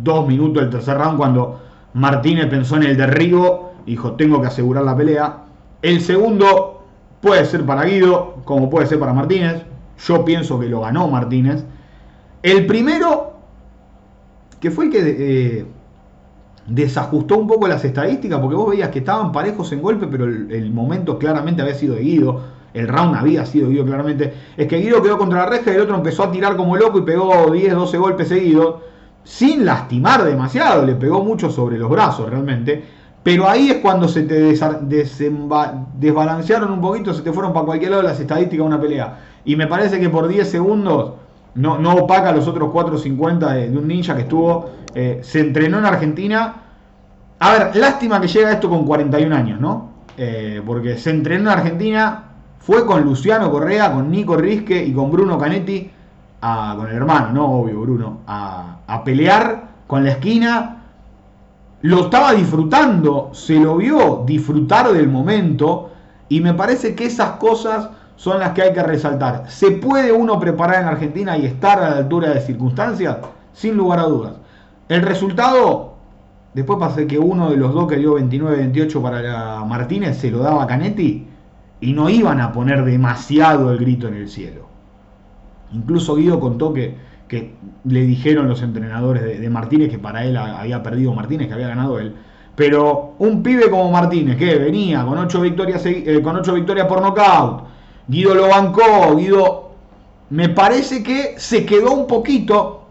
dos 0.04 0.28
minutos 0.28 0.62
del 0.62 0.70
tercer 0.70 0.98
round, 0.98 1.18
cuando 1.18 1.62
Martínez 1.94 2.46
pensó 2.46 2.76
en 2.76 2.84
el 2.84 2.98
derribo 2.98 3.68
dijo, 3.88 4.14
tengo 4.14 4.40
que 4.40 4.48
asegurar 4.48 4.84
la 4.84 4.96
pelea. 4.96 5.46
El 5.82 6.02
segundo 6.02 6.84
puede 7.22 7.44
ser 7.46 7.66
para 7.66 7.86
Guido, 7.86 8.36
como 8.44 8.70
puede 8.70 8.86
ser 8.86 9.00
para 9.00 9.14
Martínez. 9.14 9.64
Yo 10.06 10.24
pienso 10.24 10.60
que 10.60 10.68
lo 10.68 10.82
ganó 10.82 11.08
Martínez. 11.08 11.66
El 12.44 12.68
primero, 12.68 13.34
que 14.60 14.70
fue 14.70 14.86
el 14.86 14.92
que 14.92 15.00
eh, 15.02 15.66
desajustó 16.68 17.38
un 17.38 17.48
poco 17.48 17.68
las 17.68 17.84
estadísticas, 17.84 18.40
porque 18.40 18.56
vos 18.56 18.70
veías 18.70 18.90
que 18.90 19.00
estaban 19.00 19.32
parejos 19.32 19.72
en 19.72 19.82
golpe, 19.82 20.08
pero 20.08 20.26
el, 20.26 20.72
momento 20.72 21.18
claramente 21.18 21.62
había 21.62 21.76
sido 21.76 21.96
de 21.96 22.02
Guido. 22.02 22.58
El 22.74 22.88
round 22.88 23.16
había 23.16 23.46
sido 23.46 23.70
Guido 23.70 23.86
claramente. 23.86 24.34
Es 24.56 24.68
que 24.68 24.78
Guido 24.78 25.02
quedó 25.02 25.18
contra 25.18 25.40
la 25.40 25.46
reja 25.48 25.72
y 25.72 25.76
el 25.76 25.82
otro 25.82 25.96
empezó 25.96 26.24
a 26.24 26.32
tirar 26.32 26.56
como 26.58 26.76
loco 26.76 27.00
y 27.00 27.02
pegó 27.02 27.50
10, 27.50 27.74
12 27.74 27.98
golpes 27.98 28.28
seguidos. 28.28 28.76
Sin 29.24 29.66
lastimar 29.66 30.24
demasiado, 30.24 30.86
le 30.86 30.96
pegó 30.96 31.24
mucho 31.24 31.50
sobre 31.50 31.78
los 31.78 31.90
brazos 31.90 32.30
realmente. 32.30 32.84
Pero 33.24 33.50
ahí 33.50 33.70
es 33.70 33.78
cuando 33.78 34.08
se 34.08 34.24
te 34.24 34.56
desbalancearon 36.00 36.72
un 36.72 36.80
poquito, 36.80 37.14
se 37.14 37.24
te 37.24 37.34
fueron 37.34 37.52
para 37.52 37.66
cualquier 37.66 37.92
lado 37.92 38.04
las 38.04 38.20
estadísticas 38.20 38.60
de 38.60 38.68
una 38.68 38.80
pelea. 38.80 39.20
Y 39.44 39.56
me 39.56 39.68
parece 39.68 40.00
que 40.00 40.10
por 40.10 40.28
10 40.28 40.50
segundos 40.50 41.14
no, 41.58 41.78
no 41.78 41.94
opaca 41.96 42.32
los 42.32 42.48
otros 42.48 42.70
4.50 42.72 43.54
de, 43.54 43.70
de 43.70 43.78
un 43.78 43.88
ninja 43.88 44.16
que 44.16 44.22
estuvo. 44.22 44.70
Eh, 44.96 45.20
se 45.22 45.42
entrenó 45.42 45.80
en 45.80 45.86
Argentina. 45.86 46.56
A 47.40 47.52
ver, 47.52 47.76
lástima 47.76 48.22
que 48.22 48.28
llega 48.28 48.52
esto 48.52 48.70
con 48.70 48.86
41 48.86 49.36
años, 49.36 49.60
¿no? 49.60 49.90
Eh, 50.18 50.62
porque 50.66 50.98
se 50.98 51.12
entrenó 51.12 51.52
en 51.52 51.60
Argentina, 51.60 52.24
fue 52.60 52.86
con 52.86 53.04
Luciano 53.04 53.52
Correa, 53.52 53.92
con 53.92 54.10
Nico 54.10 54.36
Risque 54.36 54.84
y 54.84 54.94
con 54.94 55.12
Bruno 55.12 55.38
Canetti, 55.38 55.92
con 56.40 56.88
el 56.88 56.96
hermano, 56.96 57.34
no 57.34 57.46
obvio, 57.46 57.82
Bruno, 57.82 58.20
a, 58.26 58.78
a 58.88 59.04
pelear 59.04 59.68
con 59.86 60.04
la 60.04 60.12
esquina 60.12 60.78
lo 61.82 62.06
estaba 62.06 62.34
disfrutando, 62.34 63.30
se 63.34 63.60
lo 63.60 63.78
vio 63.78 64.24
disfrutar 64.26 64.92
del 64.92 65.08
momento 65.08 65.92
y 66.28 66.42
me 66.42 66.54
parece 66.54 66.96
que 66.96 67.06
esas 67.06 67.32
cosas 67.32 67.90
son 68.18 68.40
las 68.40 68.52
que 68.52 68.64
hay 68.64 68.74
que 68.74 68.84
resaltar. 68.84 69.46
¿Se 69.48 69.72
puede 69.72 70.12
uno 70.12 70.38
preparar 70.40 70.82
en 70.82 70.90
Argentina 70.90 71.38
y 71.38 71.46
estar 71.46 71.82
a 71.82 71.90
la 71.92 71.98
altura 71.98 72.32
de 72.32 72.42
circunstancias? 72.42 73.18
Sin 73.54 73.78
lugar 73.78 74.00
a 74.00 74.04
dudas. 74.04 74.34
El 74.90 75.02
resultado, 75.04 75.96
después 76.54 76.78
pasé 76.78 77.08
que 77.08 77.18
uno 77.18 77.50
de 77.50 77.56
los 77.56 77.74
dos 77.74 77.88
que 77.88 77.96
dio 77.96 78.20
29-28 78.20 79.02
para 79.02 79.64
Martínez 79.64 80.18
se 80.18 80.30
lo 80.30 80.40
daba 80.40 80.64
a 80.64 80.68
Canetti 80.68 81.26
y 81.80 81.94
no 81.94 82.10
iban 82.10 82.42
a 82.42 82.52
poner 82.52 82.84
demasiado 82.84 83.72
el 83.72 83.78
grito 83.78 84.10
en 84.10 84.16
el 84.16 84.28
cielo. 84.28 84.68
Incluso 85.72 86.16
Guido 86.16 86.42
contó 86.42 86.74
que 86.74 87.08
que 87.28 87.56
le 87.84 88.02
dijeron 88.02 88.48
los 88.48 88.62
entrenadores 88.62 89.40
de, 89.40 89.50
Martínez 89.50 89.90
que 89.90 90.00
para 90.00 90.24
él 90.26 90.38
había 90.38 90.82
perdido 90.82 91.14
Martínez, 91.14 91.48
que 91.48 91.54
había 91.54 91.68
ganado 91.68 92.00
él. 92.00 92.16
Pero 92.56 93.16
un 93.20 93.44
pibe 93.44 93.70
como 93.70 93.92
Martínez, 93.92 94.38
que 94.38 94.58
venía 94.58 95.06
con 95.06 95.18
ocho 95.18 95.42
victorias, 95.42 95.86
eh, 95.86 96.22
con 96.24 96.36
ocho 96.36 96.54
victorias 96.54 96.88
por 96.88 97.02
nocaut, 97.02 97.67
Guido 98.08 98.36
lo 98.36 98.48
bancó, 98.48 99.16
Guido 99.16 99.68
me 100.30 100.50
parece 100.50 101.04
que 101.04 101.36
se 101.38 101.66
quedó 101.66 101.94
un 101.94 102.08
poquito 102.08 102.82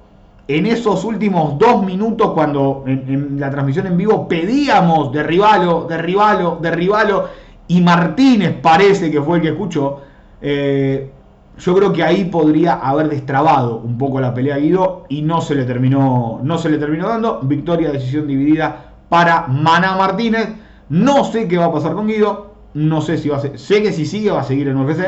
en 0.48 0.66
esos 0.66 1.04
últimos 1.04 1.58
dos 1.58 1.84
minutos 1.84 2.30
cuando 2.32 2.84
en, 2.86 3.38
la 3.38 3.50
transmisión 3.50 3.86
en 3.86 3.96
vivo 3.96 4.28
pedíamos 4.28 5.12
derribalo, 5.12 5.86
derribalo, 5.88 6.58
derribalo, 6.60 7.28
y 7.68 7.80
Martínez 7.80 8.54
parece 8.62 9.10
que 9.10 9.20
fue 9.20 9.36
el 9.38 9.42
que 9.42 9.48
escuchó. 9.48 10.00
Eh, 10.40 11.10
yo 11.58 11.74
creo 11.74 11.92
que 11.92 12.04
ahí 12.04 12.26
podría 12.26 12.74
haber 12.74 13.08
destrabado 13.08 13.78
un 13.78 13.98
poco 13.98 14.20
la 14.20 14.34
pelea 14.34 14.56
a 14.56 14.58
Guido 14.58 15.04
y 15.08 15.22
no 15.22 15.40
se 15.40 15.54
le 15.54 15.64
terminó, 15.64 16.40
no 16.42 16.58
se 16.58 16.68
le 16.68 16.78
terminó 16.78 17.08
dando. 17.08 17.40
Victoria, 17.42 17.90
decisión 17.90 18.26
dividida 18.26 18.92
para 19.08 19.46
Maná 19.48 19.96
Martínez. 19.96 20.48
No 20.88 21.24
sé 21.24 21.48
qué 21.48 21.56
va 21.56 21.66
a 21.66 21.72
pasar 21.72 21.94
con 21.94 22.06
Guido. 22.06 22.55
No 22.76 23.00
sé 23.00 23.16
si 23.16 23.30
va 23.30 23.38
a 23.38 23.40
ser. 23.40 23.58
Sé 23.58 23.82
que 23.82 23.90
si 23.90 24.04
sigue 24.04 24.30
va 24.30 24.40
a 24.40 24.44
seguir 24.44 24.68
en 24.68 24.76
UFC. 24.76 25.00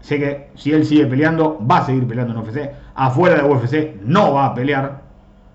Sé 0.00 0.18
que 0.20 0.50
si 0.54 0.70
él 0.70 0.84
sigue 0.84 1.06
peleando, 1.06 1.58
va 1.68 1.78
a 1.78 1.86
seguir 1.86 2.06
peleando 2.06 2.34
en 2.34 2.38
UFC. 2.38 2.70
Afuera 2.94 3.42
de 3.42 3.48
UFC 3.48 4.00
no 4.04 4.34
va 4.34 4.46
a 4.46 4.54
pelear. 4.54 5.02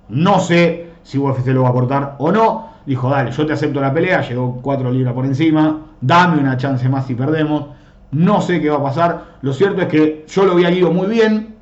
No 0.09 0.39
sé 0.39 0.89
si 1.01 1.17
UFC 1.17 1.47
lo 1.47 1.63
va 1.63 1.69
a 1.69 1.71
cortar 1.71 2.15
o 2.19 2.29
no. 2.29 2.67
Dijo, 2.85 3.09
dale, 3.09 3.31
yo 3.31 3.45
te 3.45 3.53
acepto 3.53 3.79
la 3.79 3.93
pelea. 3.93 4.21
Llegó 4.27 4.59
4 4.61 4.91
libras 4.91 5.13
por 5.13 5.25
encima. 5.25 5.79
Dame 6.01 6.41
una 6.41 6.57
chance 6.57 6.89
más 6.89 7.05
si 7.05 7.15
perdemos. 7.15 7.67
No 8.11 8.41
sé 8.41 8.59
qué 8.59 8.69
va 8.69 8.77
a 8.77 8.83
pasar. 8.83 9.23
Lo 9.41 9.53
cierto 9.53 9.81
es 9.81 9.87
que 9.87 10.25
yo 10.27 10.43
lo 10.43 10.51
había 10.51 10.71
ido 10.71 10.91
muy 10.91 11.07
bien. 11.07 11.55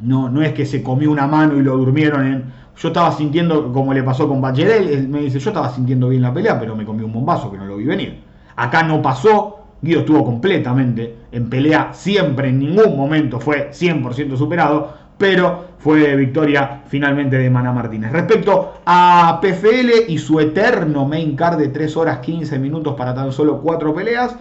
No, 0.00 0.30
no 0.30 0.40
es 0.40 0.54
que 0.54 0.64
se 0.64 0.82
comió 0.82 1.10
una 1.10 1.26
mano 1.26 1.58
y 1.58 1.62
lo 1.62 1.76
durmieron 1.76 2.26
en 2.26 2.52
yo 2.76 2.88
estaba 2.88 3.12
sintiendo, 3.12 3.72
como 3.72 3.94
le 3.94 4.02
pasó 4.02 4.26
con 4.26 4.40
Bachelel, 4.40 4.88
él 4.88 5.08
me 5.08 5.20
dice, 5.20 5.38
yo 5.38 5.50
estaba 5.50 5.68
sintiendo 5.70 6.08
bien 6.08 6.22
la 6.22 6.34
pelea, 6.34 6.58
pero 6.58 6.74
me 6.74 6.84
comí 6.84 7.04
un 7.04 7.12
bombazo 7.12 7.50
que 7.50 7.56
no 7.56 7.66
lo 7.66 7.76
vi 7.76 7.84
venir. 7.84 8.23
Acá 8.56 8.82
no 8.82 9.02
pasó, 9.02 9.64
Guido 9.82 10.00
estuvo 10.00 10.24
completamente 10.24 11.16
en 11.32 11.50
pelea, 11.50 11.90
siempre, 11.92 12.48
en 12.48 12.60
ningún 12.60 12.96
momento 12.96 13.40
fue 13.40 13.70
100% 13.70 14.36
superado, 14.36 14.94
pero 15.18 15.74
fue 15.78 16.16
victoria 16.16 16.82
finalmente 16.86 17.36
de 17.36 17.50
Mana 17.50 17.72
Martínez. 17.72 18.12
Respecto 18.12 18.74
a 18.86 19.38
PFL 19.42 20.08
y 20.08 20.18
su 20.18 20.40
eterno 20.40 21.04
main 21.04 21.36
card 21.36 21.58
de 21.58 21.68
3 21.68 21.96
horas 21.96 22.18
15 22.18 22.58
minutos 22.58 22.94
para 22.96 23.14
tan 23.14 23.32
solo 23.32 23.60
4 23.60 23.94
peleas, 23.94 24.34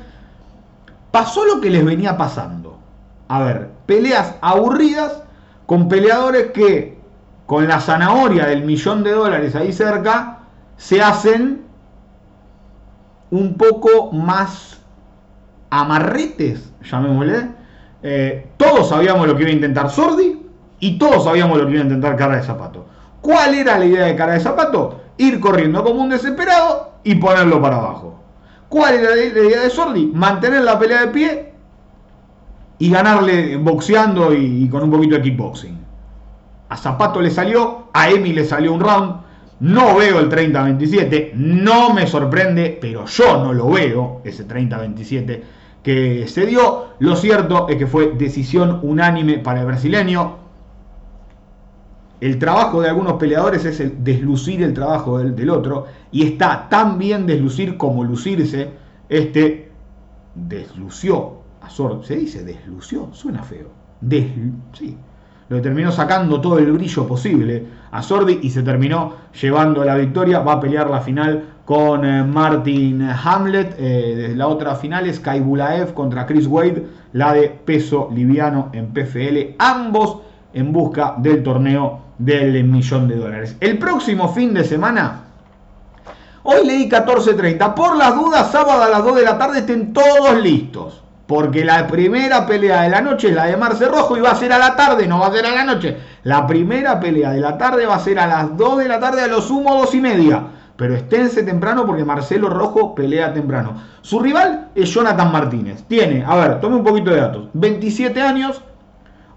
pasó 1.11 1.45
lo 1.45 1.59
que 1.59 1.69
les 1.69 1.83
venía 1.83 2.17
pasando. 2.17 2.79
A 3.27 3.41
ver, 3.43 3.69
peleas 3.85 4.35
aburridas 4.41 5.23
con 5.65 5.87
peleadores 5.87 6.51
que 6.51 6.97
con 7.45 7.67
la 7.67 7.79
zanahoria 7.79 8.45
del 8.45 8.63
millón 8.63 9.03
de 9.03 9.11
dólares 9.11 9.55
ahí 9.55 9.73
cerca, 9.73 10.39
se 10.77 11.01
hacen 11.01 11.61
un 13.33 13.55
poco 13.55 14.11
más 14.11 14.79
amarretes, 15.71 16.71
llamémosle. 16.83 17.49
Eh, 18.03 18.47
todos 18.57 18.89
sabíamos 18.89 19.25
lo 19.25 19.35
que 19.35 19.41
iba 19.41 19.51
a 19.51 19.55
intentar 19.55 19.89
Sordi 19.89 20.39
y 20.79 20.99
todos 20.99 21.23
sabíamos 21.23 21.57
lo 21.57 21.65
que 21.65 21.71
iba 21.71 21.81
a 21.81 21.85
intentar 21.85 22.15
Cara 22.15 22.35
de 22.35 22.43
Zapato. 22.43 22.85
¿Cuál 23.21 23.55
era 23.55 23.79
la 23.79 23.85
idea 23.85 24.05
de 24.05 24.15
Cara 24.15 24.33
de 24.33 24.39
Zapato? 24.39 25.01
Ir 25.17 25.39
corriendo 25.39 25.83
como 25.83 26.03
un 26.03 26.09
desesperado 26.09 26.91
y 27.03 27.15
ponerlo 27.15 27.59
para 27.59 27.77
abajo. 27.77 28.19
¿Cuál 28.69 28.95
era 28.95 29.15
la 29.15 29.23
idea 29.23 29.61
de 29.61 29.69
Sordi? 29.71 30.11
Mantener 30.13 30.61
la 30.61 30.77
pelea 30.77 31.01
de 31.01 31.07
pie 31.07 31.53
y 32.77 32.91
ganarle 32.91 33.57
boxeando 33.57 34.31
y, 34.31 34.65
y 34.65 34.69
con 34.69 34.83
un 34.83 34.91
poquito 34.91 35.15
de 35.15 35.23
kickboxing. 35.23 35.83
A 36.69 36.77
Zapato 36.77 37.19
le 37.19 37.31
salió, 37.31 37.87
a 37.93 38.09
Emi 38.09 38.31
le 38.31 38.45
salió 38.45 38.73
un 38.73 38.79
round. 38.79 39.22
No 39.63 39.95
veo 39.95 40.19
el 40.19 40.27
30-27, 40.29 41.35
no 41.35 41.93
me 41.93 42.05
sorprende, 42.05 42.77
pero 42.81 43.05
yo 43.05 43.41
no 43.41 43.53
lo 43.53 43.69
veo, 43.69 44.19
ese 44.25 44.45
30-27 44.45 45.41
que 45.81 46.27
se 46.27 46.45
dio. 46.45 46.87
Lo 46.99 47.15
cierto 47.15 47.69
es 47.69 47.77
que 47.77 47.87
fue 47.87 48.11
decisión 48.11 48.81
unánime 48.83 49.37
para 49.37 49.61
el 49.61 49.65
brasileño. 49.65 50.35
El 52.19 52.39
trabajo 52.39 52.81
de 52.81 52.89
algunos 52.89 53.13
peleadores 53.13 53.63
es 53.63 53.79
el 53.79 54.03
deslucir 54.03 54.61
el 54.63 54.73
trabajo 54.73 55.19
del, 55.19 55.49
otro, 55.49 55.85
y 56.11 56.23
está 56.23 56.67
tan 56.67 56.97
bien 56.97 57.25
deslucir 57.25 57.77
como 57.77 58.03
lucirse. 58.03 58.69
Este 59.07 59.71
deslució. 60.35 61.37
¿Se 62.01 62.17
dice 62.17 62.43
deslució? 62.43 63.13
Suena 63.13 63.41
feo. 63.43 63.69
Deslu 64.01 64.51
sí 64.73 64.97
lo 65.49 65.61
terminó 65.61 65.91
sacando 65.91 66.41
todo 66.41 66.57
el 66.57 66.71
brillo 66.71 67.07
posible 67.07 67.65
a 67.93 68.01
Sordi 68.01 68.39
y 68.41 68.49
se 68.49 68.63
terminó 68.63 69.13
llevando 69.39 69.85
la 69.85 69.95
victoria. 69.95 70.39
Va 70.39 70.53
a 70.53 70.59
pelear 70.59 70.89
la 70.89 70.99
final 70.99 71.43
con 71.63 72.03
eh, 72.03 72.23
Martin 72.23 73.07
Hamlet. 73.07 73.75
Eh, 73.77 74.33
la 74.35 74.47
otra 74.47 74.75
final 74.75 75.07
es 75.07 75.19
Kai 75.19 75.39
Bulaev 75.39 75.93
contra 75.93 76.25
Chris 76.25 76.47
Wade, 76.47 76.87
la 77.13 77.33
de 77.33 77.49
peso 77.49 78.09
liviano 78.11 78.69
en 78.73 78.87
PFL. 78.87 79.55
Ambos 79.59 80.17
en 80.53 80.73
busca 80.73 81.15
del 81.19 81.43
torneo 81.43 81.99
del 82.17 82.63
millón 82.63 83.07
de 83.07 83.15
dólares. 83.15 83.57
El 83.59 83.77
próximo 83.77 84.27
fin 84.29 84.53
de 84.55 84.63
semana. 84.63 85.25
Hoy 86.41 86.65
leí 86.65 86.89
14.30. 86.89 87.73
Por 87.75 87.95
las 87.95 88.15
dudas, 88.15 88.51
sábado 88.51 88.83
a 88.83 88.89
las 88.89 89.03
2 89.03 89.15
de 89.15 89.23
la 89.23 89.37
tarde 89.37 89.59
estén 89.59 89.93
todos 89.93 90.35
listos. 90.41 91.03
Porque 91.27 91.63
la 91.63 91.87
primera 91.87 92.45
pelea 92.45 92.81
de 92.81 92.89
la 92.89 93.01
noche 93.01 93.29
es 93.29 93.35
la 93.35 93.45
de 93.45 93.55
Marce 93.55 93.87
Rojo 93.87 94.17
y 94.17 94.21
va 94.21 94.31
a 94.31 94.35
ser 94.35 94.51
a 94.51 94.57
la 94.57 94.75
tarde, 94.75 95.07
no 95.07 95.19
va 95.19 95.27
a 95.27 95.31
ser 95.31 95.45
a 95.45 95.55
la 95.55 95.63
noche. 95.63 95.97
La 96.23 96.45
primera 96.45 96.99
pelea 96.99 97.31
de 97.31 97.39
la 97.39 97.57
tarde 97.57 97.85
va 97.85 97.95
a 97.95 97.99
ser 97.99 98.19
a 98.19 98.27
las 98.27 98.57
2 98.57 98.79
de 98.79 98.87
la 98.89 98.99
tarde, 98.99 99.21
a 99.21 99.27
lo 99.27 99.41
sumo 99.41 99.75
2 99.75 99.95
y 99.95 100.01
media. 100.01 100.43
Pero 100.75 100.95
esténse 100.95 101.43
temprano 101.43 101.85
porque 101.85 102.03
Marcelo 102.03 102.49
Rojo 102.49 102.93
pelea 102.93 103.33
temprano. 103.33 103.73
Su 104.01 104.19
rival 104.19 104.69
es 104.75 104.89
Jonathan 104.89 105.31
Martínez. 105.31 105.83
Tiene, 105.87 106.25
a 106.25 106.35
ver, 106.35 106.59
tome 106.59 106.75
un 106.75 106.83
poquito 106.83 107.11
de 107.11 107.21
datos. 107.21 107.47
27 107.53 108.21
años, 108.21 108.61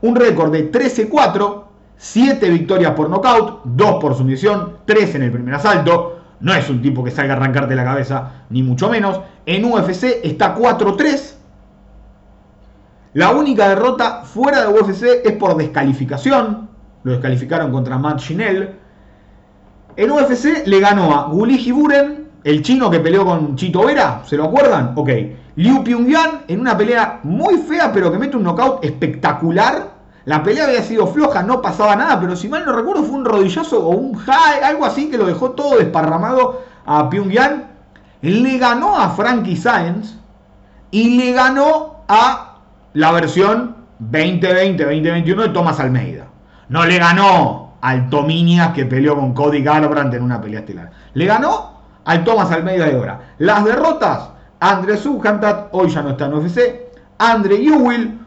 un 0.01 0.17
récord 0.17 0.51
de 0.51 0.73
13-4, 0.73 1.65
7 1.99 2.51
victorias 2.51 2.93
por 2.93 3.09
nocaut, 3.09 3.61
2 3.65 3.95
por 4.01 4.17
sumisión, 4.17 4.79
3 4.87 5.15
en 5.15 5.23
el 5.23 5.31
primer 5.31 5.55
asalto. 5.55 6.21
No 6.41 6.53
es 6.53 6.69
un 6.69 6.83
tipo 6.83 7.05
que 7.05 7.11
salga 7.11 7.35
a 7.35 7.37
arrancarte 7.37 7.77
la 7.77 7.85
cabeza, 7.85 8.45
ni 8.51 8.63
mucho 8.63 8.89
menos. 8.89 9.21
En 9.47 9.65
UFC 9.65 10.21
está 10.25 10.57
4-3 10.57 11.36
la 13.17 13.31
única 13.31 13.71
derrota 13.71 14.25
fuera 14.25 14.61
de 14.61 14.79
UFC 14.79 15.25
es 15.25 15.33
por 15.39 15.57
descalificación. 15.57 16.69
Lo 17.03 17.13
descalificaron 17.13 17.73
contra 17.73 17.97
Matt 17.97 18.19
Chinel. 18.19 18.77
En 19.97 20.11
UFC 20.11 20.67
le 20.67 20.81
ganó 20.81 21.17
a 21.17 21.29
Guli 21.29 21.73
Buren, 21.73 22.29
el 22.45 22.61
chino 22.61 22.91
que 22.91 23.01
peleó 23.01 23.25
con 23.25 23.57
Chito 23.57 23.87
Vera. 23.87 24.21
¿Se 24.27 24.37
lo 24.37 24.45
acuerdan? 24.45 24.93
Ok. 24.97 25.09
Liu 25.55 25.83
Pyongyang 25.83 26.43
en 26.47 26.61
una 26.61 26.77
pelea 26.77 27.21
muy 27.23 27.57
fea, 27.57 27.91
pero 27.91 28.13
que 28.13 28.19
mete 28.19 28.37
un 28.37 28.43
knockout 28.43 28.85
espectacular. 28.85 29.93
La 30.27 30.43
pelea 30.43 30.65
había 30.65 30.83
sido 30.83 31.07
floja, 31.07 31.43
no 31.43 31.63
pasaba 31.63 31.97
nada, 31.97 32.21
pero 32.21 32.37
si 32.37 32.51
mal 32.51 32.67
no 32.67 32.73
recuerdo 32.75 33.03
fue 33.03 33.17
un 33.17 33.25
rodillazo 33.25 33.83
o 33.83 33.97
un 33.97 34.15
high, 34.15 34.63
algo 34.63 34.85
así 34.85 35.09
que 35.09 35.17
lo 35.17 35.25
dejó 35.25 35.53
todo 35.53 35.79
desparramado 35.79 36.65
a 36.85 37.09
Pyongyang. 37.09 37.65
Le 38.21 38.59
ganó 38.59 38.95
a 38.95 39.09
Frankie 39.09 39.57
Saenz 39.57 40.19
y 40.91 41.17
le 41.17 41.33
ganó 41.33 42.05
a 42.09 42.46
la 42.97 43.13
versión 43.13 43.77
2020-2021 44.11 45.43
de 45.43 45.49
Thomas 45.51 45.79
Almeida. 45.81 46.29
No 46.71 46.87
le 46.87 46.99
ganó 46.99 47.75
al 47.83 48.09
Tominias 48.09 48.73
que 48.73 48.87
peleó 48.87 49.17
con 49.17 49.35
Cody 49.35 49.63
Garbrandt 49.63 50.15
en 50.15 50.23
una 50.23 50.41
pelea 50.41 50.61
estelar. 50.61 50.91
Le 51.13 51.27
ganó 51.27 51.83
al 52.07 52.25
Thomas 52.25 52.51
Almeida 52.51 52.87
de 52.87 52.97
ahora. 52.97 53.21
Las 53.39 53.67
derrotas, 53.67 54.31
André 54.61 54.97
Subhantat, 54.97 55.69
hoy 55.73 55.91
ya 55.91 56.01
no 56.03 56.11
está 56.11 56.25
en 56.25 56.35
UFC. 56.35 56.59
Andre 57.19 57.57
Ewell, 57.57 58.19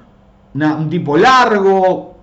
un 0.53 0.89
tipo 0.89 1.17
largo, 1.17 2.20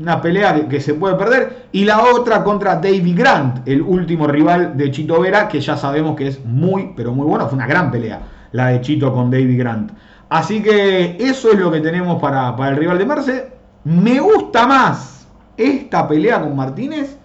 una 0.00 0.20
pelea 0.20 0.68
que, 0.68 0.80
se 0.80 0.94
puede 0.94 1.14
perder. 1.14 1.68
Y 1.70 1.84
la 1.84 2.02
otra 2.02 2.42
contra 2.42 2.74
David 2.74 3.16
Grant, 3.16 3.68
el 3.68 3.82
último 3.82 4.26
rival 4.26 4.76
de 4.76 4.90
Chito 4.90 5.20
Vera, 5.20 5.46
que 5.46 5.60
ya 5.60 5.76
sabemos 5.76 6.16
que 6.16 6.26
es 6.26 6.44
muy, 6.44 6.92
pero 6.96 7.12
muy 7.12 7.24
bueno. 7.24 7.46
Fue 7.46 7.54
una 7.54 7.68
gran 7.68 7.92
pelea 7.92 8.20
la 8.52 8.68
de 8.68 8.80
Chito 8.80 9.12
con 9.12 9.30
David 9.30 9.58
Grant. 9.58 9.92
Así 10.32 10.62
que 10.62 11.18
eso 11.20 11.52
es 11.52 11.58
lo 11.58 11.70
que 11.70 11.80
tenemos 11.80 12.18
para, 12.18 12.56
el 12.70 12.76
rival 12.78 12.96
de 12.96 13.04
Marce. 13.04 13.52
Me 13.84 14.18
gusta 14.18 14.66
más 14.66 15.26
esta 15.58 16.08
pelea 16.08 16.40
con 16.40 16.56
Martínez 16.56 17.18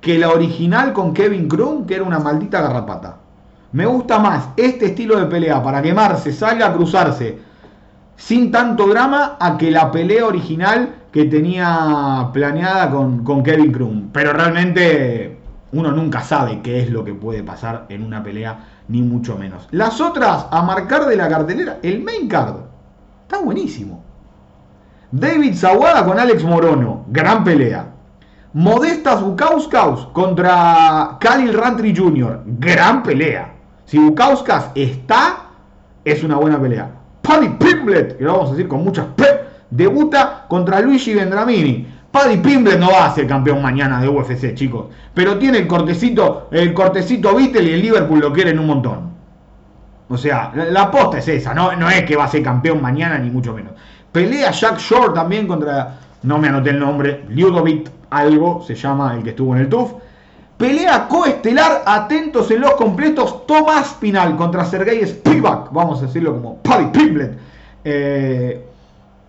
que 0.00 0.18
la 0.18 0.30
original 0.30 0.92
con 0.92 1.14
Kevin 1.14 1.48
Krum, 1.48 1.86
que 1.86 1.94
era 1.94 2.02
una 2.02 2.18
maldita 2.18 2.60
garrapata. 2.60 3.18
Me 3.70 3.86
gusta 3.86 4.18
más 4.18 4.48
este 4.56 4.86
estilo 4.86 5.20
de 5.20 5.26
pelea 5.26 5.62
para 5.62 5.80
que 5.80 5.94
Marce 5.94 6.32
salga 6.32 6.66
a 6.66 6.72
cruzarse 6.72 7.38
sin 8.16 8.50
tanto 8.50 8.88
drama 8.88 9.36
a 9.38 9.56
que 9.56 9.70
la 9.70 9.92
pelea 9.92 10.26
original 10.26 10.96
que 11.12 11.26
tenía 11.26 12.28
planeada 12.32 12.90
con, 12.90 13.22
con 13.22 13.44
Kevin 13.44 13.70
Krum. 13.70 14.08
Pero 14.12 14.32
realmente 14.32 15.27
uno 15.72 15.92
nunca 15.92 16.22
sabe 16.22 16.60
qué 16.62 16.80
es 16.80 16.90
lo 16.90 17.04
que 17.04 17.14
puede 17.14 17.42
pasar 17.42 17.86
en 17.88 18.02
una 18.02 18.22
pelea 18.22 18.58
ni 18.88 19.02
mucho 19.02 19.36
menos. 19.36 19.68
Las 19.70 20.00
otras 20.00 20.46
a 20.50 20.62
marcar 20.62 21.06
de 21.06 21.16
la 21.16 21.28
cartelera, 21.28 21.78
el 21.82 22.02
main 22.02 22.28
card, 22.28 22.56
está 23.22 23.40
buenísimo. 23.40 24.02
David 25.10 25.54
Zawada 25.54 26.04
con 26.04 26.18
Alex 26.18 26.44
Morono, 26.44 27.04
gran 27.08 27.44
pelea. 27.44 27.86
Modestas 28.54 29.22
Bukauskas 29.22 30.06
contra 30.12 31.18
Khalil 31.20 31.52
Rantry 31.52 31.94
Jr., 31.94 32.42
gran 32.46 33.02
pelea. 33.02 33.54
Si 33.84 33.98
Bukauskas 33.98 34.70
está, 34.74 35.50
es 36.04 36.24
una 36.24 36.36
buena 36.36 36.60
pelea. 36.60 36.90
Paddy 37.22 37.48
Pimblet, 37.50 38.16
que 38.16 38.24
lo 38.24 38.32
vamos 38.32 38.48
a 38.48 38.52
decir 38.52 38.68
con 38.68 38.82
muchas 38.82 39.06
P, 39.16 39.24
debuta 39.70 40.46
contra 40.48 40.80
Luigi 40.80 41.14
Vendramini. 41.14 41.86
Paddy 42.10 42.38
Pimble 42.38 42.78
no 42.78 42.90
va 42.90 43.06
a 43.06 43.14
ser 43.14 43.26
campeón 43.26 43.60
mañana 43.60 44.00
de 44.00 44.08
UFC, 44.08 44.54
chicos. 44.54 44.86
Pero 45.12 45.38
tiene 45.38 45.58
el 45.58 45.66
cortecito, 45.66 46.48
el 46.50 46.72
cortecito 46.72 47.34
Beatle 47.34 47.62
y 47.62 47.74
el 47.74 47.82
Liverpool 47.82 48.20
lo 48.20 48.32
quieren 48.32 48.58
un 48.58 48.66
montón. 48.66 49.08
O 50.08 50.16
sea, 50.16 50.50
la, 50.54 50.82
aposta 50.82 51.18
es 51.18 51.28
esa, 51.28 51.52
no, 51.52 51.76
no 51.76 51.90
es 51.90 52.04
que 52.04 52.16
va 52.16 52.24
a 52.24 52.28
ser 52.28 52.42
campeón 52.42 52.80
mañana, 52.80 53.18
ni 53.18 53.30
mucho 53.30 53.52
menos. 53.52 53.72
Pelea 54.10 54.50
Jack 54.52 54.78
Shore 54.78 55.12
también 55.12 55.46
contra, 55.46 55.98
no 56.22 56.38
me 56.38 56.48
anoté 56.48 56.70
el 56.70 56.78
nombre, 56.80 57.24
Ludovic 57.28 57.90
algo, 58.08 58.62
se 58.66 58.74
llama 58.74 59.14
el 59.14 59.22
que 59.22 59.30
estuvo 59.30 59.54
en 59.54 59.62
el 59.62 59.68
TUF. 59.68 59.92
Pelea 60.56 61.06
coestelar, 61.06 61.82
atentos 61.84 62.50
en 62.50 62.62
los 62.62 62.72
completos, 62.72 63.46
Tomás 63.46 63.96
Pinal 64.00 64.34
contra 64.34 64.64
Sergei 64.64 65.06
Spivak, 65.06 65.72
vamos 65.72 66.02
a 66.02 66.06
decirlo 66.06 66.32
como 66.32 66.56
Paddy 66.62 66.86
Pimblett. 66.86 67.38
Eh, 67.84 68.67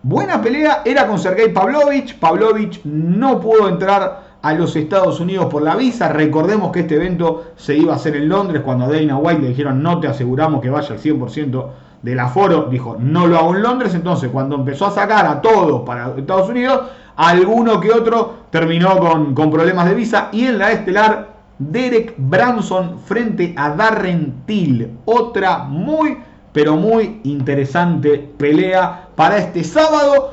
buena 0.02 0.40
pelea, 0.40 0.82
era 0.84 1.06
con 1.06 1.18
Sergei 1.18 1.52
Pavlovich, 1.52 2.18
Pavlovich 2.18 2.80
no 2.84 3.40
pudo 3.40 3.68
entrar 3.68 4.30
a 4.42 4.52
los 4.54 4.74
Estados 4.76 5.20
Unidos 5.20 5.46
por 5.46 5.62
la 5.62 5.76
visa, 5.76 6.08
recordemos 6.08 6.72
que 6.72 6.80
este 6.80 6.96
evento 6.96 7.52
se 7.56 7.76
iba 7.76 7.92
a 7.92 7.96
hacer 7.96 8.16
en 8.16 8.28
Londres 8.28 8.62
cuando 8.64 8.86
a 8.86 8.88
Dana 8.88 9.18
White 9.18 9.42
le 9.42 9.48
dijeron 9.48 9.82
no 9.82 10.00
te 10.00 10.08
aseguramos 10.08 10.62
que 10.62 10.70
vaya 10.70 10.94
al 10.94 11.00
100% 11.00 11.66
del 12.02 12.18
aforo, 12.18 12.68
dijo 12.70 12.96
no 12.98 13.26
lo 13.26 13.38
hago 13.38 13.54
en 13.54 13.62
Londres, 13.62 13.94
entonces 13.94 14.30
cuando 14.30 14.56
empezó 14.56 14.86
a 14.86 14.92
sacar 14.92 15.26
a 15.26 15.42
todos 15.42 15.82
para 15.82 16.14
Estados 16.16 16.48
Unidos, 16.48 16.80
alguno 17.16 17.80
que 17.80 17.92
otro 17.92 18.34
terminó 18.50 18.98
con, 18.98 19.34
con 19.34 19.50
problemas 19.50 19.86
de 19.86 19.94
visa. 19.94 20.28
Y 20.32 20.46
en 20.46 20.58
la 20.58 20.72
estelar 20.72 21.28
Derek 21.58 22.14
Branson 22.16 22.98
frente 23.00 23.54
a 23.56 23.70
Darren 23.70 24.42
Till. 24.46 24.90
Otra 25.04 25.58
muy, 25.58 26.16
pero 26.52 26.76
muy 26.76 27.20
interesante 27.24 28.30
pelea 28.38 29.09
para 29.20 29.36
este 29.36 29.62
sábado. 29.62 30.32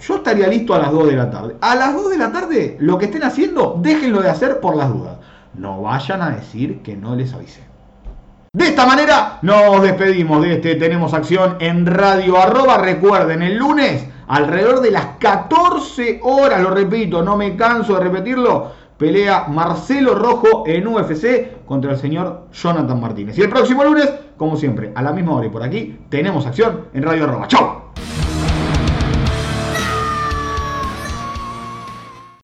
Yo 0.00 0.16
estaría 0.16 0.48
listo 0.48 0.74
a 0.74 0.80
las 0.80 0.90
2 0.90 1.06
de 1.06 1.12
la 1.12 1.30
tarde. 1.30 1.54
A 1.60 1.76
las 1.76 1.94
2 1.94 2.10
de 2.10 2.18
la 2.18 2.32
tarde, 2.32 2.76
lo 2.80 2.98
que 2.98 3.04
estén 3.04 3.22
haciendo, 3.22 3.78
déjenlo 3.80 4.22
de 4.22 4.28
hacer 4.28 4.58
por 4.58 4.74
las 4.74 4.92
dudas. 4.92 5.18
No 5.54 5.82
vayan 5.82 6.20
a 6.20 6.30
decir 6.30 6.82
que 6.82 6.96
no 6.96 7.14
les 7.14 7.32
avisé. 7.32 7.60
De 8.52 8.66
esta 8.66 8.86
manera 8.86 9.38
nos 9.42 9.80
despedimos 9.82 10.42
de 10.42 10.54
este 10.54 10.74
Tenemos 10.74 11.14
Acción 11.14 11.58
en 11.60 11.86
Radio 11.86 12.36
Arroba. 12.42 12.78
Recuerden, 12.78 13.40
el 13.42 13.56
lunes 13.56 14.04
alrededor 14.26 14.80
de 14.80 14.90
las 14.90 15.06
14 15.20 16.18
horas, 16.24 16.60
lo 16.60 16.70
repito, 16.70 17.22
no 17.22 17.36
me 17.36 17.54
canso 17.54 17.94
de 17.94 18.00
repetirlo, 18.00 18.72
pelea 18.96 19.46
Marcelo 19.48 20.14
Rojo 20.14 20.64
en 20.66 20.86
UFC 20.86 21.64
contra 21.66 21.92
el 21.92 21.98
señor 21.98 22.46
Jonathan 22.52 23.00
Martínez. 23.00 23.38
Y 23.38 23.42
el 23.42 23.50
próximo 23.50 23.84
lunes, 23.84 24.12
como 24.36 24.56
siempre, 24.56 24.92
a 24.94 25.02
la 25.02 25.12
misma 25.12 25.36
hora 25.36 25.46
y 25.46 25.50
por 25.50 25.62
aquí, 25.62 25.98
tenemos 26.08 26.46
acción 26.46 26.86
en 26.94 27.02
Radio 27.02 27.24
Arroba. 27.24 27.48
¡Chau! 27.48 27.86